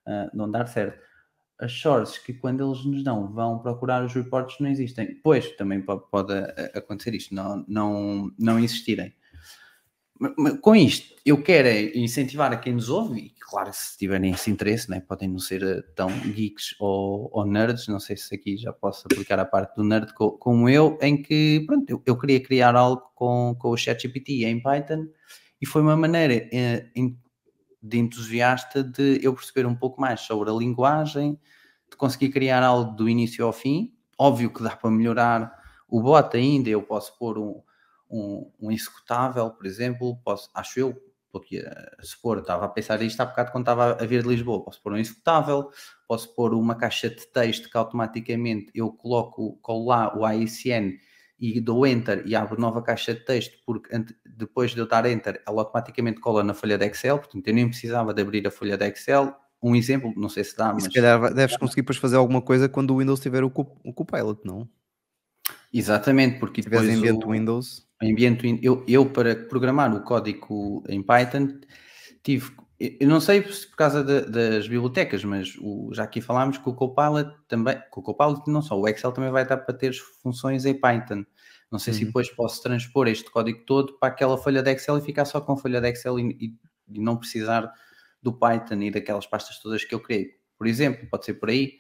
uh, 0.08 0.36
não 0.36 0.50
dar 0.50 0.68
certo. 0.68 1.00
As 1.60 1.72
sources 1.72 2.18
que 2.18 2.34
quando 2.34 2.68
eles 2.68 2.84
nos 2.84 3.04
dão 3.04 3.32
vão 3.32 3.60
procurar 3.60 4.04
os 4.04 4.14
reportes 4.14 4.60
não 4.60 4.68
existem. 4.68 5.20
Pois, 5.24 5.56
também 5.56 5.80
pode, 5.80 6.10
pode 6.10 6.34
acontecer 6.74 7.14
isto, 7.14 7.36
não, 7.36 7.64
não, 7.68 8.32
não 8.40 8.58
existirem 8.58 9.14
com 10.62 10.76
isto, 10.76 11.16
eu 11.26 11.42
quero 11.42 11.68
é 11.68 11.98
incentivar 11.98 12.52
a 12.52 12.58
quem 12.58 12.74
nos 12.74 12.90
ouve, 12.90 13.20
e 13.20 13.30
claro, 13.40 13.72
se 13.74 13.98
tiverem 13.98 14.32
esse 14.32 14.52
interesse, 14.52 14.90
né, 14.90 15.00
podem 15.00 15.28
não 15.28 15.40
ser 15.40 15.64
eh, 15.64 15.82
tão 15.96 16.10
geeks 16.10 16.76
ou, 16.80 17.30
ou, 17.34 17.46
nerds, 17.46 17.88
não 17.88 18.00
sei 18.00 18.16
se 18.16 18.36
aqui 18.36 18.56
já 18.56 18.72
posso 18.72 19.08
aplicar 19.12 19.40
a 19.40 19.46
parte 19.46 19.76
do 19.76 19.84
nerd 19.84 20.14
co, 20.14 20.38
como 20.38 20.70
eu, 20.70 20.98
em 21.02 21.22
que, 21.22 21.64
pronto, 21.66 21.90
eu, 21.90 22.02
eu, 22.06 22.18
queria 22.18 22.40
criar 22.40 22.76
algo 22.76 23.02
com, 23.16 23.56
com 23.60 23.70
o 23.70 23.78
ChatGPT 23.78 24.46
em 24.46 24.62
Python, 24.62 25.08
e 25.60 25.66
foi 25.66 25.82
uma 25.82 25.98
maneira 25.98 26.48
eh, 26.54 26.86
de 27.82 27.98
entusiasta 27.98 28.84
de 28.84 29.20
eu 29.24 29.34
perceber 29.34 29.66
um 29.66 29.76
pouco 29.76 30.00
mais 30.00 30.22
sobre 30.22 30.50
a 30.50 30.54
linguagem, 30.54 31.40
de 31.90 31.98
conseguir 31.98 32.30
criar 32.30 32.64
algo 32.64 32.96
do 32.96 33.10
início 33.10 33.46
ao 33.46 33.52
fim, 33.52 33.92
óbvio 34.18 34.54
que 34.54 34.62
dá 34.62 34.76
para 34.76 34.92
melhorar 34.92 35.60
O 35.88 36.02
bot 36.02 36.38
ainda 36.38 36.70
eu 36.70 36.82
posso 36.84 37.18
pôr 37.18 37.38
um, 37.38 37.62
um, 38.12 38.52
um 38.60 38.72
executável, 38.72 39.50
por 39.50 39.66
exemplo, 39.66 40.18
posso, 40.24 40.50
acho 40.54 40.80
eu, 40.80 41.02
porque 41.32 41.60
uh, 41.60 42.06
supor, 42.06 42.40
estava 42.40 42.66
a 42.66 42.70
pensar 42.70 43.02
isto 43.02 43.22
há 43.22 43.26
bocado 43.26 43.52
quando 43.52 43.64
estava 43.64 43.94
a 43.94 44.06
vir 44.06 44.22
de 44.22 44.28
Lisboa, 44.28 44.64
posso 44.64 44.82
pôr 44.82 44.94
um 44.94 44.98
executável, 44.98 45.72
posso 46.08 46.36
pôr 46.36 46.54
uma 46.54 46.76
caixa 46.76 47.10
de 47.10 47.26
texto 47.28 47.70
que 47.70 47.78
automaticamente 47.78 48.70
eu 48.76 48.92
coloco, 48.92 49.58
colo 49.62 49.88
lá 49.88 50.16
o 50.18 50.26
AICN 50.26 51.00
e 51.40 51.60
dou 51.60 51.88
Enter 51.88 52.22
e 52.26 52.36
abro 52.36 52.60
nova 52.60 52.84
caixa 52.84 53.14
de 53.16 53.22
texto, 53.22 53.58
porque 53.66 53.90
depois 54.26 54.72
de 54.72 54.80
eu 54.80 54.88
dar 54.88 55.06
Enter, 55.06 55.42
ela 55.48 55.62
automaticamente 55.62 56.20
cola 56.20 56.44
na 56.44 56.54
folha 56.54 56.78
de 56.78 56.86
Excel, 56.86 57.18
portanto 57.18 57.48
eu 57.48 57.54
nem 57.54 57.68
precisava 57.68 58.14
de 58.14 58.22
abrir 58.22 58.46
a 58.46 58.52
folha 58.52 58.78
de 58.78 58.86
Excel. 58.86 59.36
Um 59.64 59.76
exemplo, 59.76 60.12
não 60.18 60.28
sei 60.30 60.44
se 60.44 60.58
dá, 60.58 60.74
mas... 60.74 60.84
se 60.84 60.92
calhar 60.92 61.34
deves 61.34 61.56
conseguir 61.56 61.82
depois 61.82 61.98
fazer 61.98 62.16
alguma 62.16 62.42
coisa 62.42 62.68
quando 62.68 62.92
o 62.92 62.98
Windows 62.98 63.20
tiver 63.20 63.44
o, 63.44 63.50
Copilot, 63.50 64.42
não? 64.44 64.68
Exatamente, 65.74 66.40
porque 66.40 66.62
depois... 66.62 66.86
Se 66.86 66.94
ambiente 66.94 67.26
o... 67.26 67.30
Windows... 67.30 67.88
Ambiente, 68.04 68.60
eu, 68.62 68.84
eu, 68.88 69.06
para 69.06 69.36
programar 69.36 69.94
o 69.96 70.02
código 70.02 70.84
em 70.88 71.04
Python, 71.04 71.60
tive 72.24 72.52
eu 73.00 73.08
não 73.08 73.22
sei 73.22 73.44
se 73.44 73.68
por 73.68 73.76
causa 73.76 74.04
de, 74.04 74.22
das 74.22 74.68
bibliotecas, 74.68 75.24
mas 75.24 75.56
o, 75.62 75.94
já 75.94 76.04
aqui 76.04 76.20
falámos 76.20 76.58
que 76.58 76.68
o 76.68 76.74
Copilot 76.74 77.32
também, 77.48 77.80
o 77.96 78.02
Copilot 78.02 78.50
não 78.50 78.62
só, 78.62 78.80
o 78.80 78.88
Excel 78.88 79.12
também 79.12 79.30
vai 79.30 79.44
estar 79.44 79.58
para 79.58 79.78
ter 79.78 79.94
funções 80.24 80.66
em 80.66 80.74
Python. 80.74 81.24
Não 81.72 81.78
sei 81.78 81.94
uhum. 81.94 82.00
se 82.00 82.06
depois 82.06 82.30
posso 82.32 82.64
transpor 82.64 83.08
este 83.08 83.30
código 83.30 83.60
todo 83.68 84.00
para 84.00 84.10
aquela 84.10 84.36
folha 84.36 84.64
de 84.64 84.72
Excel 84.72 84.98
e 84.98 85.02
ficar 85.02 85.26
só 85.26 85.40
com 85.40 85.54
a 85.54 85.58
folha 85.58 85.80
de 85.80 85.90
Excel 85.90 86.20
e, 86.20 86.38
e, 86.42 86.56
e 86.98 87.00
não 87.00 87.18
precisar 87.18 87.72
do 88.22 88.34
Python 88.34 88.82
e 88.82 88.90
daquelas 88.90 89.28
pastas 89.28 89.60
todas 89.60 89.86
que 89.86 89.94
eu 89.94 90.00
criei. 90.00 90.32
Por 90.58 90.66
exemplo, 90.66 91.08
pode 91.08 91.26
ser 91.26 91.36
por 91.36 91.50
aí, 91.50 91.78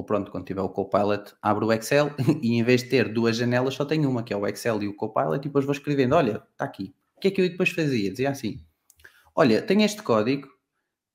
ou 0.00 0.04
pronto, 0.04 0.30
quando 0.30 0.46
tiver 0.46 0.62
o 0.62 0.70
Copilot, 0.70 1.34
abro 1.42 1.66
o 1.66 1.72
Excel 1.74 2.10
e 2.42 2.54
em 2.54 2.62
vez 2.62 2.82
de 2.82 2.88
ter 2.88 3.12
duas 3.12 3.36
janelas, 3.36 3.74
só 3.74 3.84
tenho 3.84 4.08
uma, 4.08 4.22
que 4.22 4.32
é 4.32 4.36
o 4.36 4.46
Excel 4.46 4.82
e 4.82 4.88
o 4.88 4.96
Copilot, 4.96 5.36
e 5.36 5.48
depois 5.48 5.66
vou 5.66 5.72
escrevendo: 5.72 6.14
olha, 6.14 6.42
está 6.52 6.64
aqui. 6.64 6.94
O 7.16 7.20
que 7.20 7.28
é 7.28 7.30
que 7.30 7.42
eu 7.42 7.48
depois 7.50 7.68
fazia? 7.68 8.10
Dizia 8.10 8.30
assim: 8.30 8.64
olha, 9.34 9.60
tenho 9.60 9.82
este 9.82 10.02
código, 10.02 10.48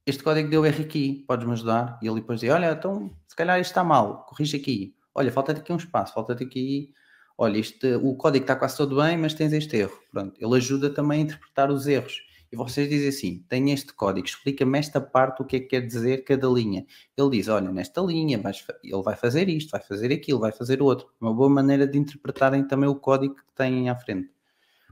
este 0.05 0.21
código 0.21 0.49
deu 0.49 0.63
erro 0.63 0.83
aqui, 0.83 1.25
podes-me 1.27 1.53
ajudar? 1.53 1.97
E 1.99 2.07
ele 2.07 2.21
depois 2.21 2.39
diz, 2.39 2.51
olha, 2.51 2.71
então 2.71 3.11
se 3.27 3.35
calhar 3.35 3.59
isto 3.59 3.71
está 3.71 3.83
mal, 3.83 4.23
corrige 4.27 4.55
aqui. 4.55 4.95
Olha, 5.15 5.31
falta-te 5.31 5.61
aqui 5.61 5.73
um 5.73 5.77
espaço, 5.77 6.13
falta-te 6.13 6.43
aqui, 6.43 6.93
olha, 7.35 7.57
este, 7.57 7.95
o 7.95 8.15
código 8.15 8.43
está 8.43 8.55
quase 8.55 8.77
todo 8.77 8.97
bem, 8.97 9.17
mas 9.17 9.33
tens 9.33 9.51
este 9.51 9.77
erro. 9.77 9.99
Pronto, 10.11 10.39
ele 10.39 10.55
ajuda 10.57 10.91
também 10.91 11.21
a 11.21 11.23
interpretar 11.23 11.71
os 11.71 11.87
erros. 11.87 12.21
E 12.55 12.57
vocês 12.57 12.87
dizem 12.87 13.09
assim, 13.09 13.45
tem 13.49 13.71
este 13.73 13.93
código, 13.93 14.25
explica-me 14.25 14.79
esta 14.79 15.01
parte, 15.01 15.41
o 15.41 15.45
que 15.45 15.57
é 15.57 15.59
que 15.59 15.65
quer 15.65 15.81
dizer 15.81 16.23
cada 16.23 16.47
linha. 16.47 16.85
Ele 17.17 17.31
diz, 17.31 17.49
olha, 17.49 17.69
nesta 17.69 17.99
linha, 17.99 18.39
vais, 18.39 18.65
ele 18.81 19.03
vai 19.03 19.17
fazer 19.17 19.49
isto, 19.49 19.71
vai 19.71 19.81
fazer 19.81 20.13
aquilo, 20.13 20.39
vai 20.39 20.53
fazer 20.53 20.81
o 20.81 20.85
outro. 20.85 21.09
Uma 21.19 21.33
boa 21.33 21.49
maneira 21.49 21.85
de 21.85 21.97
interpretarem 21.97 22.65
também 22.65 22.87
o 22.87 22.95
código 22.95 23.35
que 23.35 23.43
têm 23.55 23.89
à 23.89 23.95
frente. 23.97 24.31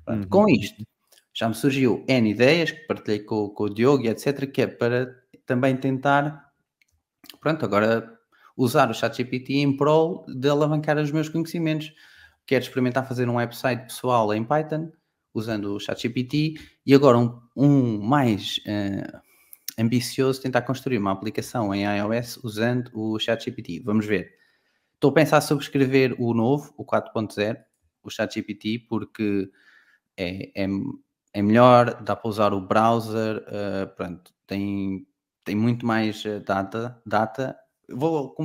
Pronto, 0.04 0.24
uhum. 0.24 0.30
Com 0.30 0.50
isto, 0.50 0.86
já 1.34 1.48
me 1.48 1.56
surgiu 1.56 2.04
N 2.06 2.30
ideias 2.30 2.72
que 2.72 2.86
partilhei 2.86 3.20
com, 3.20 3.48
com 3.48 3.64
o 3.64 3.74
Diogo 3.74 4.04
e 4.04 4.10
etc, 4.10 4.46
que 4.52 4.64
é 4.64 4.68
para 4.68 5.16
também 5.46 5.78
tentar, 5.78 6.52
pronto, 7.40 7.64
agora 7.64 8.20
usar 8.58 8.92
o 8.92 8.94
ChatGPT 8.94 9.54
em 9.54 9.78
prol 9.78 10.26
de 10.28 10.50
alavancar 10.50 10.98
os 10.98 11.12
meus 11.12 11.30
conhecimentos. 11.30 11.94
Quero 12.46 12.66
experimentar 12.66 13.08
fazer 13.08 13.30
um 13.30 13.36
website 13.36 13.84
pessoal 13.84 14.34
em 14.34 14.44
Python, 14.44 14.92
usando 15.34 15.76
o 15.76 15.80
ChatGPT, 15.80 16.56
e 16.86 16.94
agora 16.94 17.18
um, 17.18 17.42
um 17.56 18.02
mais 18.02 18.60
uh, 18.60 19.20
ambicioso, 19.78 20.42
tentar 20.42 20.62
construir 20.62 20.98
uma 20.98 21.12
aplicação 21.12 21.74
em 21.74 21.84
iOS 21.84 22.38
usando 22.44 22.92
o 22.94 23.18
ChatGPT. 23.18 23.82
Vamos 23.84 24.06
ver. 24.06 24.32
Estou 24.94 25.12
a 25.12 25.14
pensar 25.14 25.42
sobre 25.42 25.64
escrever 25.64 26.16
o 26.20 26.34
novo, 26.34 26.74
o 26.78 26.86
4.0, 26.86 27.58
o 28.04 28.10
ChatGPT, 28.10 28.86
porque 28.88 29.50
é, 30.16 30.64
é, 30.64 30.68
é 31.34 31.42
melhor, 31.42 32.02
dá 32.04 32.16
para 32.16 32.30
usar 32.30 32.54
o 32.54 32.62
browser, 32.62 33.38
uh, 33.38 33.96
pronto, 33.96 34.34
tem, 34.46 35.08
tem 35.44 35.56
muito 35.56 35.86
mais 35.86 36.26
eh, 36.26 36.40
data, 36.40 37.02
data. 37.06 37.58
Vou 37.90 38.36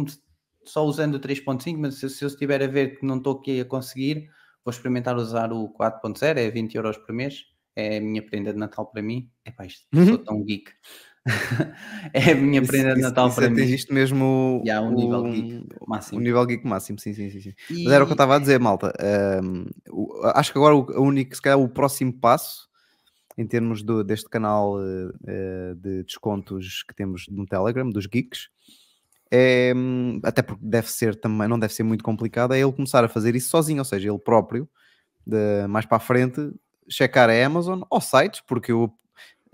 só 0.64 0.84
usando 0.84 1.16
o 1.16 1.20
3.5, 1.20 1.78
mas 1.78 1.96
se, 1.96 2.08
se, 2.08 2.24
eu 2.24 2.28
estiver 2.28 2.62
a 2.62 2.66
ver 2.66 2.98
que 2.98 3.06
não 3.06 3.18
estou 3.18 3.38
aqui 3.38 3.60
a 3.60 3.64
conseguir, 3.64 4.28
vou 4.64 4.70
experimentar 4.70 5.16
usar 5.16 5.52
o 5.52 5.72
4.0, 5.74 6.36
é 6.36 6.50
20 6.50 6.74
euros 6.74 6.96
por 6.98 7.14
mês, 7.14 7.44
é 7.74 7.98
a 7.98 8.00
minha 8.00 8.22
prenda 8.22 8.52
de 8.52 8.58
Natal 8.58 8.86
para 8.86 9.02
mim. 9.02 9.30
É 9.44 9.50
pá, 9.50 9.64
isto, 9.64 9.86
uhum. 9.94 10.06
sou 10.06 10.18
tão 10.18 10.42
geek. 10.44 10.72
é 12.12 12.32
a 12.32 12.34
minha 12.34 12.62
prenda 12.62 12.94
de 12.94 13.00
Natal 13.00 13.28
isso, 13.28 13.36
para 13.36 13.46
isso 13.46 13.54
mim. 13.54 13.74
Isto 13.74 13.94
mesmo 13.94 14.62
yeah, 14.64 14.86
um 14.86 14.92
o, 14.92 14.96
nível 14.96 15.22
geek 15.24 15.66
máximo. 15.86 16.18
O 16.18 16.22
nível 16.22 16.46
geek 16.46 16.66
máximo, 16.66 16.98
sim, 16.98 17.14
sim, 17.14 17.30
sim. 17.30 17.40
sim. 17.40 17.54
E... 17.70 17.84
Mas 17.84 17.92
era 17.92 18.04
o 18.04 18.06
que 18.06 18.12
eu 18.12 18.14
estava 18.14 18.36
a 18.36 18.38
dizer, 18.38 18.58
malta. 18.58 18.92
Um, 19.42 19.66
acho 20.34 20.52
que 20.52 20.58
agora 20.58 20.74
o, 20.74 20.80
o 20.80 21.02
único, 21.02 21.34
se 21.34 21.42
calhar 21.42 21.58
o 21.58 21.68
próximo 21.68 22.12
passo 22.12 22.68
em 23.36 23.46
termos 23.46 23.84
do, 23.84 24.02
deste 24.02 24.28
canal 24.28 24.74
uh, 24.74 25.74
de 25.76 26.02
descontos 26.02 26.82
que 26.82 26.94
temos 26.94 27.26
no 27.30 27.46
Telegram, 27.46 27.88
dos 27.88 28.06
geeks. 28.06 28.48
É, 29.30 29.74
até 30.22 30.40
porque 30.40 30.64
deve 30.64 30.90
ser 30.90 31.14
também, 31.14 31.48
não 31.48 31.58
deve 31.58 31.74
ser 31.74 31.82
muito 31.82 32.02
complicado, 32.02 32.54
é 32.54 32.60
ele 32.60 32.72
começar 32.72 33.04
a 33.04 33.08
fazer 33.08 33.36
isso 33.36 33.50
sozinho, 33.50 33.80
ou 33.80 33.84
seja, 33.84 34.08
ele 34.08 34.18
próprio, 34.18 34.68
de, 35.26 35.66
mais 35.68 35.84
para 35.84 35.98
a 35.98 36.00
frente, 36.00 36.50
checar 36.88 37.28
a 37.28 37.46
Amazon 37.46 37.82
ou 37.90 38.00
sites, 38.00 38.40
porque 38.46 38.72
o 38.72 38.84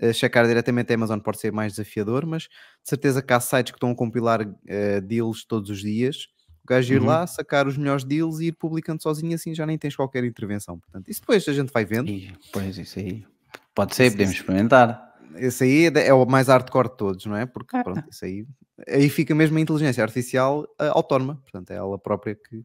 uh, 0.01 0.13
checar 0.13 0.47
diretamente 0.47 0.91
a 0.91 0.95
Amazon 0.95 1.19
pode 1.19 1.39
ser 1.39 1.51
mais 1.51 1.73
desafiador, 1.73 2.25
mas 2.25 2.43
de 2.43 2.49
certeza 2.89 3.21
que 3.21 3.33
há 3.33 3.39
sites 3.39 3.71
que 3.71 3.77
estão 3.77 3.91
a 3.91 3.95
compilar 3.95 4.41
uh, 4.41 5.01
deals 5.03 5.43
todos 5.45 5.69
os 5.69 5.81
dias. 5.81 6.27
O 6.63 6.67
gajo 6.67 6.93
ir 6.93 6.99
uhum. 6.99 7.07
lá, 7.07 7.27
sacar 7.27 7.67
os 7.67 7.77
melhores 7.77 8.03
deals 8.03 8.39
e 8.39 8.47
ir 8.47 8.51
publicando 8.53 9.03
sozinho, 9.03 9.35
assim 9.35 9.53
já 9.53 9.67
nem 9.67 9.77
tens 9.77 9.95
qualquer 9.95 10.23
intervenção. 10.23 10.79
Portanto, 10.79 11.09
isso 11.09 11.21
depois 11.21 11.47
a 11.47 11.53
gente 11.53 11.71
vai 11.71 11.85
vendo. 11.85 12.09
E, 12.09 12.33
pois, 12.51 12.77
isso 12.77 12.97
aí. 12.97 13.23
Pode 13.75 13.95
ser, 13.95 14.09
podemos 14.11 14.33
experimentar. 14.33 15.14
Esse 15.37 15.63
aí 15.63 15.85
é 15.85 16.13
o 16.13 16.25
mais 16.25 16.47
hardcore 16.47 16.89
de 16.89 16.97
todos, 16.97 17.25
não 17.25 17.35
é? 17.35 17.45
Porque 17.45 17.81
pronto, 17.83 18.03
isso 18.09 18.25
aí, 18.25 18.45
aí 18.87 19.09
fica 19.09 19.33
mesmo 19.35 19.57
a 19.57 19.61
inteligência 19.61 20.03
artificial 20.03 20.63
uh, 20.81 20.91
autónoma, 20.91 21.35
portanto, 21.43 21.71
é 21.71 21.75
ela 21.75 21.97
própria 21.97 22.35
que 22.35 22.57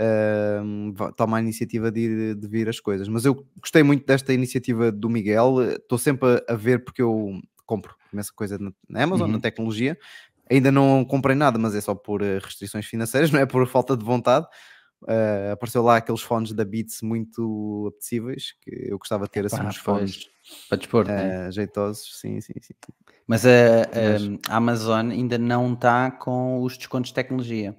uh, 0.00 1.12
toma 1.16 1.38
a 1.38 1.40
iniciativa 1.40 1.90
de, 1.90 2.00
ir, 2.00 2.34
de 2.34 2.48
vir 2.48 2.68
as 2.68 2.80
coisas. 2.80 3.08
Mas 3.08 3.24
eu 3.24 3.46
gostei 3.60 3.82
muito 3.82 4.06
desta 4.06 4.32
iniciativa 4.32 4.90
do 4.90 5.08
Miguel, 5.08 5.62
estou 5.72 5.98
sempre 5.98 6.42
a, 6.48 6.54
a, 6.54 6.56
ver 6.56 6.84
porque 6.84 7.02
eu 7.02 7.40
compro 7.66 7.94
imensa 8.12 8.32
coisa 8.34 8.58
na 8.88 9.02
Amazon, 9.02 9.28
uhum. 9.28 9.36
na 9.36 9.40
tecnologia. 9.40 9.96
Ainda 10.50 10.72
não 10.72 11.04
comprei 11.04 11.36
nada, 11.36 11.58
mas 11.58 11.74
é 11.76 11.80
só 11.80 11.94
por 11.94 12.22
eh, 12.22 12.40
restrições 12.40 12.84
financeiras, 12.84 13.30
não 13.32 13.38
é 13.38 13.46
por 13.46 13.64
falta 13.68 13.96
de 13.96 14.04
vontade. 14.04 14.46
Uh, 15.02 15.52
apareceu 15.52 15.82
lá 15.82 15.96
aqueles 15.96 16.20
fones 16.20 16.52
da 16.52 16.62
Beats 16.62 17.00
muito 17.00 17.86
apetecíveis, 17.88 18.54
que 18.60 18.70
eu 18.90 18.98
gostava 18.98 19.24
de 19.24 19.30
ter 19.30 19.46
assim 19.46 19.62
uns 19.62 19.76
fones 19.76 20.28
para 20.68 20.76
dispor, 20.76 21.06
uh, 21.06 21.50
jeitosos, 21.50 22.18
sim, 22.20 22.38
sim, 22.40 22.52
sim. 22.60 22.74
Mas 23.26 23.46
a, 23.46 23.50
a, 23.50 24.52
a, 24.52 24.56
Amazon 24.56 25.10
ainda 25.10 25.38
não 25.38 25.72
está 25.72 26.10
com 26.10 26.62
os 26.62 26.76
descontos 26.76 27.10
de 27.10 27.14
tecnologia, 27.14 27.74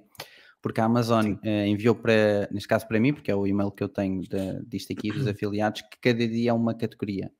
porque 0.60 0.80
a 0.80 0.84
Amazon 0.84 1.34
uh, 1.34 1.66
enviou 1.66 1.94
para, 1.94 2.48
neste 2.50 2.66
caso 2.66 2.88
para 2.88 2.98
mim, 2.98 3.14
porque 3.14 3.30
é 3.30 3.36
o 3.36 3.46
e-mail 3.46 3.70
que 3.70 3.84
eu 3.84 3.88
tenho 3.88 4.22
de, 4.22 4.64
disto 4.66 4.92
aqui, 4.92 5.12
dos 5.12 5.26
afiliados, 5.28 5.82
que 5.82 5.98
cada 6.00 6.26
dia 6.26 6.50
é 6.50 6.54
uma 6.54 6.74
categoria. 6.74 7.30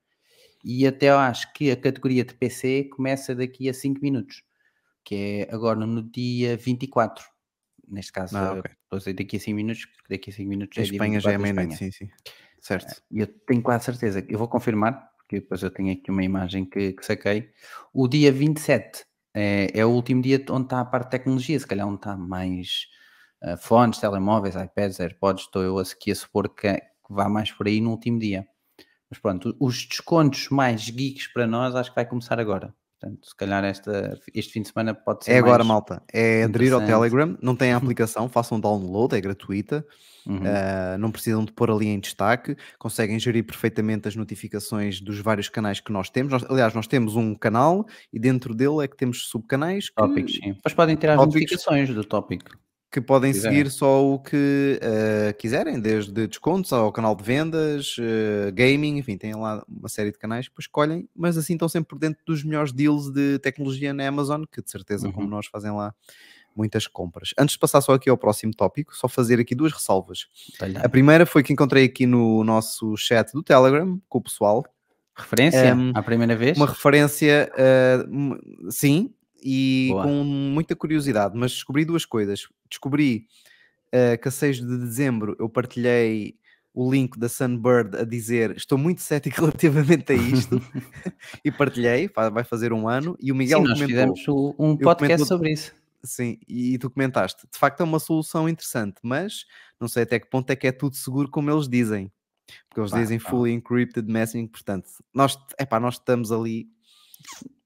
E 0.65 0.87
até 0.87 1.11
eu 1.11 1.19
acho 1.19 1.53
que 1.55 1.73
a 1.73 1.77
categoria 1.77 2.25
de 2.25 2.35
PC 2.35 2.85
começa 2.85 3.35
daqui 3.35 3.69
a 3.69 3.75
5 3.75 4.01
minutos, 4.01 4.45
que 5.05 5.49
é 5.51 5.53
agora 5.53 5.85
no 5.85 6.05
dia 6.05 6.57
24 6.57 7.32
neste 7.93 8.11
caso, 8.11 8.37
ah, 8.37 8.55
okay. 8.55 8.73
estou 8.93 9.15
daqui 9.15 9.37
a 9.37 9.41
5 9.41 9.57
minutos, 9.57 9.85
porque 9.87 10.17
daqui 10.17 10.31
a 10.31 10.33
5 10.33 10.49
minutos 10.49 10.79
é 10.79 10.83
Espanha 10.83 11.21
já 11.21 11.33
é 11.33 11.39
meia-noite, 11.39 11.77
sim, 11.77 11.91
sim. 11.91 12.09
Certo. 12.61 13.03
E 13.11 13.21
eu 13.21 13.27
tenho 13.27 13.63
quase 13.63 13.85
certeza, 13.85 14.25
eu 14.29 14.39
vou 14.39 14.49
confirmar, 14.49 15.11
porque 15.17 15.41
depois 15.41 15.63
eu 15.63 15.71
tenho 15.71 15.93
aqui 15.93 16.11
uma 16.11 16.23
imagem 16.23 16.65
que, 16.65 16.93
que 16.93 17.05
saquei. 17.05 17.51
O 17.93 18.09
dia 18.09 18.33
27 18.33 19.05
é, 19.35 19.69
é 19.75 19.85
o 19.85 19.91
último 19.91 20.23
dia 20.23 20.43
onde 20.51 20.65
está 20.65 20.81
a 20.81 20.85
parte 20.85 21.07
de 21.07 21.11
tecnologia, 21.11 21.59
se 21.59 21.67
calhar 21.67 21.87
onde 21.87 21.97
está 21.97 22.17
mais 22.17 22.87
uh, 23.43 23.57
fones, 23.57 23.99
telemóveis, 23.99 24.55
iPads, 24.55 25.01
AirPods, 25.01 25.45
estou 25.45 25.63
eu 25.63 25.79
aqui 25.79 26.13
a 26.13 26.15
supor 26.15 26.49
que, 26.49 26.73
que 26.75 27.11
vá 27.11 27.29
mais 27.29 27.51
por 27.51 27.67
aí 27.67 27.81
no 27.81 27.91
último 27.91 28.19
dia. 28.19 28.47
Mas 29.11 29.19
pronto, 29.19 29.55
os 29.61 29.87
descontos 29.87 30.49
mais 30.49 30.89
geeks 30.89 31.27
para 31.33 31.47
nós 31.47 31.75
acho 31.75 31.91
que 31.91 31.97
vai 31.97 32.07
começar 32.07 32.39
agora. 32.39 32.75
Portanto, 33.03 33.27
se 33.27 33.35
calhar 33.35 33.65
esta, 33.65 34.17
este 34.33 34.53
fim 34.53 34.63
de 34.63 34.69
semana 34.69 34.95
pode 34.95 35.25
ser. 35.25 35.33
É 35.33 35.39
agora, 35.39 35.65
malta. 35.65 36.01
É 36.13 36.45
aderir 36.45 36.73
ao 36.73 36.81
Telegram, 36.81 37.37
não 37.43 37.57
tem 37.57 37.73
a 37.73 37.77
aplicação, 37.77 38.29
façam 38.29 38.61
download, 38.61 39.17
é 39.17 39.21
gratuita. 39.21 39.85
Uhum. 40.25 40.37
Uh, 40.37 40.99
não 41.01 41.11
precisam 41.11 41.45
de 41.45 41.51
pôr 41.51 41.69
ali 41.69 41.89
em 41.89 41.99
destaque, 41.99 42.57
conseguem 42.79 43.19
gerir 43.19 43.45
perfeitamente 43.45 44.07
as 44.07 44.15
notificações 44.15 45.01
dos 45.01 45.19
vários 45.19 45.49
canais 45.49 45.81
que 45.81 45.91
nós 45.91 46.09
temos. 46.09 46.33
Nós, 46.33 46.45
aliás, 46.49 46.73
nós 46.75 46.87
temos 46.87 47.17
um 47.17 47.35
canal 47.35 47.85
e 48.13 48.21
dentro 48.21 48.55
dele 48.55 48.85
é 48.85 48.87
que 48.87 48.97
temos 48.97 49.27
subcanais. 49.27 49.89
Que... 49.89 49.97
Tópicos, 49.97 50.35
sim. 50.35 50.57
Mas 50.63 50.73
podem 50.73 50.97
ter 50.97 51.11
as 51.11 51.17
tópicos. 51.17 51.35
notificações 51.35 51.93
do 51.93 52.05
tópico 52.05 52.57
que 52.93 53.01
podem 53.01 53.33
seguir 53.33 53.71
só 53.71 54.05
o 54.05 54.19
que 54.19 54.79
uh, 54.83 55.35
quiserem, 55.39 55.81
desde 55.81 56.27
descontos 56.27 56.73
ao 56.73 56.93
canal 56.93 57.17
de 57.17 57.25
vendas, 57.25 57.97
uh, 57.99 58.53
gaming, 58.53 58.99
enfim, 58.99 59.17
têm 59.17 59.35
lá 59.35 59.65
uma 59.67 59.89
série 59.89 60.13
de 60.13 60.19
canais 60.19 60.47
que 60.47 60.61
escolhem, 60.61 61.09
mas 61.17 61.39
assim 61.39 61.55
estão 61.55 61.69
sempre 61.69 61.89
por 61.89 61.99
dentro 61.99 62.23
dos 62.27 62.45
melhores 62.45 62.71
deals 62.71 63.11
de 63.11 63.39
tecnologia 63.39 63.95
na 63.95 64.07
Amazon, 64.07 64.45
que 64.45 64.63
de 64.63 64.71
certeza, 64.71 65.07
uhum. 65.07 65.13
como 65.13 65.29
nós 65.29 65.47
fazem 65.47 65.71
lá 65.71 65.95
muitas 66.55 66.87
compras. 66.87 67.31
Antes 67.39 67.55
de 67.55 67.59
passar 67.59 67.81
só 67.81 67.95
aqui 67.95 68.11
ao 68.11 68.19
próximo 68.19 68.53
tópico, 68.55 68.95
só 68.95 69.09
fazer 69.09 69.41
aqui 69.41 69.55
duas 69.55 69.73
ressalvas. 69.73 70.27
A 70.83 70.89
primeira 70.89 71.25
foi 71.25 71.43
que 71.43 71.51
encontrei 71.51 71.87
aqui 71.87 72.05
no 72.05 72.45
nosso 72.45 72.95
chat 72.95 73.33
do 73.33 73.43
Telegram 73.43 73.99
com 74.07 74.19
o 74.19 74.23
pessoal 74.23 74.63
Referência 75.15 75.69
Ehm, 75.69 75.93
à 75.95 76.03
primeira 76.03 76.35
vez? 76.35 76.57
uma 76.57 76.67
referência, 76.67 77.51
uh, 77.55 78.71
sim, 78.71 79.13
e 79.43 79.89
Boa. 79.91 80.05
com 80.05 80.25
muita 80.25 80.77
curiosidade, 80.77 81.37
mas 81.37 81.53
descobri 81.53 81.85
duas 81.85 82.05
coisas. 82.05 82.49
Descobri 82.73 83.27
uh, 83.95 84.21
que 84.21 84.29
a 84.29 84.31
6 84.31 84.59
de 84.61 84.79
dezembro 84.79 85.37
eu 85.39 85.49
partilhei 85.49 86.37
o 86.75 86.91
link 86.91 87.19
da 87.19 87.29
Sunbird 87.29 87.97
a 87.99 88.03
dizer 88.05 88.57
estou 88.57 88.79
muito 88.79 89.03
cético 89.03 89.41
relativamente 89.45 90.11
a 90.13 90.15
isto 90.17 90.59
e 91.45 91.51
partilhei, 91.53 92.09
vai 92.33 92.45
fazer 92.45 92.73
um 92.73 92.89
ano, 92.89 93.15
e 93.21 93.31
o 93.31 93.35
Miguel 93.35 93.61
Sim, 93.61 93.69
nós 93.69 93.79
comentou. 93.81 94.17
fizemos 94.17 94.55
um 94.59 94.77
podcast 94.77 95.27
sobre 95.29 95.53
isso. 95.53 95.75
Sim, 96.05 96.39
e 96.49 96.79
tu 96.79 96.89
comentaste. 96.91 97.47
De 97.53 97.59
facto 97.59 97.81
é 97.81 97.85
uma 97.85 98.01
solução 98.01 98.49
interessante, 98.49 98.97
mas 99.03 99.45
não 99.79 99.87
sei 99.87 100.03
até 100.05 100.19
que 100.19 100.29
ponto 100.31 100.49
é 100.51 100.57
que 100.57 100.67
é 100.67 100.73
tudo 100.73 100.97
seguro 100.97 101.31
como 101.31 101.51
eles 101.51 101.69
dizem. 101.69 102.11
Porque 102.69 102.81
eles 102.81 102.91
Pá, 102.91 102.99
dizem 102.99 103.21
pá. 103.21 103.31
fully 103.31 103.53
encrypted 103.53 104.11
messaging, 104.11 104.47
portanto, 104.49 104.89
nós, 105.15 105.39
epá, 105.61 105.79
nós 105.79 105.95
estamos 105.95 106.33
ali, 106.33 106.67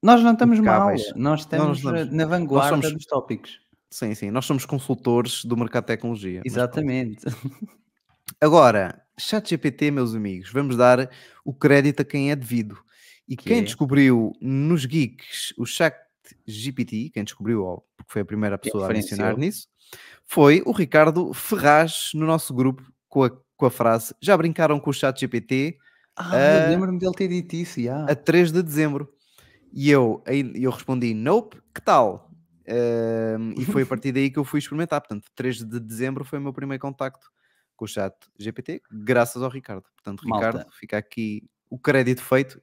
Nós 0.03 0.21
não 0.21 0.33
estamos 0.33 0.59
mal, 0.59 0.89
nós 1.15 1.39
estamos 1.41 1.77
estamos- 1.79 2.01
eh, 2.01 2.05
na 2.11 2.25
vanguarda 2.25 2.69
somos- 2.81 2.93
dos 2.93 3.05
tópicos. 3.05 3.59
Sim, 3.89 4.13
sim, 4.15 4.31
nós 4.31 4.45
somos 4.45 4.65
consultores 4.65 5.43
do 5.45 5.55
mercado 5.57 5.83
de 5.83 5.87
tecnologia. 5.87 6.41
Exatamente. 6.45 7.25
Agora, 8.41 9.01
ChatGPT, 9.19 9.89
meus 9.91 10.13
amigos, 10.13 10.51
vamos 10.51 10.75
dar 10.77 11.09
o 11.43 11.53
crédito 11.53 12.01
a 12.01 12.05
quem 12.05 12.31
é 12.31 12.35
devido. 12.35 12.77
E 13.27 13.35
Que 13.35 13.45
quem 13.45 13.59
é? 13.59 13.61
descobriu 13.61 14.31
nos 14.41 14.85
geeks 14.85 15.53
o 15.57 15.65
ChatGPT, 15.65 17.09
quem 17.13 17.23
descobriu, 17.23 17.83
porque 17.97 18.11
foi 18.11 18.21
a 18.21 18.25
primeira 18.25 18.57
pessoa 18.57 18.85
a 18.85 18.89
mencionar 18.93 19.37
nisso, 19.37 19.67
foi 20.25 20.61
o 20.65 20.71
Ricardo 20.71 21.33
Ferraz 21.33 22.11
no 22.13 22.25
nosso 22.25 22.53
grupo 22.53 22.83
com 23.09 23.23
a, 23.23 23.29
com 23.55 23.65
a 23.65 23.71
frase 23.71 24.13
já 24.21 24.35
brincaram 24.37 24.79
com 24.79 24.89
o 24.89 24.93
ChatGPT 24.93 25.77
Ah, 26.15 26.35
Ah, 26.35 26.69
lembro-me 26.69 26.99
dele 26.99 27.13
ter 27.15 27.27
dito 27.29 27.55
isso, 27.55 27.81
já. 27.81 28.03
a 28.05 28.15
3 28.15 28.51
de 28.51 28.61
dezembro. 28.61 29.09
E 29.73 29.89
eu, 29.91 30.23
eu 30.55 30.71
respondi, 30.71 31.13
nope, 31.13 31.57
que 31.75 31.81
tal? 31.81 32.26
E 33.55 33.65
foi 33.65 33.83
a 33.83 33.85
partir 33.87 34.11
daí 34.11 34.29
que 34.29 34.39
eu 34.39 34.43
fui 34.43 34.59
experimentar. 34.59 35.01
Portanto, 35.01 35.29
3 35.35 35.63
de 35.63 35.79
dezembro 35.79 36.25
foi 36.25 36.39
o 36.39 36.41
meu 36.41 36.53
primeiro 36.53 36.81
contacto 36.81 37.31
com 37.75 37.85
o 37.85 37.87
chat 37.87 38.13
GPT, 38.37 38.81
graças 38.91 39.41
ao 39.41 39.49
Ricardo. 39.49 39.85
Portanto, 39.95 40.27
Malta. 40.27 40.47
Ricardo, 40.47 40.71
fica 40.73 40.97
aqui 40.97 41.43
o 41.69 41.77
crédito 41.77 42.23
feito. 42.23 42.61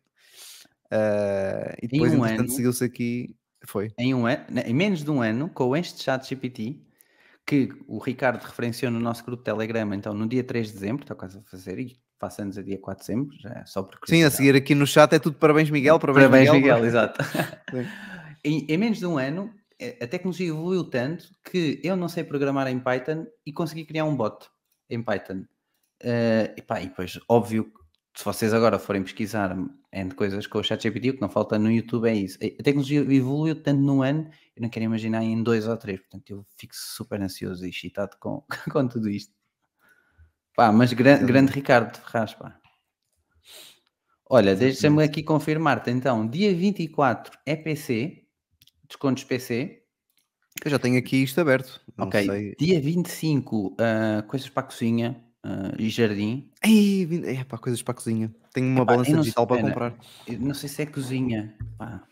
Ah, 0.91 1.75
e 1.83 1.89
depois, 1.89 2.13
um 2.13 2.25
entretanto, 2.25 2.53
seguiu-se 2.53 2.85
aqui. 2.85 3.37
Foi. 3.67 3.91
Em, 3.99 4.13
um 4.13 4.27
ano, 4.27 4.45
em 4.67 4.75
menos 4.75 5.03
de 5.03 5.11
um 5.11 5.23
ano, 5.23 5.49
com 5.49 5.75
este 5.75 6.03
chat 6.03 6.29
GPT, 6.29 6.81
que 7.47 7.71
o 7.87 7.99
Ricardo 7.99 8.43
referenciou 8.43 8.91
no 8.93 9.01
nosso 9.01 9.25
grupo 9.25 9.43
Telegram, 9.43 9.95
então 9.95 10.13
no 10.13 10.29
dia 10.29 10.45
3 10.45 10.67
de 10.69 10.73
dezembro, 10.75 11.03
está 11.03 11.15
quase 11.15 11.39
a 11.39 11.43
fazer, 11.43 11.79
e 11.79 11.97
faça 12.19 12.43
anos 12.43 12.59
a 12.59 12.63
dia 12.63 12.79
4 12.79 13.03
de 13.03 13.07
dezembro, 13.07 13.37
já 13.41 13.51
é 13.51 13.65
só 13.67 13.83
por 13.83 13.99
Sim, 14.07 14.23
a 14.23 14.31
seguir 14.31 14.55
aqui 14.55 14.75
no 14.75 14.87
chat 14.87 15.15
é 15.15 15.19
tudo 15.19 15.37
parabéns, 15.37 15.71
Miguel. 15.71 15.99
Parabéns, 15.99 16.27
Parabéns, 16.27 16.53
Miguel. 16.53 16.77
Miguel, 16.77 16.87
exato. 16.87 17.21
Em, 18.47 18.67
em 18.69 18.77
menos 18.77 18.99
de 18.99 19.07
um 19.07 19.17
ano, 19.17 19.51
a 20.03 20.07
tecnologia 20.07 20.49
evoluiu 20.49 20.85
tanto 20.85 21.29
que 21.45 21.81
eu 21.83 21.97
não 21.97 22.09
sei 22.09 22.25
programar 22.25 22.67
em 22.69 22.79
Python 22.79 23.27
e 23.45 23.53
consegui 23.53 23.85
criar 23.85 24.05
um 24.05 24.17
bot 24.17 24.49
em 24.89 25.03
Python. 25.03 25.45
Eh, 26.01 26.55
e, 26.57 26.63
pá, 26.63 26.81
e 26.81 26.89
depois, 26.89 27.19
óbvio, 27.29 27.73
se 28.15 28.25
vocês 28.25 28.55
agora 28.55 28.79
forem 28.79 29.03
pesquisar 29.03 29.57
entre 29.93 30.17
coisas 30.17 30.47
com 30.47 30.59
o 30.59 30.63
ChatGPT, 30.63 31.11
o 31.11 31.15
que 31.15 31.21
não 31.21 31.29
falta 31.29 31.59
no 31.59 31.71
YouTube 31.71 32.09
é 32.09 32.15
isso. 32.15 32.39
A 32.43 32.63
tecnologia 32.63 33.01
evoluiu 33.01 33.61
tanto 33.63 33.81
num 33.81 34.03
ano, 34.03 34.31
eu 34.57 34.63
não 34.63 34.69
quero 34.69 34.85
imaginar 34.85 35.23
em 35.23 35.43
dois 35.43 35.67
ou 35.67 35.77
três. 35.77 36.01
Portanto, 36.01 36.31
eu 36.31 36.47
fico 36.57 36.75
super 36.77 37.21
ansioso 37.21 37.67
e 37.67 37.71
excitado 37.71 38.17
com, 38.21 38.45
com 38.73 38.87
tudo 38.87 39.09
isto. 39.09 39.33
Pá, 40.55 40.71
mas 40.71 40.93
gran- 40.93 41.25
grande 41.25 41.53
Ricardo 41.53 41.97
Ferraz, 41.99 42.35
pá. 42.35 42.61
Olha, 44.31 44.55
deixa-me 44.57 45.03
aqui 45.05 45.23
confirmar-te 45.23 45.91
então, 45.91 46.27
dia 46.27 46.55
24 46.55 47.39
é 47.45 47.55
PC, 47.55 48.24
descontos 48.95 49.25
PC. 49.25 49.83
Eu 50.65 50.71
já 50.71 50.79
tenho 50.79 50.99
aqui 50.99 51.23
isto 51.23 51.41
aberto. 51.41 51.81
Não 51.97 52.07
ok, 52.07 52.25
sei. 52.25 52.55
dia 52.57 52.81
25, 52.81 53.77
ah, 53.79 54.23
coisas 54.23 54.49
para 54.49 54.63
a 54.63 54.67
cozinha 54.67 55.23
ah, 55.43 55.73
e 55.79 55.91
jardim. 55.91 56.51
Ei, 56.63 57.09
é 57.25 57.45
pá, 57.45 57.59
coisas 57.59 57.83
para 57.83 57.93
a 57.93 57.97
cozinha. 57.97 58.35
Tenho 58.53 58.69
uma 58.69 58.85
balança 58.85 59.11
não 59.11 59.17
sei- 59.17 59.23
digital 59.25 59.47
para 59.47 59.61
comprar. 59.63 59.99
Eu 60.27 60.39
não 60.39 60.55
sei 60.55 60.69
se 60.69 60.83
é 60.83 60.87
cozinha. 60.87 61.59
Pá. 61.77 62.07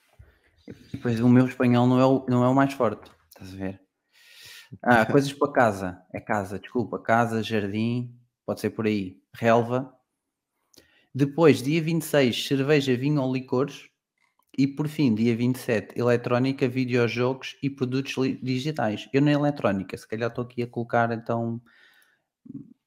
Depois 0.93 1.20
o 1.20 1.28
meu 1.28 1.47
espanhol 1.47 1.87
não 1.87 2.01
é 2.01 2.05
o, 2.05 2.26
não 2.28 2.45
é 2.45 2.49
o 2.49 2.55
mais 2.55 2.72
forte, 2.72 3.11
estás 3.28 3.55
a 3.55 3.57
ver? 3.57 3.80
Ah, 4.83 5.07
coisas 5.07 5.33
para 5.33 5.53
casa. 5.53 6.03
É 6.12 6.20
casa, 6.20 6.59
desculpa. 6.59 6.99
Casa, 6.99 7.43
jardim, 7.43 8.14
pode 8.45 8.61
ser 8.61 8.70
por 8.70 8.87
aí. 8.87 9.20
Relva. 9.35 9.95
Depois, 11.14 11.62
dia 11.62 11.80
26, 11.80 12.47
cerveja, 12.47 12.97
vinho 12.97 13.22
ou 13.22 13.33
licores. 13.33 13.89
E 14.57 14.66
por 14.66 14.86
fim, 14.86 15.14
dia 15.14 15.34
27, 15.34 15.98
eletrónica, 15.98 16.68
videojogos 16.68 17.57
e 17.62 17.70
produtos 17.70 18.14
digitais. 18.42 19.09
Eu 19.12 19.22
na 19.22 19.32
eletrónica, 19.32 19.96
se 19.96 20.07
calhar 20.07 20.28
estou 20.28 20.44
aqui 20.44 20.62
a 20.62 20.66
colocar 20.66 21.11
então 21.11 21.61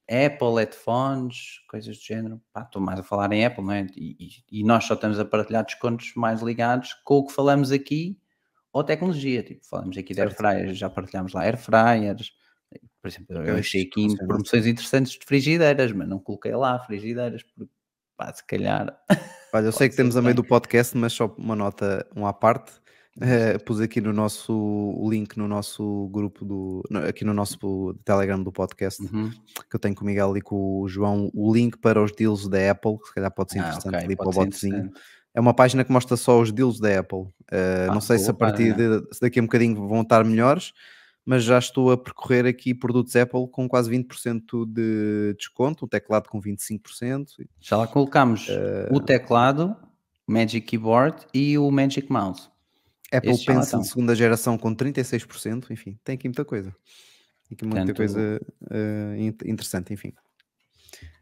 Apple, 0.08 0.56
headphones, 0.60 1.60
coisas 1.68 1.98
do 1.98 2.04
género. 2.04 2.40
Pá, 2.54 2.62
estou 2.62 2.80
mais 2.82 3.00
a 3.00 3.04
falar 3.04 3.32
em 3.34 3.44
Apple, 3.44 3.64
não 3.64 3.72
é? 3.72 3.88
E, 3.96 4.16
e- 4.52 4.60
e 4.60 4.64
nós 4.64 4.84
só 4.86 4.94
estamos 4.94 5.20
a 5.20 5.26
partilhar 5.26 5.66
descontos 5.66 6.14
mais 6.16 6.42
ligados 6.42 6.94
com 7.04 7.16
o 7.18 7.26
que 7.26 7.34
falamos 7.34 7.72
aqui 7.72 8.16
ou 8.72 8.84
tecnologia. 8.84 9.42
Tipo, 9.42 9.66
falamos 9.66 9.98
aqui 9.98 10.14
de 10.14 10.22
air 10.22 10.30
Certo. 10.30 10.38
fryers, 10.38 10.78
já 10.78 10.90
partilhamos 10.90 11.34
lá 11.34 11.42
air 11.42 11.58
fryers. 11.58 12.32
Por 13.02 13.08
exemplo, 13.08 13.38
eu 13.38 13.56
achei 13.58 13.84
aqui 13.84 14.02
em 14.04 14.16
promoções 14.16 14.68
interessantes 14.68 15.14
de 15.14 15.26
frigideiras, 15.26 15.92
mas 15.92 16.08
não 16.08 16.20
coloquei 16.20 16.54
lá 16.56 16.78
frigideiras, 16.80 17.42
porque 17.42 17.68
pá, 18.16 18.32
se 18.32 18.46
calhar. 18.46 18.96
Olha, 19.56 19.68
eu 19.68 19.72
sei 19.72 19.88
que 19.88 19.96
temos 19.96 20.18
a 20.18 20.22
meio 20.22 20.36
do 20.36 20.44
podcast, 20.44 20.98
mas 20.98 21.14
só 21.14 21.34
uma 21.38 21.56
nota, 21.56 22.06
um 22.16 22.26
à 22.28 22.34
parte. 22.34 22.74
Eh, 23.22 23.58
pus 23.60 23.80
aqui 23.80 24.02
no 24.02 24.12
nosso 24.12 24.52
o 24.54 25.10
link 25.10 25.38
no 25.38 25.48
nosso 25.48 26.10
grupo 26.12 26.44
do 26.44 26.84
aqui 27.08 27.24
no 27.24 27.34
nosso 27.34 27.94
Telegram 28.04 28.44
do 28.44 28.52
podcast 28.52 29.02
Uhum. 29.02 29.30
que 29.70 29.74
eu 29.78 29.80
tenho 29.80 29.96
com 29.96 30.04
o 30.04 30.06
Miguel 30.06 30.36
e 30.36 30.42
com 30.42 30.82
o 30.82 30.88
João 30.90 31.32
o 31.34 31.54
link 31.54 31.78
para 31.78 32.04
os 32.04 32.12
deals 32.12 32.50
da 32.50 32.72
Apple, 32.72 32.98
que 33.00 33.08
se 33.08 33.14
calhar 33.16 33.32
pode 33.32 33.54
ser 33.54 33.60
Ah, 33.60 33.62
interessante 33.70 33.96
ok, 33.96 34.06
ali 34.06 34.16
para 34.18 34.28
o 34.28 34.32
botzinho. 34.32 34.92
É 35.34 35.40
uma 35.40 35.54
página 35.54 35.86
que 35.86 35.94
mostra 35.94 36.18
só 36.18 36.42
os 36.42 36.52
deals 36.52 36.78
da 36.78 37.00
Apple. 37.00 37.28
Eh, 37.50 37.88
Ah, 37.90 37.94
não 37.94 38.02
sei 38.02 38.20
se 38.20 38.30
a 38.30 38.34
partir 38.34 38.76
de 38.76 39.00
se 39.14 39.22
daqui 39.22 39.40
a 39.40 39.42
um 39.42 39.46
bocadinho 39.46 39.88
vão 39.88 40.02
estar 40.02 40.26
melhores, 40.26 40.74
mas 41.26 41.44
já 41.44 41.58
estou 41.58 41.92
a 41.92 41.98
percorrer 41.98 42.46
aqui 42.46 42.74
produtos 42.74 43.16
Apple 43.16 43.48
com 43.52 43.68
quase 43.68 43.90
20% 43.90 44.66
de 44.72 45.34
desconto, 45.38 45.86
um 45.86 45.88
teclado 45.88 46.30
com 46.30 46.40
25%. 46.40 47.26
Já 47.60 47.78
lá 47.78 47.88
colocamos 47.88 48.48
Eh, 48.50 48.90
o 48.92 49.00
teclado, 49.00 49.76
o 50.28 50.32
Magic 50.32 50.66
Keyboard 50.68 51.26
e 51.34 51.58
o 51.58 51.70
Magic 51.72 52.12
Mouse. 52.12 52.50
Apple 53.12 53.32
Estes 53.32 53.46
Pencil 53.46 53.64
estão. 53.64 53.84
segunda 53.84 54.16
geração 54.16 54.58
com 54.58 54.74
36%, 54.76 55.72
enfim, 55.72 55.98
tem 56.04 56.16
aqui 56.16 56.28
muita 56.28 56.44
coisa. 56.46 56.72
Tem 57.48 57.56
aqui 57.56 57.66
muita 57.66 57.86
Portanto- 57.86 57.98
coisa 57.98 58.42
in- 59.18 59.28
interessante, 59.52 59.94
enfim. 59.94 60.14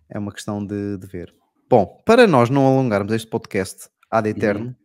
É 0.10 0.18
uma 0.20 0.32
questão 0.32 0.66
de, 0.66 0.98
de 0.98 1.08
ver. 1.08 1.34
Bom, 1.70 2.02
para 2.06 2.28
nós 2.28 2.50
não 2.50 2.66
alongarmos 2.68 3.12
este 3.14 3.28
podcast 3.28 3.90
ad 4.12 4.30
eterno, 4.30 4.68
Uhum. 4.68 4.76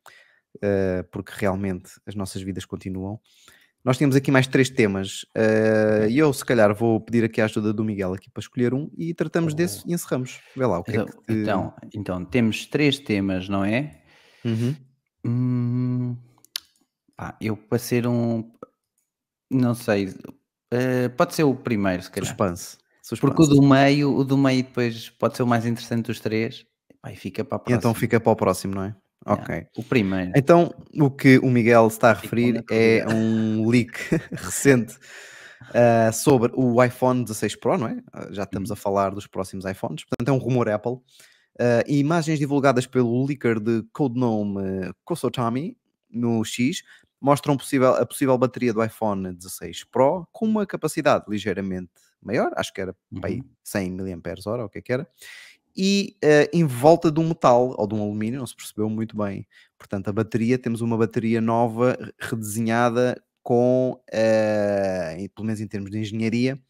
eh, 0.62 1.03
porque 1.12 1.33
realmente 1.37 1.91
as 2.07 2.14
nossas 2.14 2.41
vidas 2.43 2.64
continuam, 2.64 3.21
nós 3.85 3.97
temos 3.97 4.14
aqui 4.16 4.31
mais 4.31 4.47
três 4.47 4.68
temas 4.68 5.24
eh, 5.35 6.09
e 6.11 6.18
eu 6.18 6.33
se 6.33 6.45
calhar 6.45 6.74
vou 6.74 7.01
pedir 7.01 7.24
aqui 7.24 7.41
a 7.41 7.45
ajuda 7.47 7.72
do 7.72 7.85
Miguel 7.85 8.12
aqui 8.12 8.29
para 8.31 8.41
escolher 8.41 8.74
um 8.74 8.91
e 8.97 9.14
tratamos 9.14 9.55
desse 9.55 9.83
e 9.89 9.95
encerramos. 9.95 10.41
Vê 10.57 10.66
lá 10.66 10.79
o 10.79 10.85
que 10.85 10.91
é 10.91 10.95
Então, 10.95 11.07
que 11.07 11.26
te... 11.26 11.33
então, 11.41 11.74
então, 11.95 12.24
temos 12.24 12.66
três 12.66 12.99
temas, 12.99 13.49
não 13.49 13.64
é? 13.64 14.03
Uhum. 14.45 14.74
Hum, 15.24 16.16
pá, 17.16 17.37
eu 17.41 17.57
para 17.57 17.79
ser 17.79 18.07
um. 18.07 18.51
Não 19.51 19.74
sei. 19.74 20.14
eh, 20.70 21.09
pode 21.11 21.35
ser 21.35 21.45
o 21.45 21.55
primeiro, 21.55 22.03
se 22.03 22.11
calhar. 22.11 22.26
Suspense. 22.29 22.76
Porque 23.20 23.41
o 23.43 23.45
Suspense. 23.47 23.55
do 23.55 23.62
meio, 23.66 24.14
o 24.14 24.22
do 24.24 24.37
meio 24.37 24.62
depois 24.64 25.09
pode 25.11 25.37
ser 25.37 25.43
o 25.43 25.47
mais 25.47 25.64
interessante 25.64 26.07
dos 26.07 26.20
três. 26.20 26.66
Pá, 27.01 27.11
e 27.12 27.16
fica 27.16 27.43
para 27.45 27.57
a 27.57 27.61
E 27.61 27.62
próxima. 27.64 27.79
então 27.79 27.95
fica 27.95 28.20
para 28.20 28.33
o 28.33 28.37
próximo, 28.37 28.74
não 28.74 28.83
é? 28.85 28.95
Yeah, 29.27 29.43
Ok. 29.43 29.66
O 29.77 29.83
primeiro. 29.83 30.33
Então, 30.37 30.73
o 30.99 31.11
que 31.11 31.39
o 31.39 31.51
Miguel 31.51 31.87
está 31.89 32.11
a 32.11 32.14
referir 32.14 32.64
é 32.71 33.05
um 33.09 33.69
leak 33.69 33.93
recente 34.33 34.97
ah, 35.75 36.11
sobre 36.12 36.53
o 36.55 36.83
iPhone 36.83 37.23
16 37.25 37.57
Pro, 37.57 37.77
não 37.79 37.89
é? 37.89 38.03
Ah, 38.12 38.29
já 38.31 38.45
estamos 38.45 38.71
a 38.71 38.75
Uhum. 38.75 38.81
falar 38.81 39.11
dos 39.11 39.27
próximos 39.27 39.64
iPhones, 39.64 40.05
portanto 40.05 40.29
é 40.29 40.33
um 40.33 40.39
rumor 40.39 40.69
Apple. 40.69 40.99
E 41.89 41.99
imagens 41.99 42.39
divulgadas 42.39 42.87
pelo 42.87 43.27
leaker 43.27 43.59
de 43.59 43.83
codename 43.93 44.59
uh, 44.89 44.95
Kosotami 45.05 45.77
no 46.09 46.45
X 46.45 46.83
mostram 47.21 47.57
possível, 47.57 47.95
a 47.95 48.07
possível 48.07 48.39
bateria 48.39 48.73
do 48.73 48.83
iPhone 48.85 49.33
16 49.33 49.83
Pro 49.91 50.27
com 50.31 50.47
uma 50.47 50.64
capacidade 50.64 51.25
ligeiramente 51.29 51.91
maior, 52.23 52.53
acho 52.57 52.73
que 52.73 52.81
era 52.81 52.95
Uhum. 53.11 53.43
100 53.64 53.91
mAh, 53.91 54.57
ou 54.61 54.64
o 54.66 54.69
que 54.69 54.79
é 54.79 54.83
que 54.83 54.93
era, 54.93 55.09
e 55.77 56.16
eh, 56.23 56.51
em 56.53 56.64
volta 56.64 57.11
de 57.11 57.21
um 57.21 57.29
metal 57.29 57.75
ou 57.79 57.87
de 57.87 57.95
um 57.95 58.03
alumínio, 58.03 58.41
não 58.41 58.47
se 58.47 58.57
percebeu 58.57 58.89
muito 58.91 59.16
bem. 59.16 59.47
Portanto, 59.79 60.09
a 60.09 60.12
bateria, 60.12 60.59
temos 60.59 60.81
uma 60.81 60.97
bateria 60.97 61.41
nova, 61.41 61.97
re- 62.01 62.12
redesenhada 62.21 63.23
com, 63.43 63.93
uh, 63.93 65.29
pelo 65.35 65.47
menos 65.47 65.61
em 65.61 65.66
termos 65.69 65.91
de 65.91 65.99
engenharia, 65.99 66.61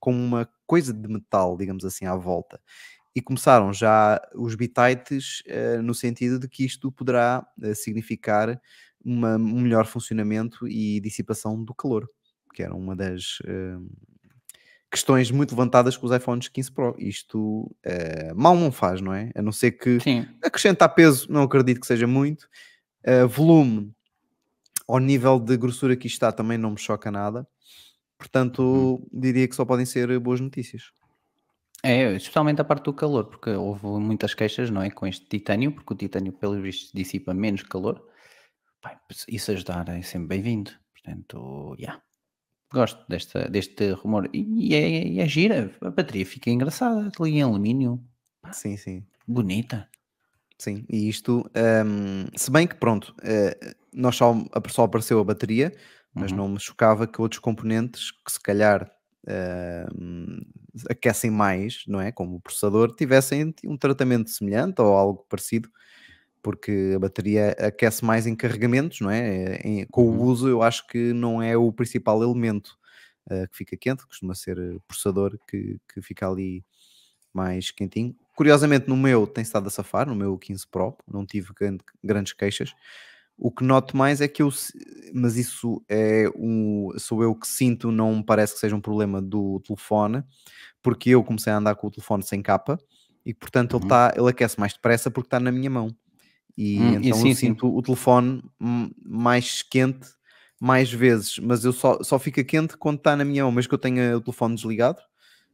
com 0.00 0.12
uma 0.12 0.48
coisa 0.66 0.92
de 0.92 1.08
metal, 1.08 1.56
digamos 1.56 1.84
assim, 1.84 2.04
à 2.06 2.14
volta. 2.16 2.60
E 3.14 3.22
começaram 3.22 3.72
já 3.72 4.20
os 4.34 4.54
bitites 4.54 5.42
uh, 5.48 5.82
no 5.82 5.94
sentido 5.94 6.38
de 6.38 6.48
que 6.48 6.64
isto 6.64 6.92
poderá 6.92 7.46
uh, 7.62 7.74
significar 7.74 8.60
uma, 9.04 9.36
um 9.36 9.60
melhor 9.62 9.86
funcionamento 9.86 10.68
e 10.68 11.00
dissipação 11.00 11.62
do 11.64 11.74
calor, 11.74 12.08
que 12.54 12.62
era 12.62 12.74
uma 12.74 12.94
das 12.96 13.38
questões 14.96 15.30
muito 15.30 15.50
levantadas 15.50 15.96
com 15.96 16.06
os 16.06 16.12
iPhones 16.12 16.48
15 16.48 16.72
Pro. 16.72 16.96
Isto 16.98 17.70
mal 18.34 18.56
não 18.56 18.72
faz, 18.72 19.00
não 19.00 19.12
é? 19.12 19.30
A 19.34 19.42
não 19.42 19.52
ser 19.52 19.72
que 19.72 20.00
Sim. 20.00 20.26
acrescentar 20.42 20.94
peso, 20.94 21.30
não 21.30 21.42
acredito 21.42 21.80
que 21.80 21.86
seja 21.86 22.06
muito. 22.06 22.48
volume, 23.28 23.94
ao 24.88 24.98
nível 24.98 25.38
de 25.38 25.56
grossura 25.56 25.96
que 25.96 26.06
isto 26.06 26.14
está, 26.14 26.32
também 26.32 26.56
não 26.56 26.70
me 26.70 26.78
choca 26.78 27.10
nada. 27.10 27.46
Portanto, 28.18 28.62
uhum. 28.62 29.06
diria 29.12 29.46
que 29.46 29.54
só 29.54 29.64
podem 29.64 29.84
ser 29.84 30.18
boas 30.18 30.40
notícias. 30.40 30.90
É, 31.82 32.16
especialmente 32.16 32.60
a 32.60 32.64
parte 32.64 32.84
do 32.84 32.94
calor, 32.94 33.26
porque 33.26 33.50
houve 33.50 33.86
muitas 33.86 34.32
queixas, 34.32 34.70
não 34.70 34.80
é? 34.82 34.90
Com 34.90 35.06
este 35.06 35.26
titânio, 35.26 35.72
porque 35.72 35.92
o 35.92 35.96
titânio, 35.96 36.32
pelo 36.32 36.60
visto, 36.60 36.90
dissipa 36.96 37.34
menos 37.34 37.62
calor. 37.62 38.02
Pai, 38.80 38.96
isso 39.28 39.52
ajudar 39.52 39.88
é 39.90 40.00
sempre 40.00 40.28
bem-vindo. 40.28 40.72
Portanto. 40.94 41.76
Yeah. 41.78 42.02
Gosto 42.72 43.04
desta, 43.08 43.48
deste 43.48 43.92
rumor. 43.92 44.28
E, 44.32 44.74
é, 44.74 45.18
é 45.18 45.28
gira. 45.28 45.70
A 45.80 45.90
bateria 45.90 46.26
fica 46.26 46.50
engraçada. 46.50 47.10
Ali 47.18 47.36
em 47.36 47.42
alumínio. 47.42 48.02
Sim, 48.52 48.76
sim. 48.76 49.04
Bonita. 49.26 49.88
Sim, 50.58 50.86
e 50.88 51.08
isto, 51.08 51.50
um, 51.84 52.26
se 52.34 52.50
bem 52.50 52.66
que 52.66 52.76
pronto, 52.76 53.14
uh, 53.18 53.74
nós 53.92 54.16
só, 54.16 54.34
só 54.68 54.84
apareceu 54.84 55.20
a 55.20 55.24
bateria, 55.24 55.70
mas 56.14 56.30
uhum. 56.30 56.38
não 56.38 56.48
me 56.48 56.58
chocava 56.58 57.06
que 57.06 57.20
outros 57.20 57.40
componentes 57.40 58.10
que 58.10 58.32
se 58.32 58.40
calhar 58.40 58.90
uh, 59.26 60.46
aquecem 60.88 61.30
mais, 61.30 61.84
não 61.86 62.00
é? 62.00 62.10
Como 62.10 62.36
o 62.36 62.40
processador, 62.40 62.94
tivessem 62.94 63.54
um 63.66 63.76
tratamento 63.76 64.30
semelhante 64.30 64.80
ou 64.80 64.96
algo 64.96 65.26
parecido, 65.28 65.68
porque 66.46 66.92
a 66.94 66.98
bateria 67.00 67.56
aquece 67.58 68.04
mais 68.04 68.24
em 68.24 68.36
carregamentos, 68.36 69.00
não 69.00 69.10
é? 69.10 69.56
Em, 69.64 69.84
com 69.86 70.06
uhum. 70.06 70.16
o 70.16 70.22
uso, 70.26 70.48
eu 70.48 70.62
acho 70.62 70.86
que 70.86 71.12
não 71.12 71.42
é 71.42 71.56
o 71.56 71.72
principal 71.72 72.22
elemento 72.22 72.78
uh, 73.28 73.48
que 73.48 73.56
fica 73.56 73.76
quente, 73.76 74.06
costuma 74.06 74.32
ser 74.32 74.56
o 74.56 74.80
processador 74.86 75.36
que, 75.44 75.76
que 75.92 76.00
fica 76.00 76.30
ali 76.30 76.64
mais 77.34 77.72
quentinho. 77.72 78.14
Curiosamente, 78.36 78.86
no 78.86 78.96
meu 78.96 79.26
tem 79.26 79.42
estado 79.42 79.66
a 79.66 79.70
safar, 79.70 80.06
no 80.06 80.14
meu 80.14 80.38
15 80.38 80.68
Pro, 80.68 80.96
não 81.12 81.26
tive 81.26 81.52
grande, 81.52 81.80
grandes 82.00 82.32
queixas. 82.32 82.72
O 83.36 83.50
que 83.50 83.64
noto 83.64 83.96
mais 83.96 84.20
é 84.20 84.28
que 84.28 84.40
eu, 84.40 84.48
mas 85.12 85.36
isso 85.36 85.82
é 85.88 86.30
um, 86.36 86.92
sou 86.96 87.24
eu 87.24 87.34
que 87.34 87.48
sinto, 87.48 87.90
não 87.90 88.22
parece 88.22 88.54
que 88.54 88.60
seja 88.60 88.76
um 88.76 88.80
problema 88.80 89.20
do 89.20 89.58
telefone, 89.66 90.22
porque 90.80 91.10
eu 91.10 91.24
comecei 91.24 91.52
a 91.52 91.56
andar 91.56 91.74
com 91.74 91.88
o 91.88 91.90
telefone 91.90 92.22
sem 92.22 92.40
capa 92.40 92.78
e 93.24 93.34
portanto 93.34 93.72
uhum. 93.74 93.80
ele, 93.80 93.88
tá, 93.88 94.14
ele 94.16 94.30
aquece 94.30 94.60
mais 94.60 94.74
depressa 94.74 95.10
porque 95.10 95.26
está 95.26 95.40
na 95.40 95.50
minha 95.50 95.68
mão. 95.68 95.88
E 96.56 96.80
hum, 96.80 96.94
então 97.02 97.18
sim, 97.18 97.28
eu 97.30 97.34
sinto 97.34 97.66
sim. 97.66 97.74
o 97.76 97.82
telefone 97.82 98.42
mais 99.04 99.62
quente 99.62 100.16
mais 100.60 100.90
vezes, 100.90 101.38
mas 101.38 101.64
eu 101.64 101.72
só, 101.72 102.02
só 102.02 102.18
fica 102.18 102.42
quente 102.42 102.76
quando 102.76 102.98
está 102.98 103.14
na 103.14 103.24
minha 103.24 103.44
mão, 103.44 103.52
mesmo 103.52 103.68
que 103.68 103.74
eu 103.74 103.78
tenha 103.78 104.16
o 104.16 104.20
telefone 104.20 104.54
desligado. 104.54 105.00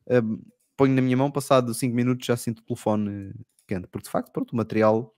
Uh, 0.06 0.40
ponho 0.76 0.94
na 0.94 1.02
minha 1.02 1.16
mão, 1.16 1.30
passado 1.30 1.74
5 1.74 1.94
minutos 1.94 2.26
já 2.26 2.36
sinto 2.36 2.60
o 2.60 2.64
telefone 2.64 3.32
quente, 3.66 3.88
porque 3.88 4.04
de 4.04 4.10
facto, 4.10 4.30
pronto, 4.32 4.52
o 4.52 4.56
material 4.56 5.14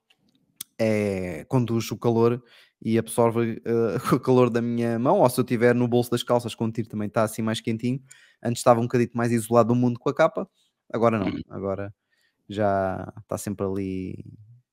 é, 0.79 1.45
conduz 1.49 1.91
o 1.91 1.97
calor 1.97 2.43
e 2.81 2.99
absorve 2.99 3.63
uh, 3.67 3.97
o 4.17 4.21
calor 4.21 4.51
da 4.51 4.63
minha 4.63 4.99
mão, 4.99 5.21
ou 5.21 5.31
se 5.31 5.39
eu 5.39 5.45
tiver 5.45 5.75
no 5.75 5.89
bolso 5.89 6.11
das 6.11 6.23
calças 6.23 6.55
quando 6.55 6.75
tiro 6.75 6.89
também 6.89 7.09
está 7.09 7.23
assim 7.23 7.43
mais 7.43 7.61
quentinho, 7.61 8.03
antes 8.43 8.61
estava 8.61 8.81
um 8.81 8.85
bocadinho 8.85 9.11
mais 9.15 9.33
isolado 9.33 9.69
do 9.69 9.75
mundo 9.75 9.99
com 9.99 10.09
a 10.09 10.15
capa, 10.15 10.49
agora 10.93 11.19
não, 11.19 11.33
agora 11.51 11.95
já 12.49 13.13
está 13.23 13.39
sempre 13.39 13.67
ali 13.67 14.25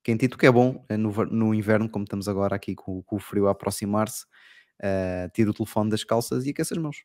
quentito, 0.03 0.37
que 0.37 0.45
é 0.45 0.51
bom 0.51 0.83
é 0.89 0.97
no, 0.97 1.11
no 1.25 1.53
inverno, 1.53 1.89
como 1.89 2.03
estamos 2.03 2.27
agora 2.27 2.55
aqui 2.55 2.75
com, 2.75 3.01
com 3.03 3.15
o 3.15 3.19
frio 3.19 3.47
a 3.47 3.51
aproximar-se, 3.51 4.25
uh, 4.81 5.29
tiro 5.33 5.51
o 5.51 5.53
telefone 5.53 5.89
das 5.89 6.03
calças 6.03 6.45
e 6.45 6.51
aqueço 6.51 6.73
as 6.73 6.79
mãos. 6.79 7.03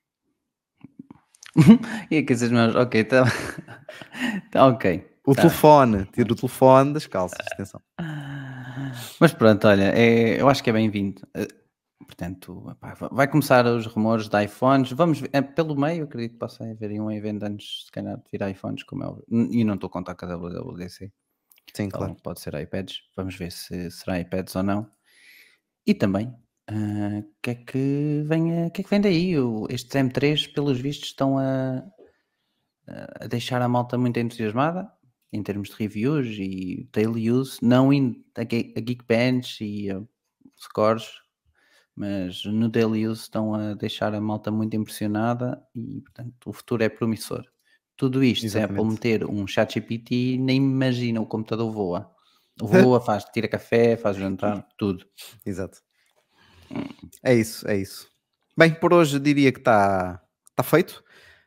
e 2.10 2.18
aqueço 2.18 2.44
as 2.44 2.50
mãos, 2.50 2.74
ok, 2.74 3.00
está 3.00 3.24
tá 4.50 4.66
ok. 4.66 5.16
O 5.26 5.34
tá. 5.34 5.42
telefone, 5.42 6.04
tiro 6.06 6.32
o 6.32 6.36
telefone 6.36 6.92
das 6.92 7.06
calças, 7.06 7.44
atenção. 7.52 7.82
Mas 9.18 9.32
pronto, 9.32 9.66
olha, 9.66 9.92
é, 9.96 10.40
eu 10.40 10.48
acho 10.48 10.62
que 10.62 10.70
é 10.70 10.72
bem-vindo. 10.72 11.20
Eh, 11.34 11.48
portanto, 12.06 12.64
vai 13.10 13.26
começar 13.26 13.66
os 13.66 13.86
rumores 13.86 14.28
de 14.28 14.44
iPhones. 14.44 14.92
Vamos 14.92 15.18
ver, 15.18 15.30
é, 15.32 15.42
pelo 15.42 15.74
meio, 15.74 16.04
acredito 16.04 16.34
que 16.34 16.38
possa 16.38 16.64
haver 16.64 17.00
um 17.00 17.10
evento 17.10 17.42
antes, 17.42 17.86
se 17.86 17.90
calhar, 17.90 18.16
de 18.16 18.22
vir 18.30 18.48
iPhones, 18.48 18.84
como 18.84 19.02
é 19.02 19.36
E 19.50 19.64
não 19.64 19.74
estou 19.74 19.88
a 19.88 19.90
contar 19.90 20.14
com 20.14 20.26
a 20.26 20.36
WWDC. 20.36 21.12
Sim, 21.74 21.84
então, 21.84 22.00
claro. 22.00 22.16
Pode 22.22 22.40
ser 22.40 22.54
iPads. 22.54 23.02
Vamos 23.16 23.34
ver 23.36 23.52
se 23.52 23.90
será 23.90 24.20
iPads 24.20 24.54
ou 24.56 24.62
não. 24.62 24.90
E 25.86 25.94
também, 25.94 26.28
o 26.68 26.72
uh, 26.72 27.34
que, 27.42 27.50
é 27.50 27.54
que, 27.54 28.22
vem, 28.26 28.70
que 28.70 28.80
é 28.80 28.84
que 28.84 28.90
vem 28.90 29.00
daí? 29.00 29.38
O, 29.38 29.66
estes 29.70 29.94
M3, 29.94 30.52
pelos 30.52 30.80
vistos, 30.80 31.10
estão 31.10 31.38
a, 31.38 31.82
a 33.20 33.26
deixar 33.26 33.62
a 33.62 33.68
malta 33.68 33.96
muito 33.96 34.18
entusiasmada 34.18 34.90
em 35.32 35.42
termos 35.42 35.68
de 35.68 35.76
reviews 35.76 36.26
e 36.38 36.88
daily 36.92 37.30
use, 37.30 37.58
não 37.62 37.92
indo 37.92 38.24
a, 38.36 38.44
Geekbench 38.44 39.62
e 39.62 39.90
a 39.90 40.02
scores, 40.56 41.06
mas 41.94 42.44
no 42.44 42.68
daily 42.68 43.06
use 43.06 43.22
estão 43.22 43.54
a 43.54 43.74
deixar 43.74 44.14
a 44.14 44.20
malta 44.20 44.50
muito 44.50 44.76
impressionada 44.76 45.62
e, 45.74 46.00
portanto, 46.00 46.34
o 46.46 46.52
futuro 46.52 46.82
é 46.82 46.88
promissor. 46.88 47.44
Tudo 47.96 48.22
isto, 48.22 48.44
Exatamente. 48.44 48.74
se 48.74 48.78
a 48.78 48.82
Apple 48.82 48.92
meter 48.92 49.24
um 49.24 49.46
chat 49.46 49.74
GPT, 49.74 50.36
nem 50.38 50.56
imagina 50.58 51.20
o 51.20 51.26
computador 51.26 51.70
voa. 51.72 52.12
Voa, 52.58 53.02
faz, 53.02 53.24
tira 53.24 53.46
café, 53.46 53.98
faz 53.98 54.16
jantar, 54.16 54.66
tudo. 54.78 55.04
Exato. 55.44 55.78
É 57.22 57.34
isso, 57.34 57.68
é 57.68 57.76
isso. 57.76 58.08
Bem, 58.56 58.72
por 58.72 58.94
hoje 58.94 59.20
diria 59.20 59.52
que 59.52 59.58
está 59.58 60.22
tá 60.54 60.62
feito. 60.62 61.04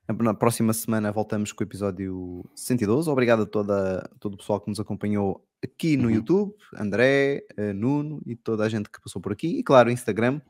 Na 0.07 0.33
próxima 0.33 0.73
semana 0.73 1.11
voltamos 1.11 1.51
com 1.51 1.63
o 1.63 1.67
episódio 1.67 2.43
112. 2.55 3.09
Obrigado 3.09 3.43
a 3.43 3.45
toda, 3.45 4.09
todo 4.19 4.35
o 4.35 4.37
pessoal 4.37 4.59
que 4.59 4.69
nos 4.69 4.79
acompanhou 4.79 5.43
aqui 5.63 5.97
no 5.97 6.05
uhum. 6.07 6.15
YouTube, 6.15 6.53
André, 6.75 7.43
uh, 7.57 7.73
Nuno 7.73 8.21
e 8.25 8.35
toda 8.35 8.63
a 8.63 8.69
gente 8.69 8.89
que 8.89 9.01
passou 9.01 9.21
por 9.21 9.31
aqui. 9.31 9.59
E 9.59 9.63
claro, 9.63 9.91
Instagram, 9.91 10.41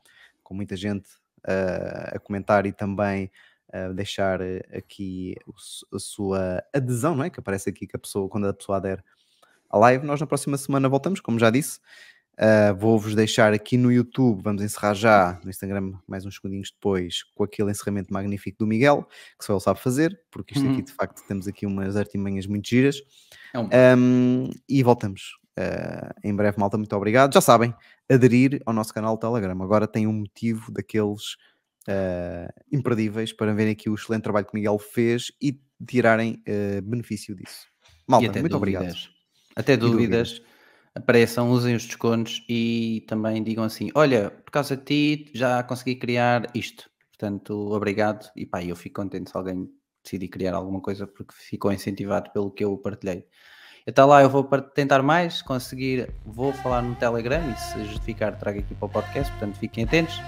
com 0.42 0.54
muita 0.54 0.76
gente 0.76 1.08
uh, 1.46 2.16
a 2.16 2.18
comentar 2.18 2.64
e 2.66 2.72
também 2.72 3.30
uh, 3.74 3.94
deixar 3.94 4.40
aqui 4.76 5.34
a 5.92 5.98
sua 5.98 6.62
adesão, 6.74 7.14
não 7.14 7.24
é? 7.24 7.30
Que 7.30 7.40
aparece 7.40 7.70
aqui 7.70 7.86
que 7.86 7.96
a 7.96 7.98
pessoa, 7.98 8.28
quando 8.28 8.46
a 8.46 8.52
pessoa 8.52 8.78
adere 8.78 9.02
à 9.68 9.78
live. 9.78 10.04
Nós 10.06 10.20
na 10.20 10.26
próxima 10.26 10.56
semana 10.58 10.88
voltamos, 10.88 11.20
como 11.20 11.38
já 11.38 11.50
disse. 11.50 11.80
Uh, 12.34 12.74
Vou-vos 12.74 13.14
deixar 13.14 13.52
aqui 13.52 13.76
no 13.76 13.92
YouTube, 13.92 14.42
vamos 14.42 14.62
encerrar 14.62 14.94
já 14.94 15.38
no 15.44 15.50
Instagram 15.50 15.92
mais 16.06 16.24
uns 16.24 16.36
segundinhos 16.36 16.70
depois 16.72 17.22
com 17.34 17.44
aquele 17.44 17.70
encerramento 17.70 18.10
magnífico 18.10 18.58
do 18.60 18.66
Miguel, 18.66 19.06
que 19.38 19.44
só 19.44 19.52
ele 19.52 19.60
sabe 19.60 19.78
fazer, 19.78 20.18
porque 20.30 20.54
isto 20.54 20.64
uhum. 20.64 20.72
aqui 20.72 20.82
de 20.82 20.92
facto 20.92 21.22
temos 21.28 21.46
aqui 21.46 21.66
umas 21.66 21.96
artimanhas 21.96 22.46
muito 22.46 22.66
giras. 22.66 22.96
É 23.52 23.58
um... 23.58 23.68
Um, 23.98 24.50
e 24.66 24.82
voltamos 24.82 25.38
uh, 25.58 26.14
em 26.24 26.34
breve, 26.34 26.58
malta. 26.58 26.78
Muito 26.78 26.96
obrigado. 26.96 27.34
Já 27.34 27.42
sabem, 27.42 27.74
aderir 28.10 28.62
ao 28.64 28.72
nosso 28.72 28.94
canal 28.94 29.18
Telegram. 29.18 29.62
Agora 29.62 29.86
tem 29.86 30.06
um 30.06 30.12
motivo 30.12 30.72
daqueles 30.72 31.36
uh, 31.90 32.52
imperdíveis 32.72 33.32
para 33.32 33.52
verem 33.52 33.72
aqui 33.72 33.90
o 33.90 33.94
excelente 33.94 34.22
trabalho 34.22 34.46
que 34.46 34.52
o 34.52 34.56
Miguel 34.56 34.78
fez 34.78 35.32
e 35.42 35.60
tirarem 35.86 36.42
benefício 36.82 37.34
disso. 37.34 37.66
Malta, 38.06 38.26
muito 38.40 38.52
dúvidas. 38.52 38.54
obrigado. 38.54 38.96
Até 39.56 39.76
dúvidas 39.76 40.42
apareçam, 40.94 41.50
usem 41.50 41.74
os 41.74 41.86
descontos 41.86 42.44
e 42.48 43.04
também 43.08 43.42
digam 43.42 43.64
assim: 43.64 43.90
olha, 43.94 44.30
por 44.30 44.50
causa 44.50 44.76
de 44.76 44.84
ti 44.84 45.30
já 45.34 45.62
consegui 45.62 45.96
criar 45.96 46.50
isto. 46.54 46.90
Portanto, 47.10 47.54
obrigado. 47.72 48.30
E 48.34 48.46
pá, 48.46 48.62
eu 48.62 48.76
fico 48.76 49.02
contente 49.02 49.30
se 49.30 49.36
alguém 49.36 49.68
decidir 50.02 50.28
criar 50.28 50.54
alguma 50.54 50.80
coisa 50.80 51.06
porque 51.06 51.34
ficou 51.34 51.72
incentivado 51.72 52.30
pelo 52.32 52.50
que 52.50 52.64
eu 52.64 52.76
partilhei. 52.78 53.24
Até 53.86 54.04
lá 54.04 54.22
eu 54.22 54.30
vou 54.30 54.44
tentar 54.44 55.02
mais, 55.02 55.42
conseguir, 55.42 56.12
vou 56.24 56.52
falar 56.52 56.82
no 56.82 56.94
Telegram 56.94 57.42
e 57.50 57.56
se 57.58 57.84
justificar 57.86 58.38
trago 58.38 58.60
aqui 58.60 58.74
para 58.74 58.86
o 58.86 58.88
podcast, 58.88 59.30
portanto 59.32 59.58
fiquem 59.58 59.84
atentos. 59.84 60.20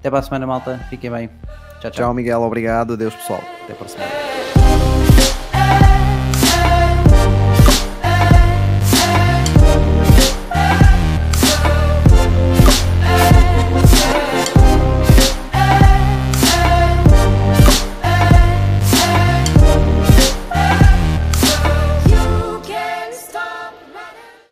Até 0.00 0.08
para 0.08 0.20
a 0.20 0.22
semana, 0.22 0.46
malta. 0.46 0.78
Fiquem 0.88 1.10
bem. 1.10 1.28
Tchau, 1.28 1.80
tchau. 1.82 1.90
Tchau, 1.90 2.14
Miguel. 2.14 2.40
Obrigado. 2.40 2.94
Adeus, 2.94 3.14
pessoal. 3.14 3.42
Até 3.64 3.74
para 3.74 3.84
a 3.84 3.88
semana. 3.88 4.29